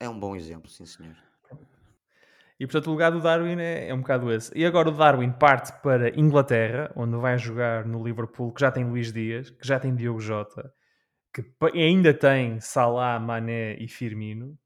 É 0.00 0.08
um 0.08 0.18
bom 0.18 0.34
exemplo, 0.34 0.68
sim 0.68 0.84
senhor. 0.84 1.14
E 2.60 2.66
portanto 2.66 2.88
o 2.88 2.90
lugar 2.90 3.10
do 3.10 3.20
Darwin 3.20 3.58
é, 3.58 3.88
é 3.88 3.94
um 3.94 4.00
bocado 4.00 4.30
esse. 4.30 4.56
E 4.56 4.66
agora 4.66 4.90
o 4.90 4.92
Darwin 4.92 5.32
parte 5.32 5.72
para 5.82 6.10
Inglaterra, 6.20 6.92
onde 6.94 7.16
vai 7.16 7.38
jogar 7.38 7.86
no 7.86 8.04
Liverpool, 8.04 8.52
que 8.52 8.60
já 8.60 8.70
tem 8.70 8.84
Luís 8.84 9.10
Dias, 9.10 9.48
que 9.48 9.66
já 9.66 9.80
tem 9.80 9.96
Diogo 9.96 10.20
Jota, 10.20 10.70
que 11.32 11.42
ainda 11.74 12.12
tem 12.12 12.60
Salah, 12.60 13.18
Mané 13.18 13.76
e 13.76 13.88
Firmino. 13.88 14.58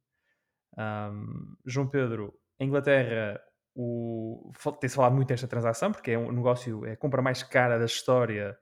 Ahm, 0.76 1.54
João 1.64 1.88
Pedro, 1.88 2.34
a 2.60 2.64
Inglaterra 2.64 3.40
o, 3.76 4.50
tem-se 4.80 4.96
falado 4.96 5.14
muito 5.14 5.28
desta 5.28 5.46
transação, 5.46 5.92
porque 5.92 6.10
é 6.10 6.18
um 6.18 6.32
negócio, 6.32 6.84
é 6.84 6.92
a 6.92 6.96
compra 6.96 7.22
mais 7.22 7.44
cara 7.44 7.78
da 7.78 7.84
história 7.84 8.56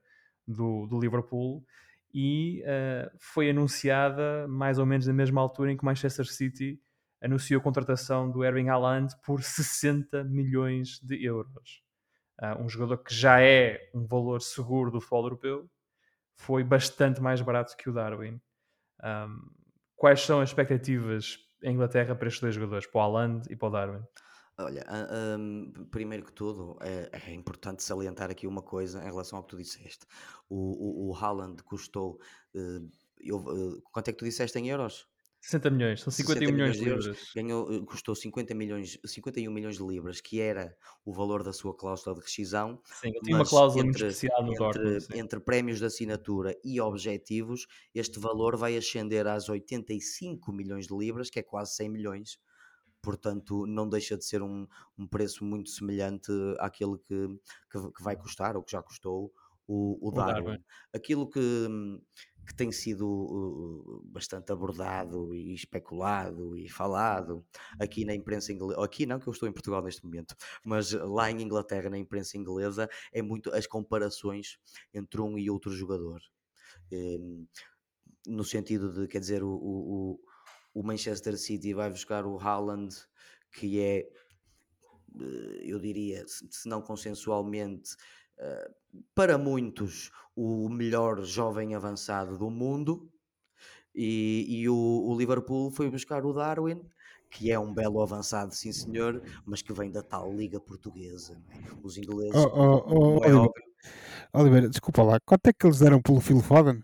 do, 0.47 0.85
do 0.85 0.99
Liverpool 0.99 1.65
e 2.13 2.63
ah, 2.65 3.11
foi 3.19 3.49
anunciada 3.49 4.47
mais 4.47 4.77
ou 4.77 4.85
menos 4.85 5.07
na 5.07 5.13
mesma 5.13 5.41
altura 5.41 5.71
em 5.71 5.77
que 5.77 5.81
o 5.83 5.85
Manchester 5.85 6.25
City 6.25 6.79
anunciou 7.23 7.61
a 7.61 7.63
contratação 7.63 8.31
do 8.31 8.43
Erling 8.45 8.69
Haaland 8.69 9.15
por 9.25 9.43
60 9.43 10.23
milhões 10.25 10.99
de 11.01 11.23
euros. 11.25 11.83
Ah, 12.39 12.57
um 12.61 12.69
jogador 12.69 12.99
que 12.99 13.13
já 13.15 13.41
é 13.41 13.91
um 13.95 14.05
valor 14.07 14.41
seguro 14.41 14.91
do 14.91 15.01
futebol 15.01 15.25
europeu, 15.25 15.71
foi 16.35 16.63
bastante 16.63 17.21
mais 17.21 17.41
barato 17.41 17.75
que 17.77 17.89
o 17.89 17.93
Darwin. 17.93 18.41
Ahm, 19.03 19.51
quais 19.95 20.21
são 20.21 20.41
as 20.41 20.49
expectativas 20.49 21.39
em 21.63 21.73
Inglaterra 21.73 22.15
para 22.15 22.27
estes 22.27 22.41
dois 22.41 22.55
jogadores, 22.55 22.87
para 22.87 22.99
o 22.99 23.01
Haaland 23.03 23.47
e 23.51 23.55
para 23.55 23.67
o 23.67 23.71
Darwin? 23.71 24.03
Olha, 24.57 24.83
a- 24.87 25.37
hum, 25.37 25.71
primeiro 25.91 26.25
que 26.25 26.31
tudo, 26.31 26.77
é, 26.81 27.09
é 27.29 27.33
importante 27.33 27.83
salientar 27.83 28.29
aqui 28.29 28.45
uma 28.45 28.61
coisa 28.61 28.99
em 29.01 29.05
relação 29.05 29.37
ao 29.37 29.43
que 29.43 29.49
tu 29.49 29.57
disseste. 29.57 30.05
O, 30.47 31.09
o, 31.09 31.11
o 31.11 31.15
Haaland 31.15 31.63
custou. 31.63 32.19
eh, 32.55 32.79
eu, 33.19 33.39
eh, 33.39 33.81
quanto 33.91 34.09
é 34.09 34.13
que 34.13 34.19
tu 34.19 34.25
disseste 34.25 34.59
em 34.59 34.69
euros? 34.69 35.07
60 35.43 35.69
milhões, 35.71 36.01
são 36.01 36.09
51 36.09 36.53
milhões 36.53 36.77
de 36.77 36.87
euros, 36.87 37.05
libras. 37.05 37.31
ganhou, 37.35 37.73
eh, 37.73 37.81
custou 37.85 38.15
50 38.15 38.55
milhões, 38.55 38.97
51 39.03 39.51
milhões 39.51 39.75
de 39.75 39.83
libras, 39.83 40.21
que 40.21 40.39
era 40.39 40.73
o 41.03 41.11
valor 41.11 41.43
da 41.43 41.51
sua 41.51 41.75
cláusula 41.75 42.15
de 42.15 42.21
rescisão. 42.21 42.81
Sim, 42.85 43.11
tinha 43.21 43.35
uma 43.35 43.45
cláusula 43.45 43.83
muito 43.83 43.97
entre- 43.97 44.07
especial 44.07 44.41
no 44.41 44.53
Dortmund. 44.53 44.95
Entre, 44.95 45.01
sim. 45.01 45.19
entre 45.19 45.39
prémios 45.41 45.79
de 45.79 45.85
assinatura 45.85 46.57
e 46.63 46.79
objetivos, 46.79 47.67
este 47.93 48.19
valor 48.19 48.55
vai 48.55 48.77
ascender 48.77 49.27
às 49.27 49.49
85 49.49 50.53
milhões 50.53 50.87
de 50.87 50.95
libras, 50.95 51.29
que 51.29 51.39
é 51.39 51.43
quase 51.43 51.75
100 51.75 51.89
milhões. 51.89 52.39
Portanto, 53.01 53.67
não 53.67 53.89
deixa 53.89 54.17
de 54.17 54.23
ser 54.23 54.41
um, 54.41 54.65
um 54.97 55.05
preço 55.05 55.43
muito 55.43 55.69
semelhante 55.71 56.31
àquele 56.57 56.97
que, 56.99 57.27
que, 57.69 57.91
que 57.91 58.01
vai 58.01 58.15
custar, 58.15 58.55
ou 58.55 58.63
que 58.63 58.71
já 58.71 58.81
custou, 58.81 59.29
o, 59.67 60.07
o 60.07 60.11
Darwin. 60.11 60.43
Darwin. 60.43 60.63
Aquilo 60.93 61.29
que, 61.29 61.67
que 62.45 62.53
tem 62.55 62.71
sido 62.71 63.07
uh, 63.07 64.01
bastante 64.05 64.51
abordado 64.51 65.33
e 65.33 65.53
especulado 65.53 66.57
e 66.57 66.69
falado 66.69 67.45
aqui 67.79 68.05
na 68.05 68.13
imprensa 68.15 68.51
inglesa, 68.51 68.83
aqui 68.83 69.05
não 69.05 69.19
que 69.19 69.27
eu 69.27 69.33
estou 69.33 69.47
em 69.47 69.53
Portugal 69.53 69.81
neste 69.83 70.03
momento, 70.05 70.35
mas 70.63 70.91
lá 70.91 71.31
em 71.31 71.41
Inglaterra, 71.41 71.89
na 71.89 71.97
imprensa 71.97 72.37
inglesa, 72.37 72.89
é 73.11 73.21
muito 73.21 73.53
as 73.53 73.67
comparações 73.67 74.57
entre 74.93 75.21
um 75.21 75.37
e 75.37 75.49
outro 75.49 75.71
jogador. 75.71 76.21
No 78.27 78.43
sentido 78.43 78.91
de, 78.93 79.07
quer 79.07 79.19
dizer, 79.19 79.43
o, 79.43 79.49
o, 79.53 80.19
o- 80.73 80.83
Manchester 80.83 81.37
City 81.37 81.73
vai 81.73 81.89
buscar 81.89 82.25
o 82.25 82.37
Haaland, 82.39 82.95
que 83.51 83.79
é, 83.81 84.07
eh, 85.19 85.61
eu 85.63 85.79
diria, 85.79 86.25
se 86.27 86.47
se 86.51 86.67
não 86.69 86.81
consensualmente, 86.81 87.95
eh, 88.37 88.71
para 89.15 89.37
muitos, 89.37 90.11
o 90.35 90.69
melhor 90.69 91.23
jovem 91.23 91.75
avançado 91.75 92.37
do 92.37 92.49
mundo, 92.49 93.09
e, 93.95 94.45
e 94.49 94.69
o, 94.69 94.75
o 94.75 95.17
Liverpool 95.17 95.69
foi 95.71 95.89
buscar 95.89 96.25
o 96.25 96.33
Darwin, 96.33 96.81
que 97.29 97.51
é 97.51 97.59
um 97.59 97.73
belo 97.73 98.01
avançado, 98.01 98.53
sim 98.53 98.71
senhor, 98.71 99.21
mas 99.45 99.61
que 99.61 99.73
vem 99.73 99.91
da 99.91 100.01
tal 100.01 100.31
Liga 100.31 100.59
Portuguesa. 100.59 101.39
não 101.47 101.53
é? 101.53 101.79
Os 101.83 101.97
ingleses, 101.97 102.35
Oh, 102.35 102.49
oh, 102.53 102.83
oh, 102.87 103.23
é 103.23 103.33
Oliveira, 103.33 103.51
Oliveira, 104.33 104.69
desculpa 104.69 105.03
lá, 105.03 105.19
quanto 105.25 105.47
é 105.47 105.53
que 105.53 105.65
eles 105.65 105.79
deram 105.79 106.01
pelo 106.01 106.21
Phil 106.21 106.39
Foden? 106.39 106.81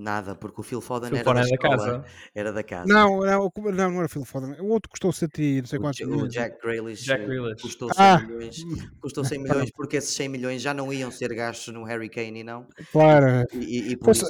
Nada, 0.00 0.34
porque 0.34 0.60
o 0.60 0.64
Phil 0.64 0.80
Foden 0.80 1.10
Phil 1.10 1.18
era 1.18 1.24
Foden 1.24 1.42
da 1.42 1.46
é 1.46 1.50
da 1.50 1.54
escola, 1.54 1.76
casa. 2.00 2.04
era 2.34 2.52
da 2.52 2.62
casa. 2.62 2.92
Não, 2.92 3.20
não, 3.20 3.46
o- 3.54 3.70
não, 3.72 3.90
não 3.92 3.98
era 4.00 4.08
Phil 4.08 4.24
Foden. 4.24 4.56
O 4.60 4.66
outro 4.68 4.90
custou 4.90 5.12
100 5.12 5.28
e 5.38 5.60
não 5.60 5.66
sei 5.68 5.78
O, 5.78 5.82
quantos 5.82 5.98
Ja- 6.00 6.06
o 6.06 6.10
milhões. 6.10 6.32
Jack 6.32 6.60
Grealish, 6.62 7.04
Jack 7.04 7.24
Grealish. 7.26 7.62
custou 7.62 7.92
100 7.94 8.04
Ah, 8.04 8.18
milhões, 8.20 8.64
custou 9.00 9.24
100 9.24 9.38
pronto. 9.40 9.52
milhões 9.54 9.70
porque 9.72 9.96
esses 9.98 10.14
100 10.14 10.28
milhões 10.28 10.60
já 10.62 10.72
não 10.74 10.92
iam 10.92 11.10
ser 11.10 11.32
gastos 11.34 11.72
no 11.74 11.84
Harry 11.84 12.08
Kane 12.08 12.40
e 12.40 12.44
não, 12.44 12.66
Claro. 12.92 13.46
e, 13.52 13.58
e- 13.58 13.90
e 13.92 13.96
por 13.96 14.06
Pois, 14.06 14.16
isso 14.18 14.26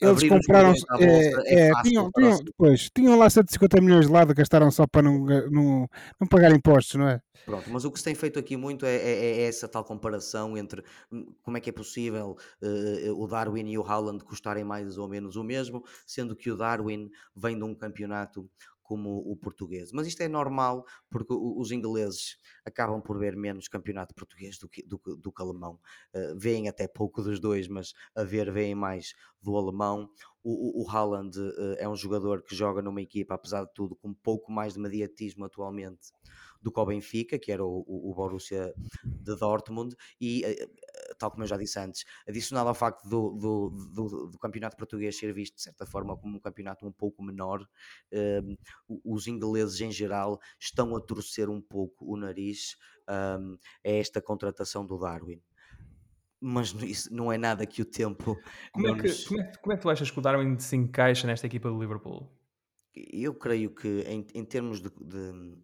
Eles 0.00 0.28
compraram. 0.28 0.72
é, 1.00 1.04
É, 1.04 1.68
é, 1.70 1.82
tinham, 1.82 2.10
tinham, 2.12 2.38
depois, 2.44 2.90
tinham 2.94 3.18
lá 3.18 3.28
150 3.28 3.80
milhões 3.80 4.06
de 4.06 4.12
lado, 4.12 4.34
gastaram 4.34 4.70
só 4.70 4.86
para 4.86 5.02
não, 5.02 5.24
não, 5.50 5.88
não 6.20 6.28
pagar 6.28 6.52
impostos, 6.52 6.94
não 6.94 7.08
é? 7.08 7.20
Pronto, 7.44 7.70
mas 7.70 7.84
o 7.84 7.90
que 7.90 7.98
se 7.98 8.04
tem 8.04 8.14
feito 8.14 8.38
aqui 8.38 8.56
muito 8.56 8.84
é, 8.84 8.94
é- 8.94 9.24
é 9.38 9.42
essa 9.44 9.66
tal 9.66 9.82
comparação 9.82 10.56
entre 10.56 10.84
hum, 11.10 11.32
como 11.42 11.56
é 11.56 11.60
que 11.60 11.70
é 11.70 11.72
possível 11.72 12.36
eh, 12.62 13.10
o 13.10 13.26
Darwin 13.26 13.66
e 13.70 13.78
o 13.78 13.82
Haaland 13.82 14.22
custarem 14.24 14.64
mais 14.64 14.98
ou 14.98 15.08
menos 15.08 15.34
o 15.36 15.42
mesmo, 15.42 15.82
sendo 16.06 16.36
que 16.36 16.50
o 16.50 16.56
Darwin 16.56 17.10
vem 17.34 17.56
de 17.56 17.64
um 17.64 17.74
campeonato 17.74 18.48
como 18.88 19.18
o 19.18 19.36
português. 19.36 19.92
Mas 19.92 20.06
isto 20.06 20.22
é 20.22 20.28
normal 20.28 20.82
porque 21.10 21.34
os 21.34 21.70
ingleses 21.70 22.38
acabam 22.64 23.02
por 23.02 23.18
ver 23.18 23.36
menos 23.36 23.68
campeonato 23.68 24.14
português 24.14 24.56
do 24.58 24.66
que, 24.66 24.82
do, 24.82 24.98
do 25.18 25.30
que 25.30 25.42
alemão. 25.42 25.78
Uh, 26.14 26.38
veem 26.38 26.70
até 26.70 26.88
pouco 26.88 27.22
dos 27.22 27.38
dois, 27.38 27.68
mas 27.68 27.92
a 28.16 28.24
ver 28.24 28.50
veem 28.50 28.74
mais 28.74 29.12
do 29.42 29.54
alemão. 29.58 30.08
O, 30.42 30.80
o, 30.80 30.84
o 30.84 30.90
Haaland 30.90 31.38
uh, 31.38 31.74
é 31.76 31.86
um 31.86 31.94
jogador 31.94 32.42
que 32.42 32.56
joga 32.56 32.80
numa 32.80 33.02
equipa, 33.02 33.34
apesar 33.34 33.66
de 33.66 33.74
tudo, 33.74 33.94
com 33.94 34.08
um 34.08 34.14
pouco 34.14 34.50
mais 34.50 34.72
de 34.72 34.80
mediatismo 34.80 35.44
atualmente 35.44 36.08
do 36.62 36.72
que 36.72 36.80
o 36.80 36.86
Benfica, 36.86 37.38
que 37.38 37.52
era 37.52 37.64
o, 37.64 37.84
o, 37.86 38.14
Borussia 38.14 38.74
de 39.04 39.36
Dortmund, 39.36 39.94
e 40.20 40.44
eh, 40.44 40.68
tal 41.18 41.30
como 41.30 41.42
eu 41.42 41.48
já 41.48 41.56
disse 41.56 41.78
antes, 41.78 42.04
adicionado 42.26 42.68
ao 42.68 42.74
facto 42.74 43.08
do, 43.08 43.30
do, 43.30 43.70
do, 43.92 44.26
do, 44.28 44.38
campeonato 44.38 44.76
português 44.76 45.18
ser 45.18 45.32
visto 45.32 45.56
de 45.56 45.62
certa 45.62 45.84
forma 45.84 46.16
como 46.16 46.36
um 46.36 46.40
campeonato 46.40 46.86
um 46.86 46.92
pouco 46.92 47.22
menor, 47.22 47.66
um, 48.12 48.56
os 49.04 49.26
ingleses 49.26 49.80
em 49.80 49.90
geral 49.90 50.40
estão 50.58 50.96
a 50.96 51.00
torcer 51.00 51.48
um 51.48 51.60
pouco 51.60 52.10
o 52.12 52.16
nariz 52.16 52.76
um, 53.08 53.58
a 53.84 53.90
esta 53.90 54.20
contratação 54.20 54.86
do 54.86 54.98
Darwin 54.98 55.40
mas 56.40 56.72
isso 56.82 57.12
não 57.12 57.32
é 57.32 57.38
nada 57.38 57.66
que 57.66 57.82
o 57.82 57.84
tempo. 57.84 58.38
Como, 58.72 58.86
é 58.86 58.94
que, 58.94 59.08
nos... 59.08 59.26
como, 59.26 59.40
é, 59.40 59.52
como 59.60 59.72
é 59.72 59.76
que 59.76 59.82
tu 59.82 59.90
achas 59.90 60.10
que 60.10 60.18
o 60.18 60.22
Darwin 60.22 60.58
se 60.58 60.76
encaixa 60.76 61.26
nesta 61.26 61.46
equipa 61.46 61.68
do 61.68 61.80
Liverpool? 61.80 62.30
Eu 62.94 63.34
creio 63.34 63.70
que, 63.74 64.00
em, 64.06 64.26
em 64.34 64.44
termos 64.44 64.80
de, 64.80 64.90
de, 64.90 65.56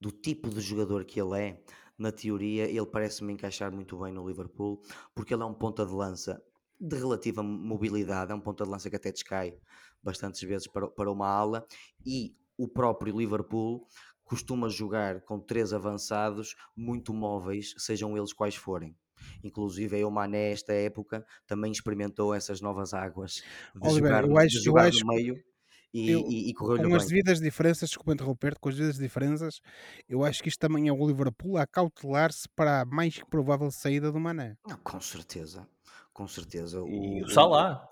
do 0.00 0.10
tipo 0.10 0.48
de 0.48 0.60
jogador 0.60 1.04
que 1.04 1.20
ele 1.20 1.40
é, 1.40 1.62
na 1.98 2.10
teoria, 2.10 2.64
ele 2.64 2.86
parece-me 2.86 3.32
encaixar 3.32 3.72
muito 3.72 3.98
bem 3.98 4.12
no 4.12 4.26
Liverpool, 4.26 4.80
porque 5.14 5.34
ele 5.34 5.42
é 5.42 5.46
um 5.46 5.54
ponta 5.54 5.84
de 5.86 5.92
lança 5.92 6.42
de 6.80 6.96
relativa 6.96 7.42
mobilidade, 7.42 8.32
é 8.32 8.34
um 8.34 8.40
ponta 8.40 8.64
de 8.64 8.70
lança 8.70 8.90
que 8.90 8.96
até 8.96 9.10
descai 9.10 9.56
bastantes 10.02 10.42
vezes 10.42 10.66
para, 10.66 10.88
para 10.88 11.10
uma 11.10 11.28
ala, 11.28 11.66
e 12.04 12.36
o 12.58 12.68
próprio 12.68 13.16
Liverpool 13.16 13.86
costuma 14.24 14.68
jogar 14.68 15.20
com 15.22 15.38
três 15.38 15.72
avançados 15.72 16.54
muito 16.76 17.12
móveis, 17.14 17.74
sejam 17.78 18.16
eles 18.16 18.32
quais 18.32 18.56
forem. 18.56 18.96
Inclusive, 19.42 20.04
o 20.04 20.10
Mané, 20.10 20.52
esta 20.52 20.72
época, 20.72 21.24
também 21.46 21.72
experimentou 21.72 22.34
essas 22.34 22.60
novas 22.60 22.92
águas 22.92 23.42
de 23.74 23.88
Oliver, 23.88 24.10
jogar, 24.10 24.24
eu 24.24 24.38
acho, 24.38 24.48
de 24.48 24.64
jogar 24.64 24.82
eu 24.82 24.88
acho, 24.88 25.00
no 25.00 25.14
meio 25.14 25.53
e, 25.94 26.10
eu, 26.10 26.26
e, 26.28 26.50
e 26.50 26.54
correu-lhe 26.54 26.90
Com 26.90 26.96
as 26.96 27.06
devidas 27.06 27.40
diferenças, 27.40 27.88
desculpa 27.88 28.12
interromper 28.12 28.58
com 28.58 28.68
as 28.68 28.74
devidas 28.74 28.98
diferenças, 28.98 29.60
eu 30.08 30.24
acho 30.24 30.42
que 30.42 30.48
isto 30.48 30.58
também 30.58 30.88
é 30.88 30.92
o 30.92 31.06
Liverpool 31.06 31.56
a 31.56 31.64
cautelar-se 31.66 32.48
para 32.48 32.80
a 32.80 32.84
mais 32.84 33.22
provável 33.30 33.70
saída 33.70 34.10
do 34.10 34.18
Mané. 34.18 34.56
Não, 34.66 34.76
com 34.78 35.00
certeza, 35.00 35.68
com 36.12 36.26
certeza. 36.26 36.82
O, 36.82 36.88
e 36.88 37.22
o 37.22 37.28
Salah. 37.28 37.88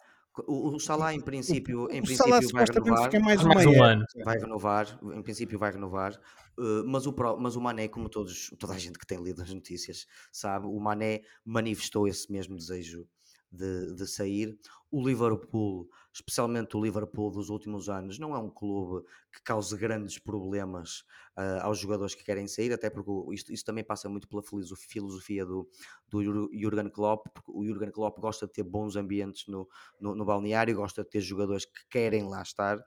O, 0.48 0.74
o 0.74 0.80
Salah, 0.80 1.14
em 1.14 1.20
princípio, 1.20 1.84
em 1.92 2.02
princípio 2.02 2.16
Salah, 2.16 2.40
vai 2.52 2.64
renovar. 2.64 3.04
Fica 3.04 3.20
mais, 3.20 3.44
mais 3.44 3.66
um 3.66 3.82
ano. 3.82 4.04
Vai 4.24 4.38
renovar, 4.38 4.98
em 5.14 5.22
princípio 5.22 5.58
vai 5.58 5.70
renovar. 5.70 6.18
Uh, 6.58 6.84
mas, 6.86 7.06
o, 7.06 7.14
mas 7.38 7.54
o 7.54 7.60
Mané, 7.60 7.86
como 7.86 8.08
todos, 8.08 8.50
toda 8.58 8.72
a 8.72 8.78
gente 8.78 8.98
que 8.98 9.06
tem 9.06 9.22
lido 9.22 9.40
as 9.42 9.52
notícias 9.52 10.06
sabe, 10.32 10.66
o 10.66 10.80
Mané 10.80 11.22
manifestou 11.44 12.08
esse 12.08 12.30
mesmo 12.32 12.56
desejo 12.56 13.06
de, 13.52 13.94
de 13.94 14.06
sair. 14.06 14.58
O 14.90 15.06
Liverpool, 15.06 15.88
especialmente 16.12 16.76
o 16.76 16.82
Liverpool 16.82 17.30
dos 17.30 17.48
últimos 17.48 17.88
anos, 17.88 18.18
não 18.18 18.34
é 18.34 18.38
um 18.38 18.50
clube 18.50 19.06
que 19.32 19.42
cause 19.42 19.76
grandes 19.76 20.18
problemas 20.18 21.00
uh, 21.36 21.62
aos 21.62 21.78
jogadores 21.78 22.14
que 22.14 22.22
querem 22.22 22.46
sair, 22.46 22.72
até 22.72 22.90
porque 22.90 23.10
isto, 23.34 23.52
isso 23.52 23.64
também 23.64 23.82
passa 23.82 24.08
muito 24.08 24.28
pela 24.28 24.42
filosofia 24.42 25.46
do, 25.46 25.68
do 26.08 26.22
Jurgen 26.22 26.90
Klopp, 26.90 27.28
porque 27.32 27.50
o 27.50 27.64
Jurgen 27.64 27.90
Klopp 27.90 28.18
gosta 28.18 28.46
de 28.46 28.52
ter 28.52 28.62
bons 28.62 28.94
ambientes 28.96 29.46
no, 29.48 29.68
no, 29.98 30.14
no 30.14 30.24
balneário, 30.24 30.76
gosta 30.76 31.02
de 31.02 31.10
ter 31.10 31.20
jogadores 31.20 31.64
que 31.64 31.88
querem 31.88 32.28
lá 32.28 32.42
estar, 32.42 32.78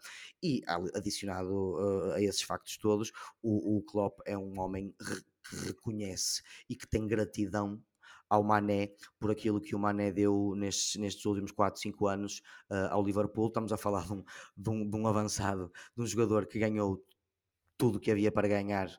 e 0.43 0.61
adicionado 0.93 1.51
uh, 1.51 2.11
a 2.11 2.21
esses 2.21 2.43
factos 2.43 2.77
todos, 2.77 3.11
o, 3.41 3.77
o 3.77 3.81
Klopp 3.81 4.19
é 4.25 4.37
um 4.37 4.59
homem 4.59 4.93
que 5.47 5.55
reconhece 5.67 6.41
e 6.69 6.75
que 6.75 6.87
tem 6.87 7.07
gratidão 7.07 7.81
ao 8.35 8.43
Mané 8.43 8.91
por 9.19 9.31
aquilo 9.31 9.61
que 9.61 9.75
o 9.75 9.79
Mané 9.79 10.11
deu 10.11 10.53
nestes, 10.55 10.95
nestes 10.97 11.25
últimos 11.25 11.51
4, 11.51 11.81
5 11.81 12.07
anos 12.07 12.41
uh, 12.69 12.91
ao 12.91 13.03
Liverpool. 13.03 13.47
Estamos 13.47 13.71
a 13.71 13.77
falar 13.77 14.05
de 14.05 14.13
um, 14.13 14.23
de, 14.55 14.69
um, 14.69 14.89
de 14.89 14.97
um 14.97 15.07
avançado, 15.07 15.71
de 15.95 16.03
um 16.03 16.05
jogador 16.05 16.45
que 16.45 16.59
ganhou 16.59 17.03
tudo 17.77 17.97
o 17.97 17.99
que 17.99 18.11
havia 18.11 18.31
para 18.31 18.47
ganhar 18.47 18.89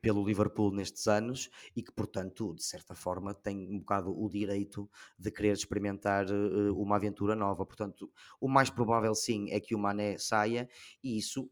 pelo 0.00 0.24
Liverpool 0.24 0.72
nestes 0.72 1.06
anos 1.08 1.50
e 1.74 1.82
que, 1.82 1.92
portanto, 1.92 2.54
de 2.54 2.62
certa 2.62 2.94
forma, 2.94 3.34
tem 3.34 3.68
um 3.68 3.78
bocado 3.78 4.16
o 4.16 4.28
direito 4.28 4.88
de 5.18 5.30
querer 5.30 5.52
experimentar 5.52 6.26
uh, 6.26 6.74
uma 6.80 6.96
aventura 6.96 7.34
nova. 7.34 7.64
Portanto, 7.66 8.10
o 8.40 8.48
mais 8.48 8.70
provável 8.70 9.14
sim 9.14 9.50
é 9.50 9.60
que 9.60 9.74
o 9.74 9.78
Mané 9.78 10.18
saia 10.18 10.68
e 11.02 11.18
isso 11.18 11.50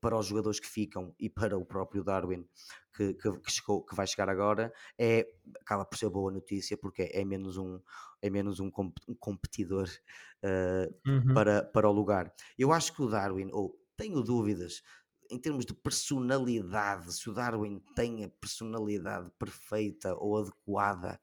para 0.00 0.18
os 0.18 0.26
jogadores 0.26 0.60
que 0.60 0.68
ficam 0.68 1.14
e 1.18 1.28
para 1.28 1.56
o 1.56 1.64
próprio 1.64 2.04
Darwin 2.04 2.46
que, 2.94 3.14
que, 3.14 3.38
que, 3.38 3.50
chegou, 3.50 3.84
que 3.84 3.94
vai 3.94 4.06
chegar 4.06 4.28
agora 4.28 4.72
é 4.98 5.26
acaba 5.60 5.84
por 5.84 5.96
ser 5.96 6.08
boa 6.08 6.30
notícia 6.30 6.76
porque 6.76 7.10
é 7.12 7.24
menos 7.24 7.56
um 7.56 7.80
é 8.22 8.28
menos 8.28 8.60
um, 8.60 8.70
comp, 8.70 8.96
um 9.08 9.14
competidor 9.14 9.88
uh, 10.44 11.10
uhum. 11.10 11.34
para, 11.34 11.62
para 11.62 11.88
o 11.88 11.92
lugar. 11.92 12.32
Eu 12.58 12.72
acho 12.72 12.94
que 12.94 13.02
o 13.02 13.08
Darwin, 13.08 13.48
ou 13.52 13.78
tenho 13.96 14.22
dúvidas 14.22 14.82
em 15.30 15.38
termos 15.38 15.64
de 15.64 15.72
personalidade, 15.72 17.12
se 17.12 17.30
o 17.30 17.32
Darwin 17.32 17.80
tem 17.94 18.24
a 18.24 18.28
personalidade 18.28 19.30
perfeita 19.38 20.14
ou 20.16 20.36
adequada 20.36 21.20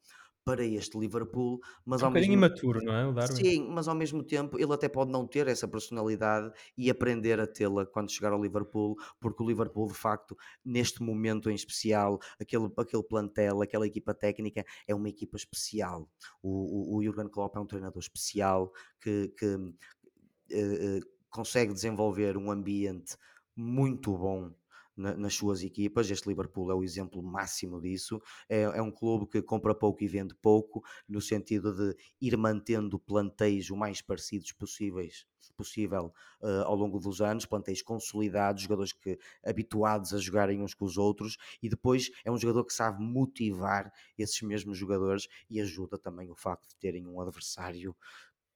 para 0.47 0.63
este 0.63 0.97
Liverpool, 0.97 1.59
mas 1.85 2.01
é 2.01 2.05
um 2.05 2.07
ao 2.07 2.13
mesmo 2.13 2.31
imaturo, 2.31 2.81
não 2.81 2.93
é? 2.93 3.05
O 3.05 3.11
Darwin. 3.11 3.35
Sim, 3.35 3.67
mas 3.69 3.89
ao 3.89 3.93
mesmo 3.93 4.23
tempo 4.23 4.57
ele 4.57 4.73
até 4.73 4.87
pode 4.87 5.11
não 5.11 5.27
ter 5.27 5.45
essa 5.45 5.67
personalidade 5.67 6.49
e 6.77 6.89
aprender 6.89 7.37
a 7.37 7.45
tê-la 7.45 7.85
quando 7.85 8.09
chegar 8.09 8.31
ao 8.31 8.41
Liverpool, 8.41 8.95
porque 9.19 9.43
o 9.43 9.45
Liverpool, 9.45 9.89
de 9.89 9.93
facto, 9.93 10.37
neste 10.63 11.03
momento 11.03 11.51
em 11.51 11.53
especial, 11.53 12.17
aquele, 12.39 12.71
aquele 12.77 13.03
plantel, 13.03 13.61
aquela 13.61 13.85
equipa 13.85 14.13
técnica, 14.13 14.63
é 14.87 14.95
uma 14.95 15.09
equipa 15.09 15.35
especial. 15.35 16.09
O, 16.41 16.95
o, 16.95 16.97
o 16.97 17.03
Jurgen 17.03 17.27
Klopp 17.27 17.57
é 17.57 17.59
um 17.59 17.67
treinador 17.67 17.99
especial 17.99 18.71
que, 19.01 19.27
que 19.37 19.53
uh, 19.53 19.67
uh, 19.67 21.01
consegue 21.29 21.73
desenvolver 21.73 22.37
um 22.37 22.49
ambiente 22.49 23.17
muito 23.53 24.17
bom 24.17 24.53
na, 24.97 25.15
nas 25.15 25.35
suas 25.35 25.63
equipas. 25.63 26.09
Este 26.09 26.27
Liverpool 26.27 26.71
é 26.71 26.75
o 26.75 26.83
exemplo 26.83 27.21
máximo 27.21 27.79
disso. 27.79 28.21
É, 28.49 28.61
é, 28.61 28.81
um 28.81 28.91
clube 28.91 29.27
que 29.27 29.41
compra 29.41 29.75
pouco 29.75 30.03
e 30.03 30.07
vende 30.07 30.33
pouco, 30.35 30.83
no 31.07 31.21
sentido 31.21 31.73
de 31.73 31.95
ir 32.19 32.35
mantendo 32.35 32.99
plantéis 32.99 33.69
o 33.69 33.77
mais 33.77 34.01
parecidos 34.01 34.51
possíveis 34.51 35.25
possível 35.57 36.13
uh, 36.41 36.63
ao 36.65 36.75
longo 36.75 36.99
dos 36.99 37.19
anos, 37.19 37.45
plantéis 37.45 37.81
consolidados, 37.81 38.61
jogadores 38.61 38.93
que 38.93 39.17
habituados 39.43 40.13
a 40.13 40.17
jogarem 40.17 40.61
uns 40.61 40.73
com 40.73 40.85
os 40.85 40.97
outros, 40.97 41.37
e 41.61 41.67
depois 41.67 42.11
é 42.23 42.31
um 42.31 42.37
jogador 42.37 42.63
que 42.63 42.73
sabe 42.73 43.03
motivar 43.03 43.91
esses 44.17 44.39
mesmos 44.41 44.77
jogadores 44.77 45.27
e 45.49 45.59
ajuda 45.59 45.97
também 45.97 46.29
o 46.29 46.35
facto 46.35 46.69
de 46.69 46.75
terem 46.75 47.07
um 47.07 47.19
adversário 47.19 47.95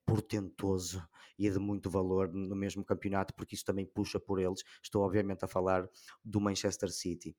portentoso 0.06 1.04
e 1.38 1.50
de 1.50 1.60
muito 1.60 1.90
valor 1.90 2.32
no 2.32 2.56
mesmo 2.56 2.84
campeonato, 2.84 3.34
porque 3.34 3.56
isso 3.56 3.66
também 3.66 3.86
puxa 3.86 4.20
por 4.20 4.40
eles. 4.40 4.64
Estou, 4.84 5.04
obviamente, 5.04 5.44
a 5.44 5.48
falar 5.48 5.90
do 6.24 6.40
Manchester 6.40 6.92
City. 6.92 7.36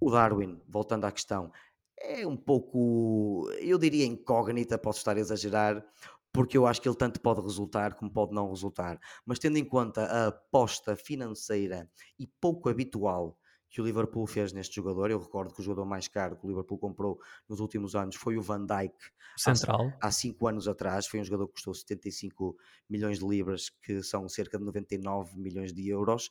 O 0.00 0.10
Darwin, 0.10 0.60
voltando 0.66 1.04
à 1.04 1.12
questão, 1.12 1.52
é 2.00 2.26
um 2.26 2.36
pouco, 2.36 3.50
eu 3.58 3.76
diria 3.78 4.06
incógnita, 4.06 4.78
posso 4.78 4.98
estar 4.98 5.16
a 5.16 5.20
exagerar, 5.20 5.84
porque 6.32 6.56
eu 6.56 6.66
acho 6.66 6.80
que 6.80 6.88
ele 6.88 6.96
tanto 6.96 7.20
pode 7.20 7.40
resultar 7.40 7.94
como 7.94 8.12
pode 8.12 8.32
não 8.32 8.48
resultar. 8.48 8.98
Mas 9.26 9.38
tendo 9.38 9.58
em 9.58 9.64
conta 9.64 10.04
a 10.04 10.26
aposta 10.28 10.94
financeira 10.94 11.90
e 12.18 12.26
pouco 12.40 12.68
habitual 12.68 13.36
que 13.70 13.80
o 13.80 13.84
Liverpool 13.84 14.26
fez 14.26 14.52
neste 14.52 14.76
jogador. 14.76 15.10
Eu 15.10 15.18
recordo 15.18 15.54
que 15.54 15.60
o 15.60 15.62
jogador 15.62 15.84
mais 15.84 16.08
caro 16.08 16.36
que 16.36 16.46
o 16.46 16.48
Liverpool 16.48 16.78
comprou 16.78 17.20
nos 17.48 17.60
últimos 17.60 17.94
anos 17.94 18.16
foi 18.16 18.36
o 18.36 18.42
Van 18.42 18.64
Dijk. 18.64 18.94
Central. 19.36 19.92
Há, 20.00 20.08
há 20.08 20.10
cinco 20.10 20.48
anos 20.48 20.66
atrás. 20.66 21.06
Foi 21.06 21.20
um 21.20 21.24
jogador 21.24 21.46
que 21.48 21.54
custou 21.54 21.74
75 21.74 22.56
milhões 22.88 23.18
de 23.18 23.26
libras, 23.26 23.70
que 23.82 24.02
são 24.02 24.28
cerca 24.28 24.58
de 24.58 24.64
99 24.64 25.38
milhões 25.38 25.72
de 25.72 25.88
euros. 25.88 26.30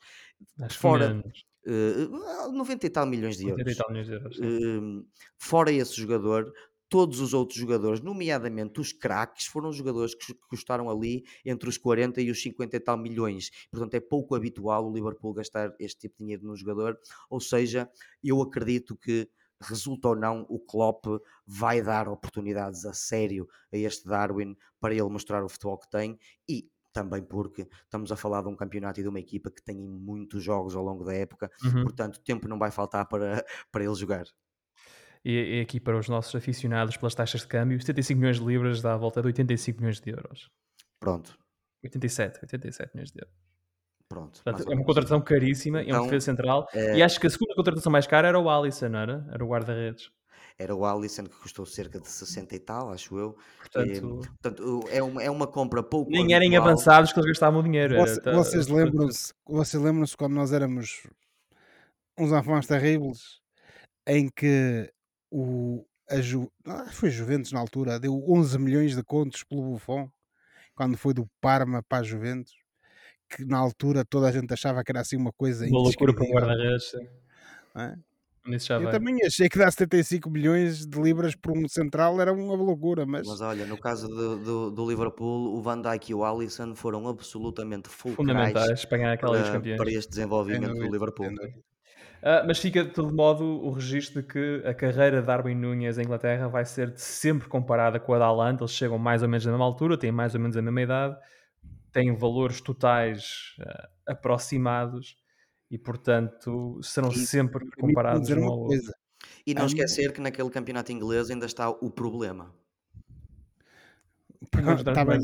Acho 0.60 0.80
Fora. 0.80 1.24
Uh, 1.66 2.52
90 2.52 2.86
e 2.86 2.90
tal 2.90 3.06
milhões 3.06 3.38
de 3.38 3.48
euros. 3.48 3.60
90 3.60 3.72
e 3.72 3.76
tal 3.76 3.90
milhões 3.90 4.08
de 4.08 4.14
euros. 4.14 4.38
Uh, 4.40 5.08
fora 5.38 5.72
esse 5.72 5.96
jogador, 5.96 6.54
todos 6.90 7.20
os 7.20 7.34
outros 7.34 7.60
jogadores, 7.60 8.02
nomeadamente 8.02 8.80
os 8.80 8.94
craques, 8.94 9.46
foram 9.48 9.72
jogadores 9.72 10.16
que 10.16 10.34
custaram 10.50 10.90
ali 10.90 11.24
entre 11.46 11.68
os 11.70 11.78
40 11.78 12.22
e 12.22 12.32
os 12.32 12.42
50 12.42 12.76
e 12.76 12.80
tal 12.80 12.98
milhões. 12.98 13.50
Portanto, 13.70 13.94
é 13.96 14.00
pouco 14.00 14.36
habitual 14.36 14.88
o 14.88 14.94
Liverpool 14.94 15.34
gastar 15.34 15.74
este 15.80 16.02
tipo 16.02 16.18
de 16.18 16.24
dinheiro 16.24 16.46
num 16.46 16.56
jogador. 16.56 16.98
Ou 17.30 17.40
seja, 17.40 17.90
eu 18.24 18.42
acredito 18.42 18.96
que 18.96 19.30
resulta 19.62 20.10
ou 20.10 20.16
não, 20.16 20.46
o 20.50 20.60
Klopp 20.60 21.06
vai 21.46 21.82
dar 21.82 22.08
oportunidades 22.08 22.86
a 22.86 22.94
sério 22.94 23.48
a 23.74 23.78
este 23.78 24.08
Darwin 24.08 24.56
para 24.80 24.94
ele 24.94 25.10
mostrar 25.10 25.44
o 25.44 25.50
futebol 25.50 25.78
que 25.80 25.90
tem 25.90 26.18
e 26.48 26.70
também 26.94 27.24
porque 27.24 27.68
estamos 27.84 28.12
a 28.12 28.16
falar 28.16 28.42
de 28.42 28.50
um 28.50 28.56
campeonato 28.56 29.00
e 29.00 29.04
de 29.04 29.10
uma 29.10 29.20
equipa 29.20 29.52
que 29.52 29.64
tem 29.64 29.78
muitos 29.78 30.44
jogos 30.44 30.76
ao 30.76 30.84
longo 30.84 31.04
da 31.04 31.14
época, 31.14 31.52
uhum. 31.64 31.84
portanto, 31.84 32.20
tempo 32.22 32.48
não 32.48 32.58
vai 32.58 32.72
faltar 32.72 33.08
para, 33.08 33.44
para 33.72 33.84
ele 33.84 33.96
jogar 33.96 34.26
e, 35.24 35.58
e 35.58 35.62
aqui 35.62 35.80
para 35.80 35.98
os 35.98 36.08
nossos 36.10 36.34
aficionados 36.36 36.98
pelas 36.98 37.16
taxas 37.16 37.42
de 37.42 37.48
câmbio, 37.48 37.80
75 37.80 38.20
milhões 38.20 38.40
de 38.40 38.46
libras 38.46 38.82
dá 38.82 38.94
a 38.94 38.98
volta 38.98 39.22
de 39.22 39.28
85 39.28 39.80
milhões 39.80 40.00
de 40.00 40.10
euros. 40.12 40.50
Pronto. 41.00 41.38
87, 41.84 42.40
87 42.44 42.92
milhões 42.96 43.12
de 43.12 43.20
euros. 43.20 43.36
Pronto. 44.10 44.42
Portanto, 44.44 44.72
é 44.72 44.76
uma 44.76 44.86
contratação 44.86 45.22
caríssima, 45.22 45.80
é 45.82 45.84
um 45.84 45.88
Então, 45.90 46.04
defesa 46.06 46.26
central. 46.26 46.68
eh, 46.74 46.98
E 46.98 47.04
acho 47.04 47.20
que 47.20 47.28
a 47.28 47.30
segunda 47.30 47.54
contratação 47.56 47.92
mais 47.92 48.08
cara 48.08 48.28
era 48.30 48.40
o 48.40 48.50
Alisson, 48.50 48.88
não 48.90 49.00
era? 49.00 49.28
Era 49.32 49.44
o 49.44 49.48
guarda-redes. 49.50 50.10
Era 50.58 50.74
o 50.74 50.86
Alisson 50.86 51.26
que 51.26 51.36
custou 51.36 51.66
cerca 51.68 52.00
de 52.00 52.08
60 52.08 52.56
e 52.56 52.60
tal, 52.60 52.92
acho 52.92 53.16
eu. 53.18 53.38
E, 53.38 53.70
Portanto, 53.70 54.20
portanto, 54.42 54.64
o- 54.64 54.90
é 54.90 55.04
uma, 55.04 55.22
é 55.24 55.30
uma 55.30 55.46
compra 55.46 55.84
pouco 55.84 56.10
nem 56.10 56.34
eram 56.34 56.56
avançados 56.58 57.12
que 57.14 57.20
eles 57.20 57.28
gastavam 57.30 57.62
dinheiro. 57.62 57.94
Era, 57.94 58.04
Voce- 58.06 58.22
tá- 58.22 58.32
vocês 58.32 58.68
lembram-se 58.68 59.34
vocês 59.48 59.84
lembram-se 59.84 60.18
quando 60.18 60.34
nós 60.34 60.52
éramos 60.54 61.04
uns 62.18 62.32
enfants 62.32 62.66
terríveis 62.66 63.40
em 64.08 64.30
que 64.36 64.90
o 65.32 65.86
a 66.10 66.22
Ju, 66.22 66.50
ah, 66.66 66.86
foi 66.92 67.10
Juventus 67.10 67.52
na 67.52 67.60
altura 67.60 68.00
deu 68.00 68.24
11 68.30 68.58
milhões 68.60 68.96
de 68.96 69.04
contos 69.04 69.44
pelo 69.44 69.62
Buffon 69.62 70.10
quando 70.74 70.98
foi 70.98 71.14
do 71.14 71.30
Parma 71.42 71.84
para 71.84 72.00
a 72.00 72.04
Juventus 72.04 72.54
que 73.30 73.46
na 73.46 73.58
altura 73.58 74.06
toda 74.06 74.28
a 74.28 74.32
gente 74.32 74.54
achava 74.54 74.84
que 74.84 74.92
era 74.92 75.02
assim 75.02 75.18
uma 75.18 75.34
coisa 75.34 75.66
Uma 75.66 75.82
loucura 75.82 76.14
para 76.14 76.24
um 76.24 76.32
guarda-redes. 76.32 76.94
é? 77.76 77.96
Eu 78.50 78.84
vai. 78.84 78.92
também 78.94 79.18
achei 79.26 79.50
que 79.50 79.58
dar 79.58 79.70
75 79.70 80.30
milhões 80.30 80.86
de 80.86 81.02
libras 81.02 81.36
por 81.36 81.52
um 81.52 81.68
central 81.68 82.22
era 82.22 82.32
uma 82.32 82.56
loucura, 82.56 83.06
mas 83.06 83.28
Mas 83.28 83.42
olha, 83.42 83.66
no 83.66 83.78
caso 83.78 84.08
do, 84.08 84.38
do, 84.38 84.72
do 84.72 84.90
Liverpool, 84.90 85.54
o 85.54 85.62
Van 85.62 85.82
Dijk 85.82 86.12
e 86.12 86.16
o 86.16 86.24
Alisson 86.24 86.74
foram 86.74 87.10
absolutamente 87.10 87.90
fulcrais 87.90 88.16
Fundamentais 88.16 88.86
para 88.86 88.98
ganhar 88.98 89.14
aquela 89.14 89.38
Liga 89.38 89.60
dos 89.60 89.76
para, 89.76 89.92
este 89.92 90.10
desenvolvimento 90.10 90.76
do 90.76 90.90
Liverpool. 90.90 91.28
Ah, 92.22 92.44
mas 92.46 92.60
fica 92.60 92.84
de 92.84 92.92
todo 92.92 93.14
modo 93.14 93.44
o 93.46 93.72
registro 93.72 94.22
de 94.22 94.28
que 94.28 94.64
a 94.68 94.74
carreira 94.74 95.22
de 95.22 95.28
Darwin 95.28 95.56
Núñez 95.56 95.98
em 95.98 96.04
Inglaterra 96.04 96.48
vai 96.48 96.66
ser 96.66 96.98
sempre 96.98 97.48
comparada 97.48 98.00
com 98.00 98.14
a 98.14 98.20
da 98.20 98.26
Haaland. 98.26 98.62
Eles 98.62 98.72
chegam 98.72 98.98
mais 98.98 99.22
ou 99.24 99.30
menos 99.30 99.46
na 99.46 99.52
mesma 99.52 99.66
altura, 99.66 99.98
têm 99.98 100.12
mais 100.12 100.34
ou 100.34 100.42
menos 100.42 100.58
a 100.58 100.62
mesma 100.62 100.82
idade, 100.82 101.18
têm 101.94 102.16
valores 102.16 102.62
totais 102.62 103.56
ah, 103.62 103.90
aproximados 104.08 105.18
e, 105.72 105.78
portanto, 105.80 106.80
serão 106.84 107.14
E 107.14 107.16
sempre 107.16 107.66
comparados 107.80 108.34
um 108.36 108.40
uma 108.40 108.52
ao 108.52 108.60
outro. 108.60 108.94
E 109.48 109.54
não 109.56 109.66
Hum. 109.66 109.68
esquecer 109.68 110.14
que 110.14 110.22
naquele 110.22 110.50
campeonato 110.52 110.92
inglês 110.92 111.30
ainda 111.32 111.46
está 111.48 111.70
o 111.70 111.90
problema. 111.92 112.56
Dar 114.56 114.84
Tá 114.94 115.06
bem, 115.06 115.20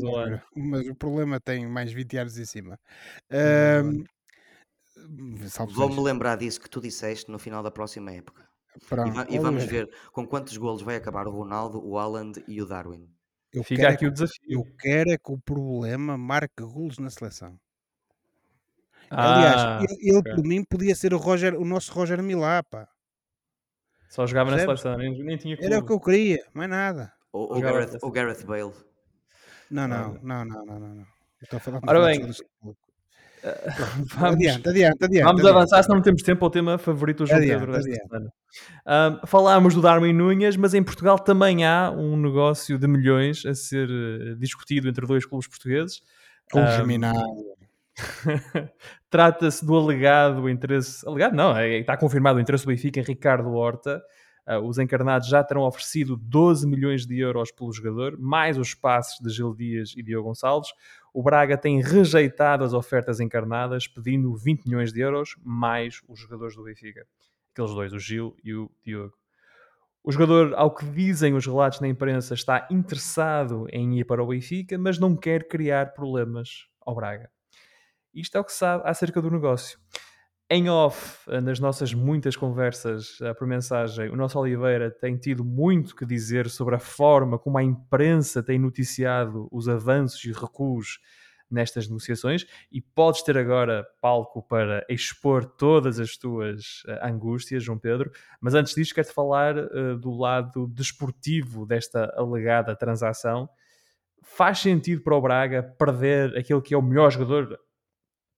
mas 0.56 0.88
o 0.88 0.94
problema 0.94 1.40
tem 1.40 1.66
mais 1.68 1.92
20 1.92 2.16
anos 2.16 2.38
em 2.38 2.44
cima. 2.44 2.78
Hum. 3.30 4.04
Salve 5.48 5.72
Vou-me 5.74 6.00
lembrar 6.00 6.36
disso 6.36 6.60
que 6.60 6.68
tu 6.70 6.80
disseste 6.80 7.30
no 7.30 7.38
final 7.38 7.62
da 7.62 7.70
próxima 7.70 8.12
época. 8.12 8.48
E, 9.06 9.10
va- 9.10 9.26
e 9.30 9.38
vamos 9.38 9.64
ver 9.64 9.88
com 10.12 10.26
quantos 10.26 10.56
golos 10.56 10.82
vai 10.82 10.96
acabar 10.96 11.26
o 11.28 11.30
Ronaldo, 11.30 11.80
o 11.86 11.96
Haaland 11.98 12.42
e 12.48 12.60
o 12.60 12.66
Darwin. 12.66 13.08
eu 13.52 13.62
Fica 13.62 13.82
quero 13.82 13.92
é 13.92 13.94
aqui 13.94 14.00
que 14.00 14.06
o 14.06 14.08
o- 14.08 14.12
desafio. 14.12 14.40
Eu 14.48 14.64
quero 14.78 15.10
é 15.10 15.16
que 15.18 15.30
o 15.32 15.38
problema 15.38 16.18
marque 16.18 16.62
golos 16.62 16.98
na 16.98 17.10
seleção. 17.10 17.58
Aliás, 19.10 19.60
Ah, 19.62 19.78
ele, 19.80 20.08
ele, 20.10 20.18
ok. 20.18 20.34
por 20.34 20.44
mim 20.44 20.64
podia 20.64 20.94
ser 20.94 21.14
o, 21.14 21.18
Roger, 21.18 21.54
o 21.54 21.64
nosso 21.64 21.92
Roger 21.92 22.20
Milá, 22.22 22.62
pá. 22.64 22.88
Só 24.08 24.26
jogava 24.26 24.50
na 24.50 24.58
seleção, 24.58 24.96
nem, 24.96 25.22
nem 25.22 25.36
tinha 25.36 25.54
Era 25.60 25.78
o 25.78 25.84
clube. 25.84 25.86
que 25.86 25.92
eu 25.92 26.00
queria, 26.00 26.46
mais 26.54 26.70
nada. 26.70 27.12
Ou 27.32 27.52
o 27.52 27.54
Jogava 27.56 27.80
Gareth, 27.80 27.98
o 28.02 28.10
Gareth 28.10 28.44
Bale. 28.44 28.72
Não, 29.70 29.86
não, 29.88 30.14
não, 30.22 30.44
não, 30.44 30.64
não, 30.64 30.80
não. 30.80 30.94
não. 30.94 31.02
Eu 31.02 31.06
estou 31.42 31.56
a 31.56 31.60
falar, 31.60 31.80
Ora 31.86 32.06
bem, 32.06 32.20
clube. 32.60 32.78
Vamos, 34.14 34.34
Adiante, 34.36 34.68
adiante, 34.68 35.04
adiante. 35.04 35.24
vamos 35.24 35.40
adiante. 35.40 35.56
avançar, 35.56 35.82
senão 35.82 35.96
não 35.96 36.02
temos 36.02 36.22
tempo 36.22 36.44
ao 36.44 36.50
tema 36.50 36.78
favorito 36.78 37.18
do 37.18 37.26
João 37.26 37.38
Adiante, 37.40 37.58
Pedro 37.58 37.72
desta 37.72 37.90
adiante. 37.90 38.08
semana. 38.08 38.32
Ahm, 38.86 39.26
falámos 39.26 39.74
do 39.74 39.82
Darwin 39.82 40.12
Núñez, 40.12 40.56
mas 40.56 40.74
em 40.74 40.82
Portugal 40.82 41.18
também 41.18 41.64
há 41.64 41.90
um 41.90 42.16
negócio 42.16 42.78
de 42.78 42.86
milhões 42.86 43.44
a 43.46 43.54
ser 43.54 43.88
eh, 43.90 44.34
discutido 44.38 44.88
entre 44.88 45.06
dois 45.06 45.24
clubes 45.26 45.46
portugueses. 45.48 46.00
Com 46.52 46.60
Ahm, 46.60 46.76
geminado. 46.76 47.18
Trata-se 49.10 49.64
do 49.64 49.76
alegado 49.76 50.48
interesse. 50.48 51.06
Alegado 51.06 51.34
não, 51.34 51.56
é- 51.56 51.78
está 51.78 51.96
confirmado 51.96 52.38
o 52.38 52.40
interesse 52.40 52.64
do 52.64 52.68
Benfica 52.68 53.00
em 53.00 53.04
Ricardo 53.04 53.52
Horta. 53.52 54.02
Ah, 54.46 54.58
os 54.60 54.78
encarnados 54.78 55.26
já 55.28 55.42
terão 55.42 55.62
oferecido 55.62 56.16
12 56.18 56.66
milhões 56.66 57.06
de 57.06 57.18
euros 57.18 57.50
pelo 57.50 57.72
jogador, 57.72 58.18
mais 58.18 58.58
os 58.58 58.74
passes 58.74 59.18
de 59.18 59.30
Gil 59.30 59.54
Dias 59.54 59.94
e 59.96 60.02
Diogo 60.02 60.28
Gonçalves. 60.28 60.68
O 61.16 61.22
Braga 61.22 61.56
tem 61.56 61.80
rejeitado 61.80 62.64
as 62.64 62.72
ofertas 62.72 63.20
encarnadas, 63.20 63.86
pedindo 63.86 64.34
20 64.34 64.64
milhões 64.66 64.92
de 64.92 64.98
euros, 65.00 65.36
mais 65.44 66.00
os 66.08 66.18
jogadores 66.18 66.56
do 66.56 66.64
Benfica. 66.64 67.06
Aqueles 67.52 67.70
dois, 67.70 67.92
o 67.92 68.00
Gil 68.00 68.36
e 68.42 68.52
o 68.52 68.68
Diogo. 68.84 69.14
O 70.02 70.10
jogador, 70.10 70.52
ao 70.56 70.74
que 70.74 70.84
dizem 70.84 71.32
os 71.34 71.46
relatos 71.46 71.78
na 71.78 71.86
imprensa, 71.86 72.34
está 72.34 72.66
interessado 72.68 73.68
em 73.70 74.00
ir 74.00 74.04
para 74.04 74.24
o 74.24 74.26
Benfica, 74.26 74.76
mas 74.76 74.98
não 74.98 75.14
quer 75.14 75.46
criar 75.46 75.94
problemas 75.94 76.66
ao 76.80 76.96
Braga. 76.96 77.30
Isto 78.12 78.36
é 78.36 78.40
o 78.40 78.44
que 78.44 78.52
sabe 78.52 78.82
acerca 78.84 79.22
do 79.22 79.30
negócio. 79.30 79.78
Em 80.54 80.68
off, 80.68 81.28
eh, 81.28 81.40
nas 81.40 81.58
nossas 81.58 81.92
muitas 81.92 82.36
conversas 82.36 83.18
eh, 83.20 83.34
por 83.34 83.44
mensagem, 83.44 84.08
o 84.08 84.14
nosso 84.14 84.38
Oliveira 84.38 84.88
tem 84.88 85.16
tido 85.16 85.44
muito 85.44 85.96
que 85.96 86.06
dizer 86.06 86.48
sobre 86.48 86.76
a 86.76 86.78
forma 86.78 87.36
como 87.36 87.58
a 87.58 87.62
imprensa 87.64 88.40
tem 88.40 88.56
noticiado 88.56 89.48
os 89.50 89.68
avanços 89.68 90.24
e 90.24 90.30
recuos 90.30 91.00
nestas 91.50 91.88
negociações 91.88 92.46
e 92.70 92.80
podes 92.80 93.22
ter 93.22 93.36
agora 93.36 93.84
palco 94.00 94.44
para 94.44 94.86
expor 94.88 95.44
todas 95.44 95.98
as 95.98 96.16
tuas 96.16 96.84
eh, 96.86 97.00
angústias, 97.02 97.64
João 97.64 97.76
Pedro. 97.76 98.12
Mas 98.40 98.54
antes 98.54 98.76
disso, 98.76 98.94
quero-te 98.94 99.12
falar 99.12 99.58
eh, 99.58 99.96
do 100.00 100.16
lado 100.16 100.68
desportivo 100.68 101.66
desta 101.66 102.14
alegada 102.16 102.76
transação. 102.76 103.48
Faz 104.22 104.60
sentido 104.60 105.02
para 105.02 105.16
o 105.16 105.20
Braga 105.20 105.64
perder 105.76 106.38
aquele 106.38 106.60
que 106.60 106.74
é 106.74 106.78
o 106.78 106.82
melhor 106.82 107.10
jogador 107.10 107.58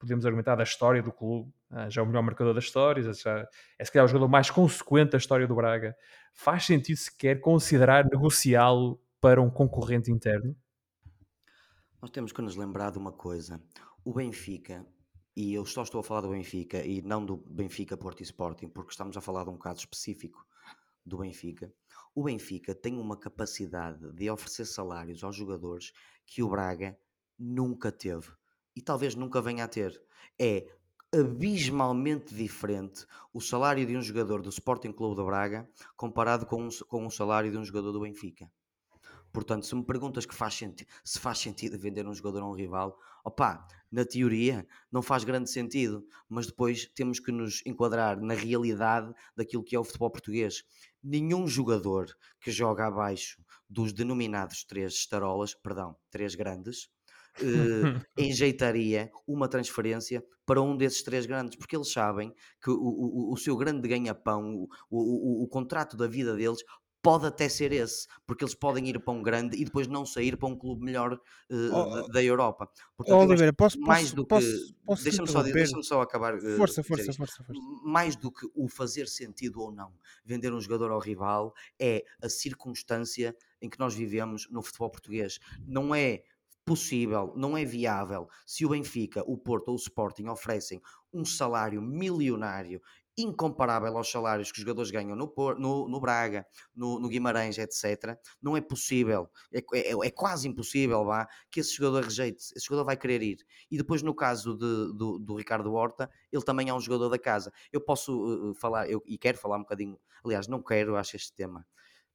podemos 0.06 0.24
argumentar, 0.24 0.54
da 0.54 0.62
história 0.62 1.02
do 1.02 1.12
clube. 1.12 1.52
Ah, 1.68 1.90
já 1.90 2.00
é 2.00 2.04
o 2.04 2.06
melhor 2.06 2.22
marcador 2.22 2.54
da 2.54 2.60
história, 2.60 3.02
já 3.12 3.48
é 3.78 3.84
se 3.84 3.92
calhar 3.92 4.04
o 4.04 4.08
jogador 4.08 4.28
mais 4.28 4.50
consequente 4.50 5.12
da 5.12 5.18
história 5.18 5.46
do 5.46 5.54
Braga. 5.54 5.96
Faz 6.32 6.64
sentido 6.64 6.96
sequer 6.96 7.40
considerar 7.40 8.04
negociá-lo 8.04 9.00
para 9.20 9.42
um 9.42 9.50
concorrente 9.50 10.10
interno? 10.10 10.56
Nós 12.00 12.10
temos 12.10 12.32
que 12.32 12.40
nos 12.40 12.56
lembrar 12.56 12.90
de 12.90 12.98
uma 12.98 13.12
coisa. 13.12 13.60
O 14.04 14.14
Benfica, 14.14 14.86
e 15.34 15.52
eu 15.52 15.66
só 15.66 15.82
estou 15.82 16.00
a 16.00 16.04
falar 16.04 16.20
do 16.20 16.30
Benfica 16.30 16.84
e 16.84 17.02
não 17.02 17.24
do 17.24 17.36
Benfica 17.36 17.96
Porto 17.96 18.20
e 18.20 18.22
Sporting, 18.22 18.68
porque 18.68 18.92
estamos 18.92 19.16
a 19.16 19.20
falar 19.20 19.44
de 19.44 19.50
um 19.50 19.58
caso 19.58 19.80
específico 19.80 20.46
do 21.04 21.18
Benfica. 21.18 21.72
O 22.14 22.22
Benfica 22.22 22.74
tem 22.74 22.98
uma 22.98 23.16
capacidade 23.16 24.12
de 24.12 24.30
oferecer 24.30 24.66
salários 24.66 25.24
aos 25.24 25.34
jogadores 25.34 25.92
que 26.24 26.42
o 26.42 26.48
Braga 26.48 26.96
nunca 27.38 27.90
teve 27.90 28.28
e 28.76 28.82
talvez 28.82 29.14
nunca 29.14 29.40
venha 29.40 29.64
a 29.64 29.68
ter. 29.68 30.00
É 30.38 30.68
abismalmente 31.12 32.34
diferente 32.34 33.06
o 33.32 33.40
salário 33.40 33.86
de 33.86 33.96
um 33.96 34.02
jogador 34.02 34.42
do 34.42 34.50
Sporting 34.50 34.92
Clube 34.92 35.16
de 35.16 35.24
Braga 35.24 35.68
comparado 35.96 36.44
com, 36.44 36.64
um, 36.64 36.68
com 36.86 37.06
o 37.06 37.10
salário 37.10 37.50
de 37.50 37.56
um 37.56 37.64
jogador 37.64 37.92
do 37.92 38.00
Benfica. 38.00 38.50
Portanto, 39.32 39.66
se 39.66 39.74
me 39.74 39.84
perguntas 39.84 40.24
que 40.24 40.34
faz 40.34 40.58
se 41.04 41.18
faz 41.18 41.38
sentido 41.38 41.78
vender 41.78 42.06
um 42.06 42.14
jogador 42.14 42.42
a 42.42 42.48
um 42.48 42.54
rival, 42.54 42.98
opá, 43.24 43.66
na 43.90 44.04
teoria 44.04 44.66
não 44.90 45.02
faz 45.02 45.24
grande 45.24 45.50
sentido, 45.50 46.06
mas 46.28 46.46
depois 46.46 46.86
temos 46.94 47.20
que 47.20 47.30
nos 47.30 47.62
enquadrar 47.66 48.20
na 48.20 48.34
realidade 48.34 49.12
daquilo 49.36 49.62
que 49.62 49.76
é 49.76 49.78
o 49.78 49.84
futebol 49.84 50.10
português. 50.10 50.64
Nenhum 51.02 51.46
jogador 51.46 52.06
que 52.40 52.50
joga 52.50 52.86
abaixo 52.86 53.42
dos 53.68 53.92
denominados 53.92 54.64
três 54.64 54.94
estarolas, 54.94 55.54
perdão, 55.54 55.96
três 56.10 56.34
grandes, 56.34 56.88
eh, 57.40 58.00
enjeitaria 58.18 59.10
uma 59.26 59.48
transferência 59.48 60.24
para 60.44 60.62
um 60.62 60.76
desses 60.76 61.02
três 61.02 61.26
grandes, 61.26 61.56
porque 61.56 61.76
eles 61.76 61.90
sabem 61.92 62.32
que 62.62 62.70
o, 62.70 62.76
o, 62.76 63.32
o 63.32 63.36
seu 63.36 63.56
grande 63.56 63.88
ganha-pão, 63.88 64.54
o, 64.54 64.68
o, 64.90 65.42
o 65.44 65.48
contrato 65.48 65.96
da 65.96 66.06
vida 66.06 66.36
deles 66.36 66.62
pode 67.06 67.24
até 67.24 67.48
ser 67.48 67.70
esse, 67.70 68.08
porque 68.26 68.42
eles 68.42 68.56
podem 68.56 68.88
ir 68.88 68.98
para 68.98 69.14
um 69.14 69.22
grande 69.22 69.56
e 69.56 69.64
depois 69.64 69.86
não 69.86 70.04
sair 70.04 70.36
para 70.36 70.48
um 70.48 70.56
clube 70.56 70.84
melhor 70.84 71.12
uh, 71.12 71.72
Oh, 71.72 72.08
da, 72.08 72.20
Europa. 72.20 72.68
Oh, 72.68 72.96
Portanto, 72.96 73.16
acho 73.18 73.28
Oliveira, 73.28 73.52
posso, 73.52 73.78
mais 73.78 74.02
posso, 74.02 74.16
do 74.16 74.26
posso, 74.26 74.46
que. 74.48 75.04
Deixa-me 75.04 75.28
só, 75.28 75.40
deixa 75.40 75.82
só 75.84 76.00
acabar. 76.00 76.34
uh, 76.34 76.56
Força, 76.56 76.82
força, 76.82 77.12
força, 77.12 77.44
força. 77.44 77.62
Mais 77.84 78.16
do 78.16 78.32
que 78.32 78.44
o 78.56 78.66
fazer 78.68 79.06
sentido 79.06 79.60
ou 79.60 79.70
não 79.70 79.92
vender 80.24 80.52
um 80.52 80.60
jogador 80.60 80.90
ao 80.90 80.98
rival, 80.98 81.54
é 81.78 82.04
a 82.20 82.28
circunstância 82.28 83.36
em 83.62 83.70
que 83.70 83.78
nós 83.78 83.94
vivemos 83.94 84.48
no 84.50 84.60
futebol 84.60 84.90
português. 84.90 85.38
Não 85.64 85.94
é 85.94 86.24
possível, 86.66 87.32
não 87.36 87.56
é 87.56 87.64
viável 87.64 88.28
se 88.46 88.66
o 88.66 88.70
Benfica, 88.70 89.22
o 89.26 89.38
Porto 89.38 89.68
ou 89.68 89.74
o 89.74 89.78
Sporting 89.78 90.26
oferecem 90.26 90.80
um 91.12 91.24
salário 91.24 91.80
milionário 91.80 92.82
incomparável 93.18 93.96
aos 93.96 94.10
salários 94.10 94.52
que 94.52 94.58
os 94.58 94.62
jogadores 94.62 94.90
ganham 94.90 95.16
no, 95.16 95.32
no, 95.58 95.88
no 95.88 96.00
Braga, 96.00 96.46
no, 96.74 97.00
no 97.00 97.08
Guimarães, 97.08 97.56
etc. 97.56 98.18
Não 98.42 98.54
é 98.56 98.60
possível, 98.60 99.30
é, 99.54 99.60
é- 99.74 100.06
é 100.06 100.10
quase 100.10 100.46
impossível 100.48 101.02
vá, 101.04 101.26
que 101.50 101.60
esse 101.60 101.72
jogador 101.74 102.04
rejeite, 102.04 102.44
esse 102.54 102.66
jogador 102.66 102.84
vai 102.84 102.96
querer 102.96 103.22
ir. 103.22 103.38
E 103.70 103.78
depois, 103.78 104.02
no 104.02 104.14
caso 104.14 104.52
de- 104.58 104.92
do, 104.98 105.18
do 105.18 105.34
Ricardo 105.36 105.72
Horta, 105.72 106.10
ele 106.30 106.42
também 106.44 106.68
é 106.68 106.74
um 106.74 106.80
jogador 106.80 107.08
da 107.08 107.18
casa. 107.18 107.50
Eu 107.72 107.80
posso 107.80 108.50
uh, 108.50 108.54
falar, 108.54 108.90
eu, 108.90 109.02
e 109.06 109.16
quero 109.16 109.38
falar 109.38 109.56
um 109.56 109.60
bocadinho, 109.62 109.98
aliás, 110.24 110.46
não 110.46 110.62
quero, 110.62 110.96
acho 110.96 111.16
este 111.16 111.32
tema 111.32 111.66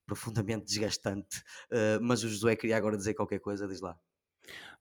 profundamente 0.05 0.65
desgastante, 0.67 1.39
uh, 1.71 1.99
mas 2.01 2.23
o 2.23 2.29
Josué 2.29 2.55
queria 2.55 2.77
agora 2.77 2.97
dizer 2.97 3.13
qualquer 3.15 3.39
coisa, 3.39 3.67
diz 3.67 3.81
lá. 3.81 3.97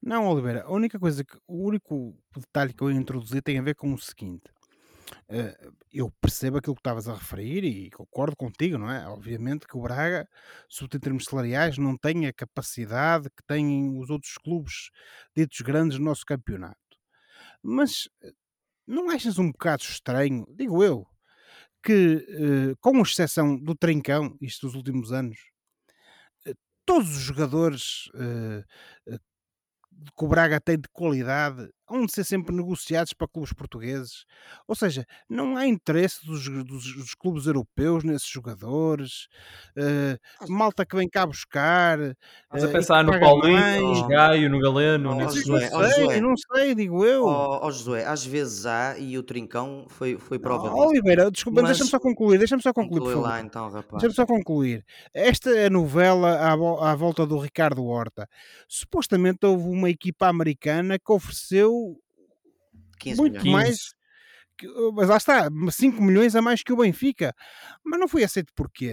Não, 0.02 0.28
Oliveira, 0.28 0.64
a 0.64 0.72
única 0.72 0.98
coisa 0.98 1.24
que 1.24 1.36
o 1.46 1.66
único 1.66 2.16
detalhe 2.34 2.72
que 2.72 2.82
eu 2.82 2.90
introduzi 2.90 3.42
tem 3.42 3.58
a 3.58 3.62
ver 3.62 3.74
com 3.74 3.92
o 3.92 3.98
seguinte. 3.98 4.50
Uh, 5.28 5.74
eu 5.92 6.10
percebo 6.20 6.58
aquilo 6.58 6.74
que 6.74 6.80
estavas 6.80 7.08
a 7.08 7.14
referir 7.14 7.64
e 7.64 7.90
concordo 7.90 8.36
contigo, 8.36 8.78
não 8.78 8.90
é? 8.90 9.06
Obviamente 9.08 9.66
que 9.66 9.76
o 9.76 9.82
Braga, 9.82 10.28
sobretudo 10.68 11.00
em 11.00 11.04
termos 11.04 11.24
salariais, 11.24 11.78
não 11.78 11.96
tem 11.96 12.26
a 12.26 12.32
capacidade 12.32 13.28
que 13.30 13.42
têm 13.46 13.96
os 13.98 14.08
outros 14.08 14.34
clubes 14.38 14.90
ditos 15.36 15.60
grandes 15.60 15.98
no 15.98 16.04
nosso 16.06 16.24
campeonato. 16.24 16.78
Mas 17.62 18.08
eh, 18.22 18.32
não 18.86 19.10
achas 19.10 19.38
um 19.38 19.50
bocado 19.50 19.82
estranho, 19.82 20.46
digo 20.56 20.82
eu, 20.82 21.06
que, 21.82 22.16
uh, 22.72 22.76
com 22.80 23.00
exceção 23.02 23.58
do 23.58 23.74
Trincão, 23.74 24.36
isto 24.40 24.66
dos 24.66 24.76
últimos 24.76 25.12
anos, 25.12 25.38
todos 26.86 27.16
os 27.16 27.22
jogadores 27.22 28.10
que 30.16 30.24
o 30.24 30.28
Braga 30.28 30.60
tem 30.60 30.76
de 30.76 30.88
qualidade 30.92 31.68
hão 31.90 32.06
de 32.06 32.12
ser 32.12 32.24
sempre 32.24 32.54
negociados 32.54 33.12
para 33.12 33.26
clubes 33.26 33.52
portugueses. 33.52 34.24
Ou 34.68 34.76
seja, 34.76 35.04
não 35.28 35.56
há 35.56 35.66
interesse 35.66 36.24
dos, 36.24 36.48
dos, 36.48 36.94
dos 36.94 37.14
clubes 37.14 37.46
europeus 37.46 38.04
nesses 38.04 38.28
jogadores. 38.28 39.26
Uh, 39.76 40.50
malta 40.52 40.86
que 40.86 40.96
vem 40.96 41.08
cá 41.08 41.26
buscar. 41.26 41.98
Estás 41.98 42.62
uh, 42.62 42.66
a 42.66 42.68
pensar 42.68 43.04
no 43.04 43.18
Paulinho, 43.18 43.94
no 43.94 44.06
Gaio, 44.06 44.48
no 44.50 44.60
Galeno. 44.60 45.10
Oh, 45.10 45.14
não, 45.16 45.28
sei, 45.28 46.20
não 46.20 46.34
sei, 46.36 46.74
digo 46.74 47.04
eu. 47.04 47.24
Ó 47.24 47.58
oh, 47.58 47.66
oh, 47.66 47.70
Josué, 47.72 48.04
às 48.04 48.24
vezes 48.24 48.66
há 48.66 48.96
e 48.96 49.18
o 49.18 49.22
Trincão 49.22 49.86
foi, 49.88 50.16
foi 50.16 50.38
prova 50.38 50.72
oh, 50.72 50.88
Oliveira, 50.88 51.30
desculpa, 51.30 51.62
deixa-me 51.62 51.90
só 51.90 51.98
concluir. 51.98 52.38
Deixa-me 52.38 52.62
só 52.62 52.72
concluir, 52.72 53.14
favor. 53.14 53.22
lá 53.22 53.40
então, 53.40 53.68
rapaz. 53.68 54.00
Deixa-me 54.00 54.14
só 54.14 54.26
concluir. 54.26 54.84
Esta 55.12 55.50
é 55.50 55.66
a 55.66 55.70
novela 55.70 56.36
à, 56.36 56.52
à 56.52 56.94
volta 56.94 57.26
do 57.26 57.38
Ricardo 57.38 57.84
Horta. 57.84 58.28
Supostamente 58.68 59.44
houve 59.44 59.64
uma 59.64 59.90
equipa 59.90 60.28
americana 60.28 60.98
que 60.98 61.12
ofereceu 61.12 61.79
15 63.00 63.20
muito 63.20 63.42
milhões. 63.42 63.52
mais. 63.52 64.00
Que, 64.56 64.68
mas 64.92 65.08
lá 65.08 65.16
está, 65.16 65.48
5 65.70 66.02
milhões 66.02 66.36
a 66.36 66.42
mais 66.42 66.62
que 66.62 66.70
o 66.70 66.76
Benfica. 66.76 67.34
Mas 67.82 67.98
não 67.98 68.06
foi 68.06 68.22
aceito 68.22 68.52
porquê? 68.54 68.92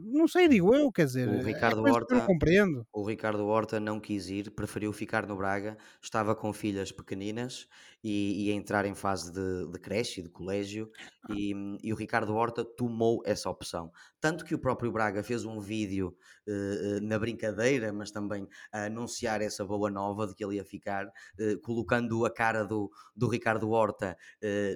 Não 0.00 0.28
sei, 0.28 0.46
digo 0.46 0.72
eu, 0.72 0.92
quer 0.92 1.06
dizer. 1.06 1.28
O 1.28 1.42
Ricardo 1.42 1.86
é 1.86 1.90
Horta. 1.90 2.14
não 2.14 2.24
compreendo. 2.24 2.86
O 2.92 3.04
Ricardo 3.04 3.44
Horta 3.44 3.80
não 3.80 3.98
quis 3.98 4.28
ir, 4.30 4.52
preferiu 4.52 4.92
ficar 4.92 5.26
no 5.26 5.36
Braga, 5.36 5.76
estava 6.00 6.36
com 6.36 6.52
filhas 6.52 6.92
pequeninas 6.92 7.66
e, 8.02 8.46
e 8.46 8.52
entrar 8.52 8.84
em 8.86 8.94
fase 8.94 9.32
de, 9.32 9.70
de 9.70 9.78
creche 9.78 10.20
e 10.20 10.22
de 10.22 10.30
colégio, 10.30 10.90
ah. 11.28 11.34
e, 11.34 11.52
e, 11.82 11.92
o 11.92 11.96
Ricardo 11.96 12.34
Horta 12.34 12.64
tomou 12.64 13.22
essa 13.24 13.50
opção. 13.50 13.90
Tanto 14.20 14.44
que 14.44 14.54
o 14.54 14.58
próprio 14.58 14.92
Braga 14.92 15.22
fez 15.22 15.44
um 15.44 15.60
vídeo 15.60 16.16
uh, 16.46 17.00
na 17.02 17.18
brincadeira, 17.18 17.92
mas 17.92 18.10
também 18.10 18.46
a 18.72 18.84
anunciar 18.84 19.40
essa 19.40 19.64
boa 19.64 19.90
nova 19.90 20.26
de 20.26 20.34
que 20.34 20.44
ele 20.44 20.56
ia 20.56 20.64
ficar, 20.64 21.06
uh, 21.06 21.60
colocando 21.62 22.24
a 22.24 22.30
cara 22.30 22.64
do, 22.64 22.90
do 23.14 23.28
Ricardo 23.28 23.70
Horta 23.70 24.16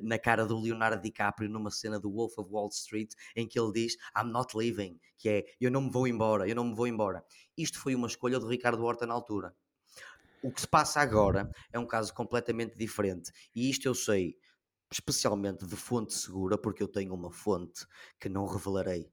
na 0.02 0.18
cara 0.18 0.44
do 0.44 0.58
Leonardo 0.58 1.02
DiCaprio 1.02 1.48
numa 1.48 1.70
cena 1.70 1.98
do 1.98 2.10
Wolf 2.10 2.36
of 2.38 2.50
Wall 2.50 2.68
Street, 2.68 3.12
em 3.36 3.46
que 3.46 3.58
ele 3.58 3.72
diz 3.72 3.96
I'm 4.16 4.30
not 4.30 4.56
leaving, 4.56 4.98
que 5.18 5.28
é 5.28 5.44
eu 5.60 5.70
não 5.70 5.82
me 5.82 5.90
vou 5.90 6.06
embora, 6.06 6.48
eu 6.48 6.54
não 6.54 6.64
me 6.64 6.74
vou 6.74 6.86
embora. 6.86 7.24
Isto 7.56 7.78
foi 7.78 7.94
uma 7.94 8.06
escolha 8.06 8.38
do 8.38 8.48
Ricardo 8.48 8.84
Horta 8.84 9.06
na 9.06 9.14
altura. 9.14 9.54
O 10.42 10.50
que 10.50 10.60
se 10.60 10.68
passa 10.68 11.00
agora 11.00 11.50
é 11.72 11.78
um 11.78 11.86
caso 11.86 12.12
completamente 12.12 12.76
diferente. 12.76 13.32
E 13.54 13.70
isto 13.70 13.86
eu 13.86 13.94
sei, 13.94 14.36
especialmente 14.90 15.66
de 15.66 15.76
fonte 15.76 16.14
segura, 16.14 16.58
porque 16.58 16.82
eu 16.82 16.88
tenho 16.88 17.14
uma 17.14 17.30
fonte 17.30 17.86
que 18.20 18.28
não 18.28 18.46
revelarei 18.46 19.10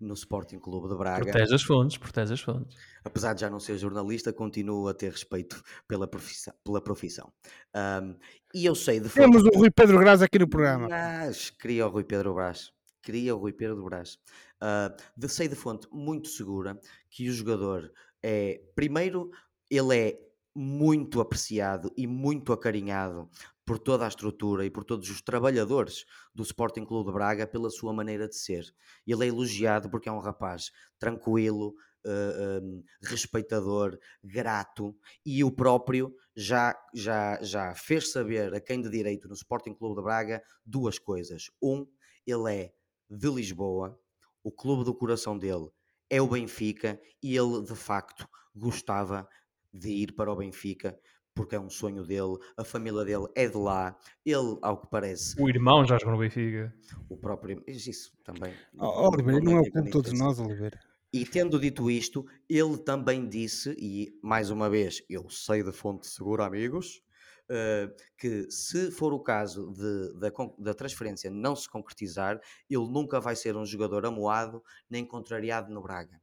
no 0.00 0.14
Sporting 0.14 0.58
Clube 0.58 0.88
de 0.88 0.96
Braga. 0.96 1.24
Protege 1.24 1.54
as 1.54 1.62
fontes, 1.62 1.98
protege 1.98 2.34
as 2.34 2.40
fontes. 2.40 2.76
Apesar 3.04 3.34
de 3.34 3.42
já 3.42 3.50
não 3.50 3.60
ser 3.60 3.76
jornalista, 3.78 4.32
continuo 4.32 4.88
a 4.88 4.94
ter 4.94 5.10
respeito 5.10 5.62
pela 5.86 6.06
profissão. 6.06 6.54
Pela 6.64 6.80
profissão. 6.80 7.32
Um, 7.74 8.16
e 8.54 8.64
eu 8.64 8.74
sei 8.74 9.00
de 9.00 9.08
fonte... 9.08 9.20
Temos 9.20 9.44
o 9.44 9.50
Rui 9.50 9.70
Pedro 9.70 9.98
Braz 9.98 10.22
aqui 10.22 10.38
no 10.38 10.48
programa. 10.48 10.88
Mas 10.88 11.50
queria 11.50 11.86
o 11.86 11.90
Rui 11.90 12.04
Pedro 12.04 12.34
Braz. 12.34 12.72
Queria 13.02 13.34
o 13.36 13.38
Rui 13.38 13.52
Pedro 13.52 13.84
Braz. 13.84 14.14
Uh, 14.62 14.96
de 15.16 15.28
sei 15.28 15.48
de 15.48 15.54
fonte 15.54 15.86
muito 15.92 16.28
segura 16.28 16.78
que 17.10 17.28
o 17.28 17.32
jogador 17.32 17.92
é, 18.22 18.60
primeiro, 18.74 19.30
ele 19.70 19.96
é 19.96 20.18
muito 20.58 21.20
apreciado 21.20 21.92
e 21.94 22.06
muito 22.06 22.50
acarinhado 22.50 23.28
por 23.62 23.78
toda 23.78 24.06
a 24.06 24.08
estrutura 24.08 24.64
e 24.64 24.70
por 24.70 24.84
todos 24.84 25.10
os 25.10 25.20
trabalhadores 25.20 26.06
do 26.34 26.42
Sporting 26.42 26.84
Clube 26.84 27.10
de 27.10 27.12
Braga 27.12 27.46
pela 27.46 27.68
sua 27.68 27.92
maneira 27.92 28.26
de 28.26 28.36
ser. 28.36 28.64
Ele 29.06 29.26
é 29.26 29.28
elogiado 29.28 29.90
porque 29.90 30.08
é 30.08 30.12
um 30.12 30.18
rapaz 30.18 30.70
tranquilo, 30.98 31.74
uh, 32.06 32.62
um, 32.62 32.82
respeitador, 33.02 33.98
grato 34.24 34.96
e 35.26 35.44
o 35.44 35.50
próprio 35.50 36.14
já, 36.34 36.74
já, 36.94 37.38
já 37.42 37.74
fez 37.74 38.10
saber 38.10 38.54
a 38.54 38.60
quem 38.60 38.80
de 38.80 38.88
direito 38.88 39.28
no 39.28 39.34
Sporting 39.34 39.74
Clube 39.74 39.96
de 39.96 40.02
Braga 40.02 40.42
duas 40.64 40.98
coisas. 40.98 41.50
Um, 41.62 41.86
ele 42.26 42.54
é 42.54 42.72
de 43.10 43.28
Lisboa, 43.28 44.00
o 44.42 44.50
clube 44.50 44.84
do 44.84 44.94
coração 44.94 45.36
dele 45.36 45.68
é 46.08 46.22
o 46.22 46.28
Benfica 46.28 46.98
e 47.22 47.36
ele 47.36 47.62
de 47.62 47.74
facto 47.74 48.26
gostava 48.54 49.28
de 49.76 49.90
ir 49.90 50.12
para 50.12 50.32
o 50.32 50.36
Benfica, 50.36 50.98
porque 51.34 51.54
é 51.54 51.60
um 51.60 51.68
sonho 51.68 52.02
dele, 52.02 52.38
a 52.56 52.64
família 52.64 53.04
dele 53.04 53.26
é 53.34 53.46
de 53.46 53.56
lá, 53.56 53.96
ele, 54.24 54.58
ao 54.62 54.80
que 54.80 54.88
parece. 54.90 55.40
O 55.40 55.48
irmão 55.48 55.84
já 55.84 55.98
jogou 55.98 56.14
no 56.14 56.20
Benfica. 56.20 56.74
O 57.08 57.16
próprio. 57.16 57.62
Isso 57.66 58.16
também. 58.24 58.54
Oh, 58.78 59.10
Oliveira, 59.10 59.40
não, 59.40 59.52
não 59.52 59.58
é 59.58 59.60
o 59.60 59.82
de 59.82 59.90
todos 59.90 60.12
nós, 60.12 60.40
Oliveira. 60.40 60.80
E 61.12 61.24
tendo 61.24 61.58
dito 61.58 61.90
isto, 61.90 62.26
ele 62.48 62.76
também 62.78 63.28
disse, 63.28 63.74
e 63.78 64.18
mais 64.22 64.50
uma 64.50 64.68
vez, 64.68 65.02
eu 65.08 65.28
sei 65.30 65.62
de 65.62 65.72
fonte 65.72 66.06
segura, 66.06 66.44
amigos, 66.44 67.02
uh, 67.50 67.94
que 68.18 68.50
se 68.50 68.90
for 68.90 69.12
o 69.12 69.20
caso 69.20 69.72
de, 69.72 70.18
da, 70.18 70.30
da 70.58 70.74
transferência 70.74 71.30
não 71.30 71.54
se 71.54 71.68
concretizar, 71.68 72.40
ele 72.68 72.86
nunca 72.88 73.20
vai 73.20 73.36
ser 73.36 73.56
um 73.56 73.64
jogador 73.64 74.04
amoado 74.04 74.62
nem 74.90 75.04
contrariado 75.04 75.72
no 75.72 75.82
Braga. 75.82 76.20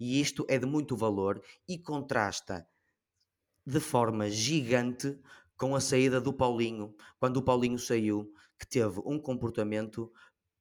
E 0.00 0.20
isto 0.20 0.46
é 0.48 0.58
de 0.58 0.66
muito 0.66 0.96
valor 0.96 1.42
e 1.68 1.78
contrasta 1.78 2.66
de 3.66 3.80
forma 3.80 4.30
gigante 4.30 5.18
com 5.56 5.74
a 5.74 5.80
saída 5.80 6.20
do 6.20 6.32
Paulinho, 6.32 6.94
quando 7.18 7.38
o 7.38 7.42
Paulinho 7.42 7.78
saiu, 7.78 8.32
que 8.58 8.66
teve 8.66 9.00
um 9.04 9.18
comportamento 9.18 10.12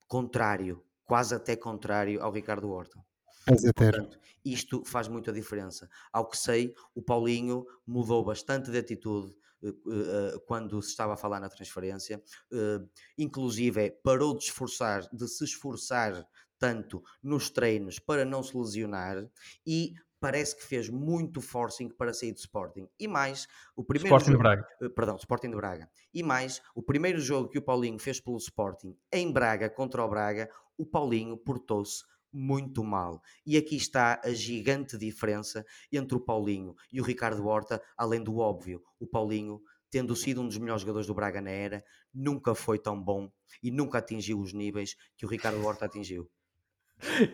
contrário, 0.07 0.83
quase 1.03 1.35
até 1.35 1.55
contrário 1.55 2.21
ao 2.21 2.31
Ricardo 2.31 2.69
Horta. 2.69 2.99
Portanto, 3.45 4.19
isto 4.43 4.83
faz 4.85 5.07
muita 5.07 5.31
diferença. 5.31 5.87
Ao 6.11 6.27
que 6.27 6.37
sei, 6.37 6.73
o 6.95 7.01
Paulinho 7.01 7.65
mudou 7.85 8.23
bastante 8.23 8.71
de 8.71 8.77
atitude 8.77 9.35
uh, 9.61 9.69
uh, 9.69 10.39
quando 10.47 10.81
se 10.81 10.89
estava 10.89 11.13
a 11.13 11.17
falar 11.17 11.39
na 11.39 11.49
transferência, 11.49 12.21
uh, 12.51 12.89
inclusive 13.17 13.91
parou 14.03 14.35
de 14.35 14.45
esforçar, 14.45 15.07
de 15.13 15.27
se 15.27 15.43
esforçar 15.43 16.27
tanto 16.57 17.03
nos 17.21 17.49
treinos 17.49 17.99
para 17.99 18.25
não 18.25 18.41
se 18.41 18.57
lesionar 18.57 19.29
e 19.65 19.93
parece 20.25 20.55
que 20.55 20.63
fez 20.63 20.89
muito 20.89 21.39
forcing 21.39 21.87
para 21.87 22.11
sair 22.11 22.31
do 22.31 22.39
Sporting. 22.39 22.87
E 22.99 23.07
mais, 23.07 23.47
o 23.75 23.83
primeiro 23.83 24.07
Sporting 24.07 24.31
jogo, 24.31 24.37
de 24.37 24.43
Braga. 24.43 24.67
Eh, 24.81 24.89
perdão, 24.89 25.15
Sporting 25.17 25.49
de 25.51 25.55
Braga. 25.55 25.87
E 26.11 26.23
mais, 26.23 26.63
o 26.73 26.81
primeiro 26.81 27.19
jogo 27.19 27.47
que 27.47 27.59
o 27.59 27.61
Paulinho 27.61 27.99
fez 27.99 28.19
pelo 28.19 28.37
Sporting 28.37 28.97
em 29.13 29.31
Braga 29.31 29.69
contra 29.69 30.03
o 30.03 30.09
Braga, 30.09 30.49
o 30.79 30.83
Paulinho 30.83 31.37
portou-se 31.37 32.03
muito 32.33 32.83
mal. 32.83 33.21
E 33.45 33.55
aqui 33.55 33.75
está 33.75 34.19
a 34.23 34.33
gigante 34.33 34.97
diferença 34.97 35.63
entre 35.91 36.17
o 36.17 36.19
Paulinho 36.19 36.73
e 36.91 36.99
o 36.99 37.03
Ricardo 37.03 37.45
Horta, 37.45 37.79
além 37.95 38.23
do 38.23 38.39
óbvio. 38.39 38.81
O 38.99 39.05
Paulinho, 39.05 39.61
tendo 39.91 40.15
sido 40.15 40.41
um 40.41 40.47
dos 40.47 40.57
melhores 40.57 40.81
jogadores 40.81 41.05
do 41.05 41.13
Braga 41.13 41.39
na 41.39 41.51
era, 41.51 41.83
nunca 42.11 42.55
foi 42.55 42.79
tão 42.79 42.99
bom 42.99 43.29
e 43.61 43.69
nunca 43.69 43.99
atingiu 43.99 44.39
os 44.39 44.53
níveis 44.53 44.95
que 45.15 45.23
o 45.23 45.29
Ricardo 45.29 45.63
Horta 45.63 45.85
atingiu. 45.85 46.27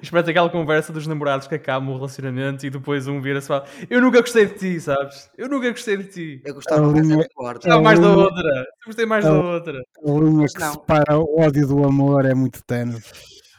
Espera 0.02 0.30
aquela 0.30 0.50
conversa 0.50 0.92
dos 0.92 1.08
namorados 1.08 1.48
que 1.48 1.56
acabam 1.56 1.92
o 1.92 1.96
relacionamento 1.96 2.66
e 2.66 2.70
depois 2.70 3.08
um 3.08 3.22
vira-se 3.22 3.46
e 3.46 3.50
fala: 3.50 3.66
Eu 3.90 4.02
nunca 4.02 4.22
gostei 4.22 4.46
de 4.46 4.56
ti, 4.56 4.80
sabes? 4.82 5.30
Eu 5.38 5.48
nunca 5.48 5.70
gostei 5.70 5.98
de 5.98 6.04
ti. 6.06 6.42
Eu 6.44 6.56
gostava 6.56 6.92
mais 6.92 7.08
da 7.08 7.16
Gostava 7.54 7.82
mais 7.82 8.00
da 8.00 8.10
outra. 8.12 8.50
Eu 8.60 8.86
gostei 8.86 9.06
mais 9.06 9.24
da 9.24 9.34
outra. 9.34 9.78
A 9.80 10.12
linha 10.12 10.48
que 10.48 10.60
não. 10.60 10.74
separa 10.74 11.20
o 11.20 11.40
ódio 11.40 11.68
do 11.68 11.84
amor 11.86 12.26
é 12.26 12.34
muito 12.34 12.64
tenue. 12.64 13.02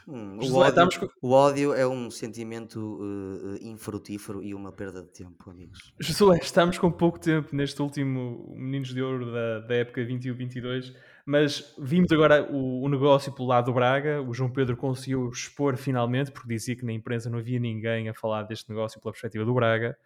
Hum, 0.05 0.37
o, 0.41 0.55
ódio, 0.57 0.99
com... 0.99 1.27
o, 1.27 1.31
ódio, 1.31 1.73
é 1.73 1.87
um 1.87 2.11
sentimento 2.11 2.77
uh, 2.77 3.57
infrutífero 3.61 4.43
e 4.43 4.53
uma 4.53 4.69
perda 4.69 5.01
de 5.01 5.07
tempo, 5.07 5.49
amigos. 5.49 5.93
Josué, 5.97 6.39
estamos 6.41 6.77
com 6.77 6.91
pouco 6.91 7.17
tempo 7.17 7.55
neste 7.55 7.81
último 7.81 8.53
Meninos 8.53 8.93
de 8.93 9.01
Ouro 9.01 9.31
da, 9.31 9.59
da 9.59 9.75
época 9.75 10.01
21-22 10.01 10.93
mas 11.25 11.73
vimos 11.77 12.11
agora 12.11 12.43
o, 12.51 12.83
o, 12.83 12.89
negócio 12.89 13.31
pelo 13.31 13.47
lado 13.47 13.65
do 13.65 13.73
Braga. 13.73 14.21
O 14.21 14.33
João 14.33 14.51
Pedro 14.51 14.75
conseguiu 14.75 15.29
expor 15.29 15.77
finalmente, 15.77 16.31
porque 16.31 16.49
dizia 16.49 16.75
que 16.75 16.85
na 16.85 16.91
imprensa 16.91 17.29
não 17.29 17.39
havia 17.39 17.59
ninguém 17.59 18.09
a 18.09 18.13
falar 18.13 18.43
deste 18.43 18.69
negócio 18.69 18.99
pela 18.99 19.11
perspectiva 19.11 19.45
do 19.45 19.53
Braga. 19.53 19.97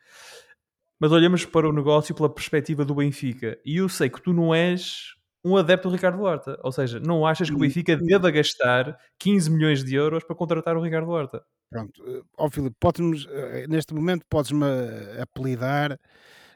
Mas 1.00 1.12
olhamos 1.12 1.46
para 1.46 1.68
o 1.68 1.74
negócio 1.74 2.14
pela 2.14 2.30
perspectiva 2.30 2.86
do 2.86 2.96
Benfica. 2.96 3.58
E 3.66 3.78
eu 3.78 3.90
sei 3.90 4.10
que 4.10 4.22
tu 4.22 4.32
não 4.32 4.54
és 4.54 5.16
um 5.44 5.56
adepto 5.56 5.90
do 5.90 5.96
Ricardo 5.96 6.22
Horta. 6.22 6.60
Ou 6.64 6.72
seja, 6.72 7.00
não 7.00 7.26
achas 7.26 7.50
que 7.50 7.56
o 7.56 7.60
Benfica 7.60 7.96
deva 7.96 8.30
gastar 8.30 8.98
15 9.18 9.50
milhões 9.50 9.84
de 9.84 9.96
euros 9.96 10.24
para 10.24 10.36
contratar 10.36 10.78
o 10.78 10.82
Ricardo 10.82 11.10
Horta? 11.10 11.44
Pronto, 11.70 12.02
ó 12.38 12.46
oh, 12.46 12.50
Filipe, 12.50 12.78
eh, 13.30 13.66
neste 13.68 13.94
momento 13.94 14.26
podes-me 14.30 14.66
apelidar 15.22 16.00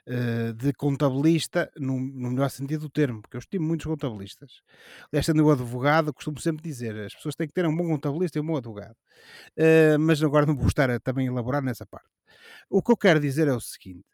uh, 0.07 0.53
de 0.53 0.73
contabilista, 0.73 1.71
no, 1.77 1.99
no, 1.99 2.31
melhor 2.31 2.49
sentido 2.49 2.81
do 2.81 2.89
termo, 2.89 3.21
porque 3.21 3.37
eu 3.37 3.39
estimo 3.39 3.65
muitos 3.67 3.85
contabilistas. 3.85 4.61
Desta 5.11 5.33
no 5.33 5.49
advogado, 5.51 6.13
costumo 6.13 6.39
sempre 6.39 6.63
dizer, 6.63 6.95
as 6.97 7.13
pessoas 7.13 7.35
têm 7.35 7.47
que 7.47 7.53
ter 7.53 7.65
um 7.65 7.75
bom 7.75 7.87
contabilista 7.87 8.37
e 8.37 8.41
um 8.41 8.45
bom 8.45 8.57
advogado. 8.57 8.95
Uh, 9.57 9.99
mas 9.99 10.21
agora 10.23 10.45
não 10.45 10.55
vou 10.55 10.67
estar 10.67 10.89
a, 10.89 10.99
também 10.99 11.27
elaborar 11.27 11.61
nessa 11.61 11.85
parte. 11.85 12.09
O 12.69 12.81
que 12.81 12.91
eu 12.91 12.97
quero 12.97 13.19
dizer 13.19 13.47
é 13.47 13.53
o 13.53 13.59
seguinte: 13.59 14.05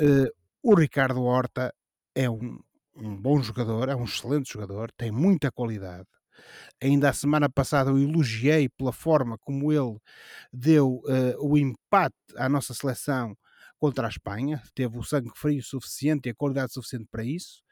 uh, 0.00 0.30
o 0.62 0.74
Ricardo 0.74 1.22
Horta 1.22 1.74
é 2.14 2.28
um, 2.28 2.58
um 2.94 3.16
bom 3.16 3.42
jogador, 3.42 3.88
é 3.88 3.96
um 3.96 4.04
excelente 4.04 4.52
jogador, 4.52 4.90
tem 4.92 5.10
muita 5.10 5.50
qualidade. 5.50 6.08
Ainda 6.82 7.08
a 7.08 7.14
semana 7.14 7.48
passada 7.48 7.90
eu 7.90 7.98
elogiei 7.98 8.68
pela 8.68 8.92
forma 8.92 9.38
como 9.38 9.72
ele 9.72 9.96
deu 10.52 11.00
uh, 11.04 11.36
o 11.40 11.56
empate 11.56 12.14
à 12.36 12.48
nossa 12.48 12.74
seleção 12.74 13.36
contra 13.78 14.06
a 14.06 14.10
Espanha, 14.10 14.62
teve 14.74 14.96
o 14.98 15.02
sangue 15.02 15.30
frio 15.34 15.62
suficiente 15.62 16.28
e 16.28 16.30
a 16.30 16.34
qualidade 16.34 16.72
suficiente 16.72 17.06
para 17.10 17.24
isso, 17.24 17.62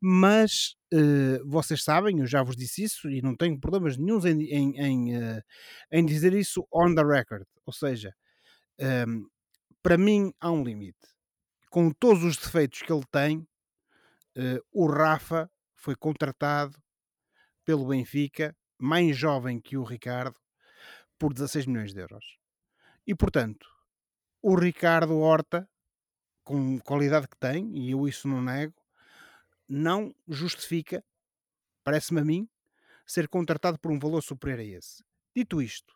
mas 0.00 0.76
uh, 0.94 1.44
vocês 1.48 1.82
sabem, 1.82 2.20
eu 2.20 2.26
já 2.26 2.42
vos 2.42 2.56
disse 2.56 2.84
isso 2.84 3.10
e 3.10 3.20
não 3.20 3.34
tenho 3.34 3.58
problemas 3.58 3.96
nenhums 3.96 4.24
em, 4.24 4.42
em, 4.42 4.78
em, 4.78 5.16
uh, 5.16 5.42
em 5.90 6.04
dizer 6.04 6.32
isso 6.34 6.66
on 6.72 6.94
the 6.94 7.02
record, 7.02 7.46
ou 7.66 7.72
seja, 7.72 8.14
um, 8.78 8.84
ehm, 8.84 9.22
para 9.82 9.98
mim 9.98 10.32
há 10.40 10.50
um 10.50 10.62
limite. 10.62 11.08
Com 11.70 11.90
todos 11.90 12.24
os 12.24 12.36
defeitos 12.36 12.82
que 12.82 12.92
ele 12.92 13.04
tem, 13.10 13.38
uh, 13.38 14.60
o 14.72 14.86
Rafa 14.86 15.50
foi 15.76 15.96
contratado 15.96 16.76
pelo 17.64 17.88
Benfica, 17.88 18.56
mais 18.78 19.16
jovem 19.16 19.60
que 19.60 19.76
o 19.76 19.84
Ricardo, 19.84 20.36
por 21.18 21.34
16 21.34 21.66
milhões 21.66 21.92
de 21.92 22.00
euros. 22.00 22.38
E 23.06 23.14
portanto, 23.14 23.66
o 24.42 24.54
Ricardo 24.54 25.18
Horta, 25.18 25.68
com 26.44 26.78
qualidade 26.80 27.28
que 27.28 27.36
tem, 27.36 27.76
e 27.76 27.90
eu 27.92 28.08
isso 28.08 28.26
não 28.28 28.42
nego, 28.42 28.74
não 29.68 30.14
justifica, 30.28 31.04
parece-me 31.84 32.20
a 32.20 32.24
mim, 32.24 32.48
ser 33.06 33.28
contratado 33.28 33.78
por 33.78 33.90
um 33.90 33.98
valor 33.98 34.22
superior 34.22 34.60
a 34.60 34.64
esse. 34.64 35.04
Dito 35.34 35.62
isto, 35.62 35.94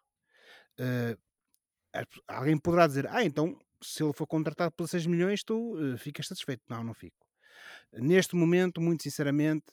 uh, 0.81 1.19
alguém 2.29 2.59
poderá 2.59 2.87
dizer: 2.87 3.07
Ah, 3.09 3.25
então 3.25 3.59
se 3.83 4.03
ele 4.03 4.13
for 4.13 4.27
contratado 4.27 4.73
por 4.73 4.89
6 4.89 5.07
milhões, 5.07 5.45
tu 5.45 5.75
uh, 5.75 5.99
ficas 5.99 6.27
satisfeito. 6.27 6.63
Não, 6.69 6.83
não 6.83 6.95
fico. 6.95 7.17
Neste 7.93 8.35
momento, 8.35 8.81
muito 8.81 9.03
sinceramente, 9.03 9.67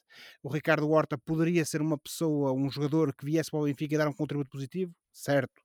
o 0.43 0.49
Ricardo 0.49 0.89
Horta 0.89 1.17
poderia 1.17 1.65
ser 1.65 1.81
uma 1.81 1.97
pessoa, 1.97 2.53
um 2.53 2.69
jogador 2.69 3.13
que 3.15 3.25
viesse 3.25 3.49
para 3.49 3.59
o 3.59 3.63
Benfica 3.63 3.95
e 3.95 3.97
dar 3.97 4.07
um 4.07 4.13
contributo 4.13 4.49
positivo, 4.51 4.93
certo? 5.11 5.61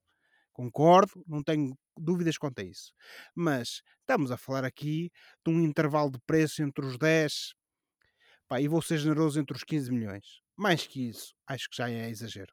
Concordo, 0.57 1.23
não 1.27 1.43
tenho 1.43 1.77
dúvidas 1.95 2.35
quanto 2.35 2.59
a 2.59 2.63
isso. 2.63 2.91
Mas 3.35 3.83
estamos 3.99 4.31
a 4.31 4.37
falar 4.37 4.65
aqui 4.65 5.11
de 5.45 5.53
um 5.53 5.61
intervalo 5.61 6.09
de 6.11 6.19
preço 6.25 6.63
entre 6.63 6.83
os 6.83 6.97
10 6.97 7.53
pá, 8.47 8.59
e 8.59 8.67
vou 8.67 8.81
ser 8.81 8.97
generoso 8.97 9.39
entre 9.39 9.55
os 9.55 9.63
15 9.63 9.91
milhões. 9.91 10.41
Mais 10.57 10.87
que 10.87 11.09
isso, 11.09 11.35
acho 11.45 11.69
que 11.69 11.77
já 11.77 11.91
é 11.91 12.09
exagero. 12.09 12.51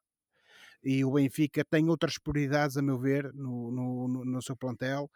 E 0.82 1.02
o 1.02 1.12
Benfica 1.12 1.64
tem 1.64 1.88
outras 1.88 2.18
prioridades, 2.18 2.76
a 2.76 2.82
meu 2.82 2.98
ver, 2.98 3.32
no, 3.32 3.70
no, 3.70 4.24
no 4.26 4.42
seu 4.42 4.54
plantel. 4.54 5.10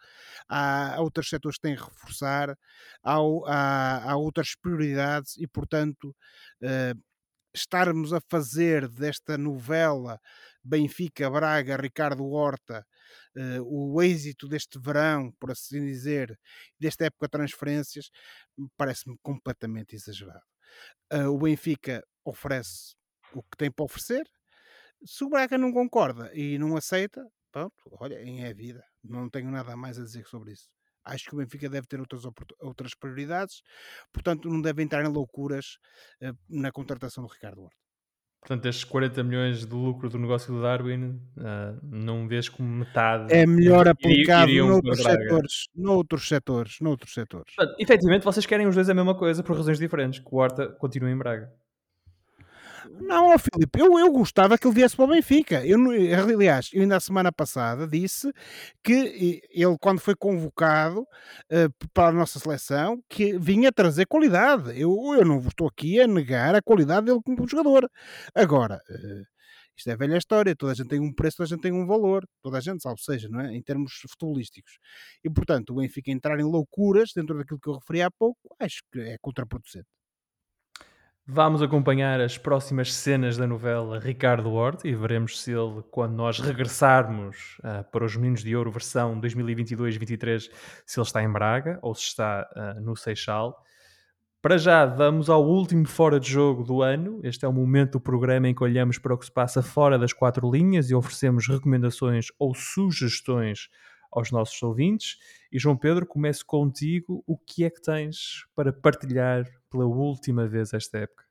Há, 0.49 0.97
outros 0.99 1.29
setores 1.29 1.59
que 1.59 1.69
têm 1.69 1.77
que 1.77 1.83
reforçar, 1.83 2.57
há, 3.03 3.17
há, 3.47 4.13
há 4.13 4.17
outras 4.17 4.55
prioridades 4.57 5.37
e, 5.37 5.47
portanto, 5.47 6.17
uh, 6.63 6.99
estarmos 7.55 8.13
a 8.15 8.21
fazer 8.31 8.89
desta 8.89 9.37
novela 9.37 10.19
Benfica, 10.69 11.31
Braga, 11.31 11.77
Ricardo 11.77 12.27
Horta, 12.27 12.87
uh, 13.37 13.63
o 13.95 14.03
êxito 14.03 14.47
deste 14.47 14.79
verão, 14.79 15.33
por 15.41 15.51
assim 15.51 15.85
dizer, 15.85 16.39
desta 16.79 17.07
época 17.07 17.27
de 17.27 17.31
transferências, 17.31 18.11
parece-me 18.77 19.17
completamente 19.23 19.95
exagerado. 19.97 20.45
Uh, 21.13 21.29
o 21.29 21.39
Benfica 21.39 22.05
oferece 22.25 22.95
o 23.33 23.43
que 23.43 23.57
tem 23.57 23.71
para 23.71 23.85
oferecer. 23.85 24.29
Se 25.05 25.25
o 25.25 25.31
Braga 25.31 25.57
não 25.57 25.73
concorda 25.73 26.31
e 26.35 26.59
não 26.59 26.77
aceita, 26.77 27.25
pronto, 27.51 27.75
olha, 27.93 28.17
é 28.17 28.51
a 28.51 28.53
vida. 28.53 28.85
Não 29.03 29.31
tenho 29.31 29.51
nada 29.51 29.77
mais 29.77 29.99
a 29.99 30.05
dizer 30.05 30.27
sobre 30.27 30.53
isso. 30.53 30.69
Acho 31.05 31.25
que 31.25 31.35
o 31.35 31.39
Benfica 31.39 31.71
deve 31.71 31.87
ter 31.87 31.99
outras, 32.01 32.25
outras 32.61 32.95
prioridades, 32.95 33.63
portanto, 34.13 34.51
não 34.51 34.61
deve 34.61 34.83
entrar 34.83 35.03
em 35.05 35.09
loucuras 35.09 35.79
uh, 36.23 36.37
na 36.49 36.71
contratação 36.71 37.25
do 37.25 37.33
Ricardo 37.33 37.63
Horta. 37.63 37.88
Portanto, 38.41 38.67
estes 38.67 38.85
40 38.85 39.23
milhões 39.25 39.67
de 39.67 39.75
lucro 39.75 40.09
do 40.09 40.19
negócio 40.19 40.53
do 40.53 40.63
Darwin, 40.63 41.21
uh, 41.37 41.79
não 41.83 42.27
vês 42.27 42.49
como 42.49 42.69
metade. 42.69 43.33
É 43.33 43.45
melhor 43.45 43.87
aplicado 43.89 44.53
noutros 44.53 45.03
setores, 45.03 45.69
noutros 45.75 46.29
setores, 46.29 46.81
noutros 46.81 47.15
setores. 47.15 47.55
Portanto, 47.55 47.77
efetivamente, 47.79 48.25
vocês 48.25 48.47
querem 48.47 48.67
os 48.67 48.75
dois 48.75 48.89
a 48.89 48.95
mesma 48.95 49.15
coisa 49.15 49.43
por 49.43 49.57
razões 49.57 49.79
diferentes, 49.79 50.21
que 50.21 50.29
o 50.31 50.37
Horta 50.37 50.69
continue 50.69 51.13
em 51.13 51.19
Braga. 51.19 51.53
Não, 53.01 53.35
oh, 53.35 53.39
Filipe, 53.39 53.79
eu, 53.81 53.99
eu 53.99 54.13
gostava 54.13 54.59
que 54.59 54.67
ele 54.67 54.75
viesse 54.75 54.97
para 54.97 55.05
o 55.05 55.09
Benfica. 55.09 55.65
Eu, 55.65 55.79
aliás, 56.35 56.71
eu 56.73 56.83
ainda 56.83 56.97
a 56.97 57.01
semana 57.01 57.33
passada 57.33 57.87
disse 57.87 58.33
que 58.83 58.93
ele, 59.51 59.79
quando 59.81 60.01
foi 60.01 60.15
convocado 60.15 61.01
uh, 61.03 61.89
para 61.93 62.09
a 62.09 62.13
nossa 62.13 62.39
seleção, 62.39 63.03
que 63.09 63.39
vinha 63.39 63.73
trazer 63.73 64.07
qualidade. 64.07 64.79
Eu, 64.79 64.91
eu 65.15 65.25
não 65.25 65.39
estou 65.41 65.69
aqui 65.69 66.01
a 66.01 66.07
negar 66.07 66.55
a 66.55 66.63
qualidade 66.63 67.07
dele 67.07 67.21
como 67.25 67.49
jogador. 67.49 67.91
Agora, 68.35 68.81
uh, 68.91 69.39
isto 69.77 69.91
é 69.91 69.97
velha 69.97 70.17
história, 70.17 70.57
toda 70.57 70.73
a 70.73 70.75
gente 70.75 70.89
tem 70.89 71.01
um 71.01 71.13
preço, 71.13 71.37
toda 71.39 71.47
a 71.47 71.51
gente 71.51 71.63
tem 71.63 71.73
um 71.73 71.87
valor, 71.87 72.27
toda 72.43 72.59
a 72.59 72.61
gente, 72.61 72.83
salvo 72.83 73.01
seja, 73.01 73.29
não 73.29 73.41
é? 73.41 73.55
em 73.55 73.63
termos 73.63 73.93
futebolísticos. 74.11 74.79
E, 75.25 75.31
portanto, 75.31 75.71
o 75.71 75.77
Benfica 75.77 76.11
entrar 76.11 76.39
em 76.41 76.45
loucuras 76.45 77.13
dentro 77.15 77.39
daquilo 77.39 77.61
que 77.61 77.69
eu 77.69 77.75
referi 77.75 78.03
há 78.03 78.11
pouco, 78.11 78.41
acho 78.59 78.83
que 78.93 79.01
é 79.01 79.17
contraproducente. 79.21 79.98
Vamos 81.31 81.61
acompanhar 81.61 82.23
as 82.23 82.39
próximas 82.39 82.91
cenas 82.91 83.37
da 83.37 83.47
novela 83.47 84.01
Ricardo 84.01 84.51
Horta 84.51 84.89
e 84.89 84.95
veremos 84.95 85.43
se 85.43 85.53
ele, 85.53 85.83
quando 85.91 86.15
nós 86.15 86.39
regressarmos 86.41 87.59
uh, 87.59 87.85
para 87.93 88.07
os 88.07 88.17
Meninos 88.17 88.43
de 88.43 88.57
Ouro 88.57 88.71
versão 88.71 89.21
2022-23, 89.21 90.49
se 90.87 90.99
ele 90.99 91.07
está 91.07 91.23
em 91.23 91.31
Braga 91.31 91.79
ou 91.83 91.95
se 91.95 92.05
está 92.05 92.49
uh, 92.57 92.81
no 92.81 92.97
Seixal. 92.97 93.63
Para 94.41 94.57
já, 94.57 94.87
vamos 94.87 95.29
ao 95.29 95.47
último 95.47 95.87
fora 95.87 96.19
de 96.19 96.31
jogo 96.31 96.65
do 96.65 96.81
ano. 96.81 97.21
Este 97.23 97.45
é 97.45 97.49
o 97.49 97.53
momento 97.53 97.93
do 97.93 98.01
programa 98.01 98.49
em 98.49 98.55
que 98.55 98.65
olhamos 98.65 98.97
para 98.97 99.13
o 99.13 99.19
que 99.19 99.27
se 99.27 99.33
passa 99.33 99.63
fora 99.63 99.99
das 99.99 100.15
quatro 100.15 100.51
linhas 100.51 100.89
e 100.89 100.95
oferecemos 100.95 101.47
recomendações 101.47 102.29
ou 102.39 102.55
sugestões 102.55 103.69
aos 104.11 104.31
nossos 104.31 104.63
ouvintes. 104.63 105.19
E 105.53 105.59
João 105.59 105.77
Pedro, 105.77 106.07
começo 106.07 106.47
contigo. 106.47 107.23
O 107.27 107.37
que 107.37 107.65
é 107.65 107.71
que 107.71 107.83
tens 107.83 108.47
para 108.57 108.73
partilhar 108.73 109.45
pela 109.71 109.87
última 109.87 110.47
vez 110.47 110.73
esta 110.73 110.99
época? 110.99 111.25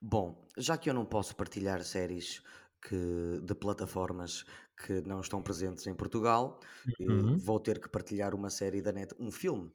Bom, 0.00 0.46
já 0.56 0.78
que 0.78 0.88
eu 0.88 0.94
não 0.94 1.04
posso 1.04 1.34
partilhar 1.34 1.82
séries 1.82 2.42
que, 2.80 3.40
de 3.42 3.54
plataformas 3.54 4.44
que 4.76 5.00
não 5.02 5.20
estão 5.20 5.42
presentes 5.42 5.86
em 5.86 5.94
Portugal, 5.94 6.60
uhum. 7.00 7.36
vou 7.36 7.58
ter 7.58 7.80
que 7.80 7.88
partilhar 7.88 8.34
uma 8.34 8.48
série 8.48 8.80
da 8.80 8.92
net, 8.92 9.12
um 9.18 9.30
filme 9.30 9.72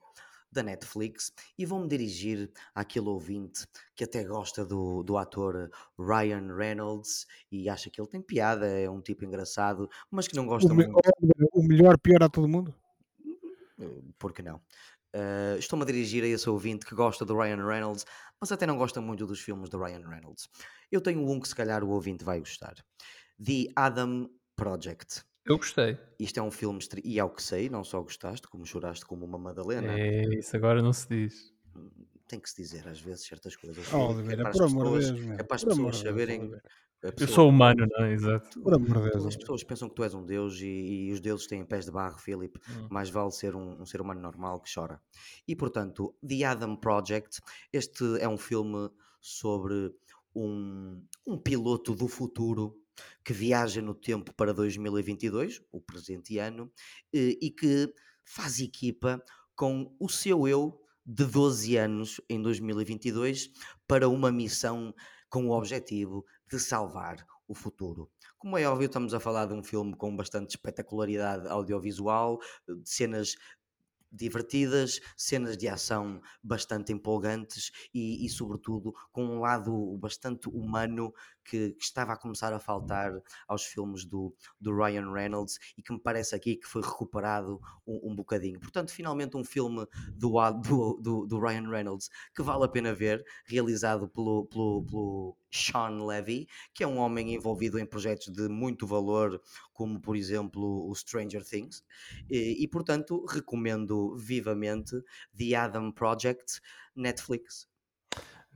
da 0.49 0.63
Netflix 0.63 1.33
e 1.57 1.65
vou-me 1.65 1.87
dirigir 1.87 2.51
àquele 2.73 3.07
ouvinte 3.07 3.65
que 3.95 4.03
até 4.03 4.23
gosta 4.23 4.63
do, 4.63 5.03
do 5.03 5.17
ator 5.17 5.69
Ryan 5.99 6.55
Reynolds 6.55 7.25
e 7.51 7.67
acha 7.67 7.89
que 7.89 7.99
ele 7.99 8.07
tem 8.07 8.21
piada, 8.21 8.67
é 8.67 8.89
um 8.89 9.01
tipo 9.01 9.25
engraçado, 9.25 9.89
mas 10.09 10.27
que 10.27 10.35
não 10.35 10.45
gosta 10.45 10.71
o 10.71 10.75
muito. 10.75 10.91
O 11.53 11.63
melhor, 11.63 11.97
pior 11.97 12.23
a 12.23 12.29
todo 12.29 12.47
mundo? 12.47 12.73
Por 14.19 14.31
que 14.31 14.41
não? 14.41 14.61
Uh, 15.15 15.57
Estou-me 15.59 15.83
a 15.83 15.85
dirigir 15.85 16.23
a 16.23 16.27
esse 16.27 16.49
ouvinte 16.49 16.85
que 16.85 16.95
gosta 16.95 17.23
do 17.23 17.37
Ryan 17.37 17.65
Reynolds, 17.65 18.05
mas 18.41 18.51
até 18.51 18.65
não 18.65 18.77
gosta 18.77 18.99
muito 18.99 19.27
dos 19.27 19.39
filmes 19.39 19.69
do 19.69 19.77
Ryan 19.77 20.07
Reynolds. 20.07 20.49
Eu 20.91 21.01
tenho 21.01 21.29
um 21.29 21.39
que 21.39 21.47
se 21.47 21.55
calhar 21.55 21.83
o 21.83 21.89
ouvinte 21.89 22.23
vai 22.23 22.39
gostar. 22.39 22.73
The 23.43 23.71
Adam 23.75 24.29
Project. 24.55 25.23
Eu 25.45 25.57
gostei. 25.57 25.97
Isto 26.19 26.39
é 26.39 26.43
um 26.43 26.49
filme, 26.49 26.79
e 27.03 27.19
é 27.19 27.23
o 27.23 27.29
que 27.29 27.43
sei, 27.43 27.69
não 27.69 27.83
só 27.83 28.01
gostaste, 28.01 28.47
como 28.47 28.65
choraste 28.65 29.05
como 29.05 29.25
uma 29.25 29.37
Madalena. 29.37 29.99
É, 29.99 30.23
isso 30.35 30.55
agora 30.55 30.81
não 30.81 30.93
se 30.93 31.07
diz. 31.07 31.53
Hum, 31.75 31.89
tem 32.27 32.39
que 32.39 32.49
se 32.49 32.55
dizer 32.55 32.87
às 32.87 32.99
vezes 32.99 33.25
certas 33.25 33.55
coisas. 33.55 33.85
Oh, 33.93 34.19
é, 34.19 34.35
para 34.37 34.51
por 34.51 34.63
amor 34.63 34.99
de 34.99 35.11
Deus, 35.11 35.39
é 35.39 35.43
para 35.43 35.55
as 35.55 35.63
pessoas 35.63 35.97
saberem 35.97 36.51
Pessoa, 37.11 37.15
eu 37.19 37.27
sou 37.27 37.49
humano, 37.49 37.85
não 37.91 38.05
é? 38.05 38.13
Exato. 38.13 38.61
Por 38.61 38.73
amor 38.73 39.03
de 39.03 39.11
Deus. 39.11 39.25
As 39.25 39.35
pessoas 39.35 39.63
pensam 39.63 39.89
que 39.89 39.95
tu 39.95 40.03
és 40.03 40.13
um 40.13 40.25
deus 40.25 40.61
e, 40.61 41.09
e 41.09 41.11
os 41.11 41.19
deuses 41.19 41.47
têm 41.47 41.65
pés 41.65 41.85
de 41.85 41.91
barro, 41.91 42.17
Filipe. 42.17 42.59
Hum. 42.69 42.87
Mais 42.89 43.09
vale 43.09 43.31
ser 43.31 43.55
um, 43.55 43.81
um, 43.81 43.85
ser 43.85 43.99
humano 43.99 44.21
normal 44.21 44.61
que 44.61 44.73
chora. 44.73 45.01
E 45.45 45.53
portanto, 45.53 46.15
The 46.25 46.45
Adam 46.45 46.77
Project, 46.77 47.41
este 47.73 48.19
é 48.21 48.27
um 48.27 48.37
filme 48.37 48.89
sobre 49.19 49.93
um, 50.33 51.03
um 51.27 51.37
piloto 51.37 51.93
do 51.93 52.07
futuro 52.07 52.79
que 53.23 53.33
viaja 53.33 53.81
no 53.81 53.93
tempo 53.93 54.33
para 54.33 54.53
2022, 54.53 55.61
o 55.71 55.81
presente 55.81 56.37
ano, 56.37 56.71
e 57.11 57.49
que 57.49 57.91
faz 58.23 58.59
equipa 58.59 59.21
com 59.55 59.93
o 59.99 60.07
seu 60.07 60.47
eu 60.47 60.79
de 61.05 61.25
12 61.25 61.75
anos 61.75 62.21
em 62.29 62.41
2022 62.41 63.51
para 63.87 64.07
uma 64.07 64.31
missão 64.31 64.93
com 65.29 65.47
o 65.47 65.57
objetivo 65.57 66.23
de 66.53 66.59
salvar 66.59 67.25
o 67.47 67.55
futuro. 67.55 68.11
Como 68.37 68.55
é 68.57 68.67
óbvio, 68.67 68.85
estamos 68.85 69.11
a 69.15 69.19
falar 69.19 69.47
de 69.47 69.55
um 69.55 69.63
filme 69.63 69.95
com 69.95 70.15
bastante 70.15 70.51
espetacularidade 70.51 71.47
audiovisual, 71.47 72.39
de 72.67 72.87
cenas 72.87 73.35
divertidas, 74.11 74.99
cenas 75.17 75.57
de 75.57 75.67
ação 75.67 76.21
bastante 76.43 76.93
empolgantes 76.93 77.71
e, 77.91 78.23
e 78.23 78.29
sobretudo, 78.29 78.93
com 79.11 79.25
um 79.25 79.39
lado 79.39 79.97
bastante 79.97 80.47
humano 80.47 81.11
que, 81.43 81.71
que, 81.71 81.83
estava 81.83 82.13
a 82.13 82.17
começar 82.17 82.53
a 82.53 82.59
faltar 82.59 83.11
aos 83.47 83.65
filmes 83.65 84.05
do, 84.05 84.33
do 84.59 84.75
Ryan 84.75 85.11
Reynolds 85.11 85.59
e 85.77 85.81
que 85.81 85.93
me 85.93 85.99
parece 85.99 86.35
aqui 86.35 86.55
que 86.55 86.67
foi 86.67 86.81
recuperado 86.81 87.59
um, 87.85 88.11
um 88.11 88.15
bocadinho. 88.15 88.59
Portanto, 88.59 88.91
finalmente 88.91 89.37
um 89.37 89.43
filme 89.43 89.85
do, 90.15 90.51
do, 90.51 90.99
do, 91.01 91.27
do, 91.27 91.39
Ryan 91.39 91.69
Reynolds 91.69 92.09
que 92.33 92.41
vale 92.41 92.65
a 92.65 92.67
pena 92.67 92.93
ver, 92.93 93.23
realizado 93.45 94.07
pelo, 94.07 94.45
pelo, 94.45 94.83
pelo 94.85 95.37
Sean 95.51 96.03
Levy, 96.05 96.47
que 96.73 96.83
é 96.83 96.87
um 96.87 96.97
homem 96.97 97.33
envolvido 97.33 97.77
em 97.77 97.85
projetos 97.85 98.29
de 98.29 98.47
muito 98.47 98.87
valor, 98.87 99.41
como 99.71 99.99
por 99.99 100.15
exemplo 100.15 100.89
o 100.89 100.95
Stranger 100.95 101.43
Things, 101.45 101.83
e, 102.29 102.63
e 102.63 102.67
portanto 102.67 103.25
recomendo 103.25 104.15
vivamente 104.17 104.95
The 105.37 105.55
Adam 105.55 105.91
Project 105.91 106.59
Netflix. 106.95 107.67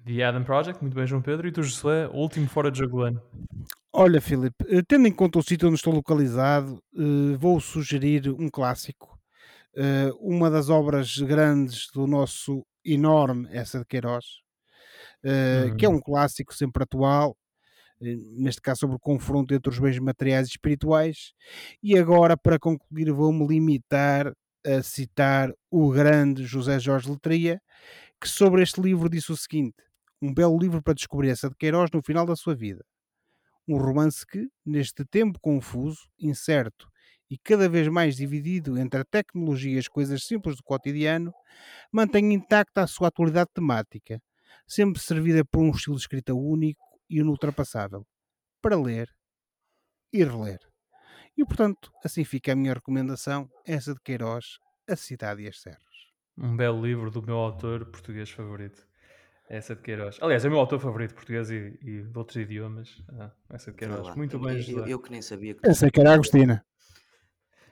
The 0.08 0.24
Adam 0.24 0.46
Project, 0.46 0.82
muito 0.82 0.96
bem, 0.96 1.06
João 1.06 1.22
Pedro. 1.22 1.50
E 1.50 1.52
tu, 1.52 1.62
Josué, 1.62 2.08
o 2.08 2.16
último 2.16 2.48
fora 2.48 2.72
de 2.72 2.80
jogo 2.80 2.98
do 2.98 3.02
ano? 3.02 3.22
Olha, 3.92 4.22
Filipe, 4.22 4.56
eh, 4.70 4.82
tendo 4.88 5.06
em 5.06 5.12
conta 5.12 5.38
o 5.38 5.44
sítio 5.44 5.68
onde 5.68 5.76
estou 5.76 5.94
localizado, 5.94 6.82
uh, 6.94 7.38
vou 7.38 7.60
sugerir 7.60 8.30
um 8.30 8.50
clássico, 8.50 9.20
uh, 9.76 10.16
uma 10.22 10.50
das 10.50 10.70
obras 10.70 11.18
grandes 11.18 11.88
do 11.94 12.08
nosso 12.08 12.66
enorme 12.86 13.50
essa 13.52 13.80
de 13.80 13.86
Queiroz, 13.86 14.26
uh, 15.26 15.76
que 15.76 15.86
é 15.86 15.90
um 15.90 16.00
clássico 16.00 16.54
sempre 16.54 16.84
atual, 16.84 17.36
neste 18.00 18.62
caso 18.62 18.82
sobre 18.82 18.96
o 18.96 19.00
confronto 19.00 19.54
entre 19.54 19.70
os 19.70 19.80
bens 19.80 20.00
materiais 20.00 20.48
e 20.48 20.52
espirituais. 20.52 21.34
E 21.84 21.98
agora, 21.98 22.38
para 22.38 22.58
concluir, 22.58 23.12
vou-me 23.12 23.46
limitar 23.46 24.32
a 24.66 24.82
citar 24.82 25.52
o 25.70 25.90
grande 25.90 26.46
José 26.46 26.80
Jorge 26.80 27.10
Letria, 27.10 27.60
que 28.22 28.30
sobre 28.30 28.62
este 28.62 28.80
livro 28.80 29.10
disse 29.10 29.32
o 29.32 29.36
seguinte: 29.38 29.87
um 30.22 30.34
belo 30.34 30.58
livro 30.58 30.82
para 30.82 30.94
descobrir 30.94 31.30
essa 31.30 31.50
de 31.50 31.56
Queiroz 31.56 31.90
no 31.94 32.02
final 32.02 32.26
da 32.26 32.36
sua 32.36 32.56
vida. 32.56 32.84
Um 33.68 33.78
romance 33.78 34.26
que, 34.26 34.48
neste 34.66 35.06
tempo 35.06 35.40
confuso, 35.42 36.02
incerto 36.20 36.88
e 37.30 37.38
cada 37.38 37.68
vez 37.68 37.88
mais 37.90 38.16
dividido 38.16 38.78
entre 38.78 39.02
a 39.02 39.06
tecnologia 39.06 39.76
e 39.76 39.80
as 39.80 39.88
coisas 39.88 40.24
simples 40.24 40.56
do 40.56 40.64
cotidiano, 40.64 41.34
mantém 41.92 42.34
intacta 42.34 42.84
a 42.84 42.88
sua 42.88 43.10
atualidade 43.10 43.50
temática, 43.54 44.22
sempre 44.66 45.02
servida 45.02 45.44
por 45.44 45.62
um 45.62 45.72
estilo 45.72 45.98
de 45.98 46.02
escrita 46.02 46.34
único 46.34 46.82
e 47.10 47.20
inultrapassável, 47.20 48.06
para 48.62 48.80
ler 48.80 49.10
e 50.14 50.24
reler. 50.24 50.60
E 51.38 51.46
portanto, 51.46 51.92
assim 52.04 52.24
fica 52.24 52.54
a 52.54 52.56
minha 52.56 52.74
recomendação, 52.74 53.50
essa 53.66 53.94
de 53.94 54.00
Queiroz, 54.02 54.58
A 54.90 54.96
Cidade 54.96 55.44
e 55.44 55.48
as 55.48 55.62
Serras. 55.62 55.84
Um 56.38 56.56
belo 56.56 56.82
livro 56.82 57.12
do 57.12 57.22
meu 57.22 57.36
autor 57.38 57.86
português 57.92 58.30
favorito. 58.30 58.87
Essa 59.50 59.76
de 59.76 59.82
Queiroz. 59.82 60.18
Aliás, 60.22 60.44
é 60.44 60.48
o 60.48 60.52
meu 60.52 60.60
autor 60.60 60.80
favorito, 60.80 61.14
português 61.14 61.50
e, 61.50 61.80
e 61.82 62.02
de 62.02 62.18
outros 62.18 62.36
idiomas. 62.36 63.02
Ah, 63.18 63.32
essa 63.50 63.72
de 63.72 63.78
Queiroz. 63.78 64.16
Muito 64.16 64.38
bem, 64.38 64.62
eu, 64.70 64.80
eu, 64.80 64.88
eu, 64.88 65.00
que 65.00 65.10
nem 65.10 65.22
sabia 65.22 65.54
que. 65.54 65.66
Essa 65.66 65.88
é 65.88 65.90
que 65.90 66.02
era 66.02 66.12
a 66.12 66.14
Agostina. 66.16 66.66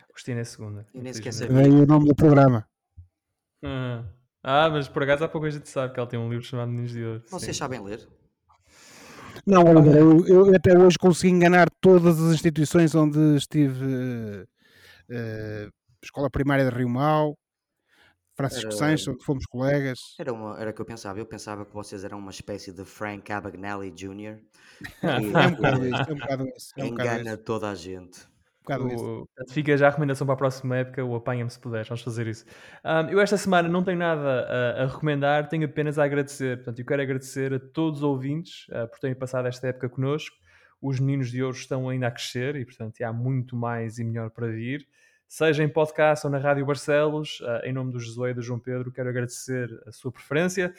Agostina 0.10 0.40
é 0.40 0.42
a 0.42 0.46
segunda. 0.46 0.88
Eu 0.94 1.04
nem 1.04 1.12
sequer 1.12 1.34
sabia. 1.34 1.56
Veio 1.56 1.84
o 1.84 1.86
nome 1.86 2.08
do 2.08 2.16
programa. 2.16 2.66
Ah. 3.62 4.06
ah, 4.42 4.70
mas 4.70 4.88
por 4.88 5.04
acaso 5.04 5.26
há 5.26 5.28
pouco 5.28 5.48
a 5.48 5.50
gente 5.50 5.68
sabe 5.68 5.94
que 5.94 6.00
ela 6.00 6.08
tem 6.08 6.18
um 6.18 6.30
livro 6.30 6.46
chamado 6.46 6.70
Meninos 6.70 6.92
de 6.92 7.04
Ouro. 7.04 7.24
Vocês 7.28 7.56
Sim. 7.56 7.60
sabem 7.60 7.84
ler? 7.84 8.08
Não, 9.46 9.64
Oliver, 9.66 9.98
eu, 9.98 10.26
eu, 10.28 10.56
até 10.56 10.78
hoje 10.78 10.98
consegui 10.98 11.34
enganar 11.34 11.68
todas 11.82 12.22
as 12.22 12.34
instituições 12.34 12.96
onde 12.96 13.20
estive. 13.36 13.84
Uh, 13.84 14.44
uh, 15.12 15.72
escola 16.02 16.30
primária 16.30 16.70
de 16.70 16.76
Rio 16.76 16.88
Mau, 16.88 17.38
Francisco 18.36 18.68
era, 18.68 18.76
Sanches, 18.76 19.08
onde 19.08 19.24
fomos 19.24 19.46
colegas. 19.46 20.00
Era, 20.20 20.34
uma, 20.34 20.60
era 20.60 20.72
o 20.72 20.74
que 20.74 20.82
eu 20.82 20.86
pensava. 20.86 21.18
Eu 21.18 21.26
pensava 21.26 21.66
que 21.66 21.74
vocês 21.74 22.04
eram 22.04 22.20
uma 22.20 22.32
espécie 22.32 22.74
de 22.74 22.84
Frank 22.84 23.32
Abagnale 23.32 23.90
Jr. 23.92 24.40
é 25.02 25.18
um 25.18 25.52
bocado 25.52 25.86
isso, 25.86 26.10
é 26.10 26.14
um 26.14 26.18
bocado 26.18 26.48
isso. 26.56 26.74
É 26.76 26.84
um 26.84 26.88
engana 26.88 27.34
isso. 27.34 27.38
toda 27.38 27.70
a 27.70 27.76
gente. 27.76 28.28
Um 28.68 29.22
o, 29.22 29.30
fica 29.50 29.78
já 29.78 29.88
a 29.88 29.90
recomendação 29.92 30.26
para 30.26 30.34
a 30.34 30.38
próxima 30.38 30.78
época, 30.78 31.06
o 31.06 31.16
apanha-me 31.16 31.52
se 31.52 31.60
puder, 31.60 31.86
vamos 31.86 32.02
fazer 32.02 32.26
isso. 32.26 32.46
Um, 32.84 33.10
eu 33.10 33.20
esta 33.20 33.38
semana 33.38 33.70
não 33.70 33.84
tenho 33.84 34.00
nada 34.00 34.22
a, 34.22 34.84
a, 34.84 34.88
recomendar, 34.88 35.48
tenho 35.48 35.66
apenas 35.66 36.00
a 36.00 36.04
agradecer. 36.04 36.58
Portanto, 36.58 36.80
eu 36.80 36.86
quero 36.86 37.02
agradecer 37.02 37.54
a 37.54 37.60
todos 37.60 38.00
os 38.00 38.04
ouvintes 38.04 38.68
uh, 38.70 38.88
por 38.90 39.00
terem 39.00 39.16
passado 39.16 39.48
esta 39.48 39.68
época 39.68 39.88
connosco. 39.88 40.36
Os 40.82 41.00
meninos 41.00 41.30
de 41.30 41.42
ouro 41.42 41.56
estão 41.56 41.88
ainda 41.88 42.08
a 42.08 42.12
crescer 42.12 42.56
e, 42.56 42.66
portanto, 42.66 43.00
há 43.02 43.14
muito 43.14 43.56
mais 43.56 43.98
e 43.98 44.04
melhor 44.04 44.30
para 44.32 44.48
vir 44.48 44.86
seja 45.28 45.64
em 45.64 45.70
podcast 45.70 46.26
ou 46.26 46.32
na 46.32 46.38
Rádio 46.38 46.66
Barcelos. 46.66 47.40
Uh, 47.42 47.66
em 47.66 47.74
nome 47.74 47.92
do 47.92 48.00
Josué 48.00 48.32
e 48.32 48.34
do 48.34 48.42
João 48.42 48.60
Pedro, 48.60 48.92
quero 48.92 49.10
agradecer 49.10 49.70
a 49.86 49.92
sua 49.92 50.12
preferência. 50.12 50.74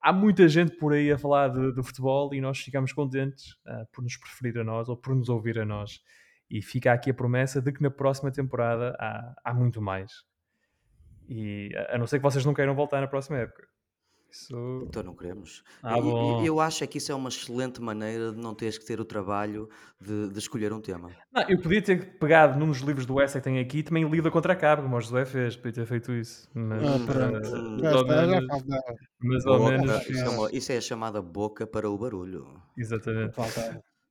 Há 0.00 0.12
muita 0.12 0.48
gente 0.48 0.76
por 0.76 0.92
aí 0.92 1.10
a 1.10 1.18
falar 1.18 1.48
de, 1.48 1.72
de 1.72 1.82
futebol 1.82 2.32
e 2.32 2.40
nós 2.40 2.58
ficamos 2.58 2.92
contentes 2.92 3.52
uh, 3.66 3.86
por 3.92 4.02
nos 4.02 4.16
preferir 4.16 4.58
a 4.58 4.64
nós 4.64 4.88
ou 4.88 4.96
por 4.96 5.14
nos 5.14 5.28
ouvir 5.28 5.58
a 5.58 5.64
nós. 5.64 6.00
E 6.50 6.62
fica 6.62 6.92
aqui 6.92 7.10
a 7.10 7.14
promessa 7.14 7.60
de 7.60 7.72
que 7.72 7.82
na 7.82 7.90
próxima 7.90 8.30
temporada 8.30 8.96
há, 8.98 9.34
há 9.44 9.54
muito 9.54 9.82
mais. 9.82 10.24
E 11.28 11.70
a 11.90 11.98
não 11.98 12.06
ser 12.06 12.18
que 12.18 12.22
vocês 12.22 12.44
não 12.44 12.54
queiram 12.54 12.74
voltar 12.74 13.00
na 13.00 13.06
próxima 13.06 13.38
época. 13.38 13.66
Isso... 14.30 14.82
Então 14.86 15.02
não 15.02 15.14
queremos. 15.14 15.64
Ah, 15.82 16.00
bom. 16.00 16.44
Eu, 16.44 16.60
acho 16.60 16.84
é 16.84 16.86
que 16.86 16.98
isso 16.98 17.10
é 17.10 17.14
uma 17.14 17.28
excelente 17.28 17.80
maneira 17.80 18.32
de 18.32 18.38
não 18.38 18.54
teres 18.54 18.76
que 18.76 18.84
ter 18.84 19.00
o 19.00 19.04
trabalho 19.04 19.68
de, 20.00 20.28
de 20.28 20.38
escolher 20.38 20.72
um 20.72 20.80
tema. 20.80 21.10
Não, 21.32 21.42
eu 21.48 21.60
podia 21.60 21.82
ter 21.82 22.18
pegado 22.18 22.58
num 22.58 22.66
dos 22.66 22.80
livros 22.80 23.06
do 23.06 23.20
Essa 23.20 23.40
que 23.40 23.44
tem 23.44 23.58
aqui 23.58 23.82
também 23.82 24.08
lido 24.08 24.30
contra 24.30 24.52
a 24.52 24.56
cabo, 24.56 24.82
como 24.82 24.96
o 24.96 25.00
José 25.00 25.24
fez, 25.24 25.56
podia 25.56 25.72
ter 25.72 25.86
feito 25.86 26.12
isso. 26.12 26.48
Mas, 26.54 26.82
ah, 26.84 26.98
pronto. 27.06 27.48
Uh, 27.48 27.80
já 27.80 28.00
está, 28.00 28.26
menos, 28.26 28.46
já 28.46 28.82
mas 29.20 29.46
ao 29.46 29.64
menos. 29.64 30.08
Isso 30.08 30.24
é, 30.24 30.28
uma, 30.28 30.50
isso 30.52 30.72
é, 30.72 30.76
a 30.76 30.80
chamada 30.80 31.22
boca 31.22 31.66
para 31.66 31.90
o 31.90 31.96
barulho. 31.96 32.46
Exatamente. 32.76 33.34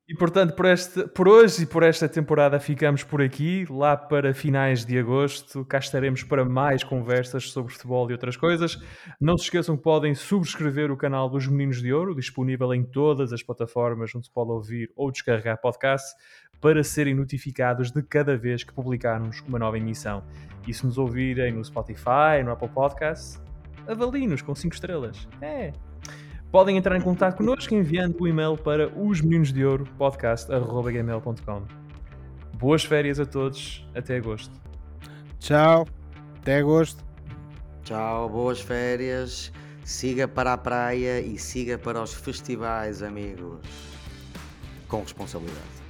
E 0.10 0.16
portanto, 0.16 0.56
por, 0.56 0.66
este, 0.66 1.06
por 1.10 1.28
hoje 1.28 1.64
e 1.64 1.66
por 1.66 1.84
esta 1.84 2.08
temporada 2.08 2.62
ficamos 2.62 3.04
por 3.04 3.22
aqui. 3.22 3.66
Lá 3.70 3.98
para 3.98 4.34
finais 4.34 4.86
de 4.86 4.98
agosto, 4.98 5.66
cá 5.66 5.80
estaremos 5.80 6.24
para 6.24 6.46
mais 6.46 6.82
conversas 6.82 7.52
sobre 7.52 7.74
futebol 7.74 8.10
e 8.10 8.14
outras 8.14 8.38
coisas. 8.38 8.80
Não 9.20 9.38
se 9.38 9.44
esqueçam 9.44 9.76
que 9.76 9.84
podem 9.84 10.16
subscrever 10.16 10.92
o 10.92 10.96
canal 10.96 11.30
dos 11.30 11.46
Meninos 11.46 11.82
de 11.82 11.92
Ouro, 11.92 12.16
disponível 12.16 12.74
em 12.74 12.86
todas 12.86 13.34
as 13.34 13.44
plataformas 13.44 14.16
onde 14.16 14.28
se 14.28 14.32
pode 14.32 14.50
ouvir 14.50 14.90
ou 14.96 15.12
descarregar 15.12 15.60
podcast, 15.60 16.16
para 16.62 16.86
serem 16.86 17.14
notificados 17.14 17.92
de 17.92 18.02
cada 18.02 18.38
vez 18.38 18.64
que 18.64 18.74
publicarmos 18.74 19.42
uma 19.42 19.60
nova 19.60 19.78
emissão. 19.78 20.24
E 20.66 20.74
se 20.74 20.86
nos 20.86 20.98
ouvirem 20.98 21.52
no 21.52 21.66
Spotify, 21.66 22.42
no 22.46 22.52
Apple 22.52 22.70
Podcasts, 22.70 23.42
avaliem-nos 23.86 24.42
com 24.42 24.56
5 24.56 24.74
estrelas. 24.74 25.28
É, 25.42 25.74
Podem 26.52 26.78
entrar 26.78 26.96
em 26.96 27.02
contato 27.02 27.38
connosco 27.38 27.74
enviando 27.74 28.16
o 28.22 28.28
e-mail 28.28 28.58
para 28.58 28.88
os 28.98 29.22
meninos 29.22 29.52
de 29.52 29.66
ouro 29.66 29.86
podcast.gmail.com. 29.98 31.64
Boas 32.58 32.84
férias 32.84 33.20
a 33.20 33.26
todos, 33.26 33.88
até 33.94 34.18
agosto. 34.18 34.54
Tchau, 35.40 35.88
até 36.38 36.58
agosto. 36.58 37.04
Tchau, 37.84 38.30
boas 38.30 38.60
férias. 38.60 39.52
Siga 39.84 40.28
para 40.28 40.54
a 40.54 40.58
praia 40.58 41.22
e 41.22 41.38
siga 41.38 41.78
para 41.78 42.02
os 42.02 42.14
festivais, 42.14 43.04
amigos. 43.04 43.60
Com 44.88 45.02
responsabilidade. 45.02 45.87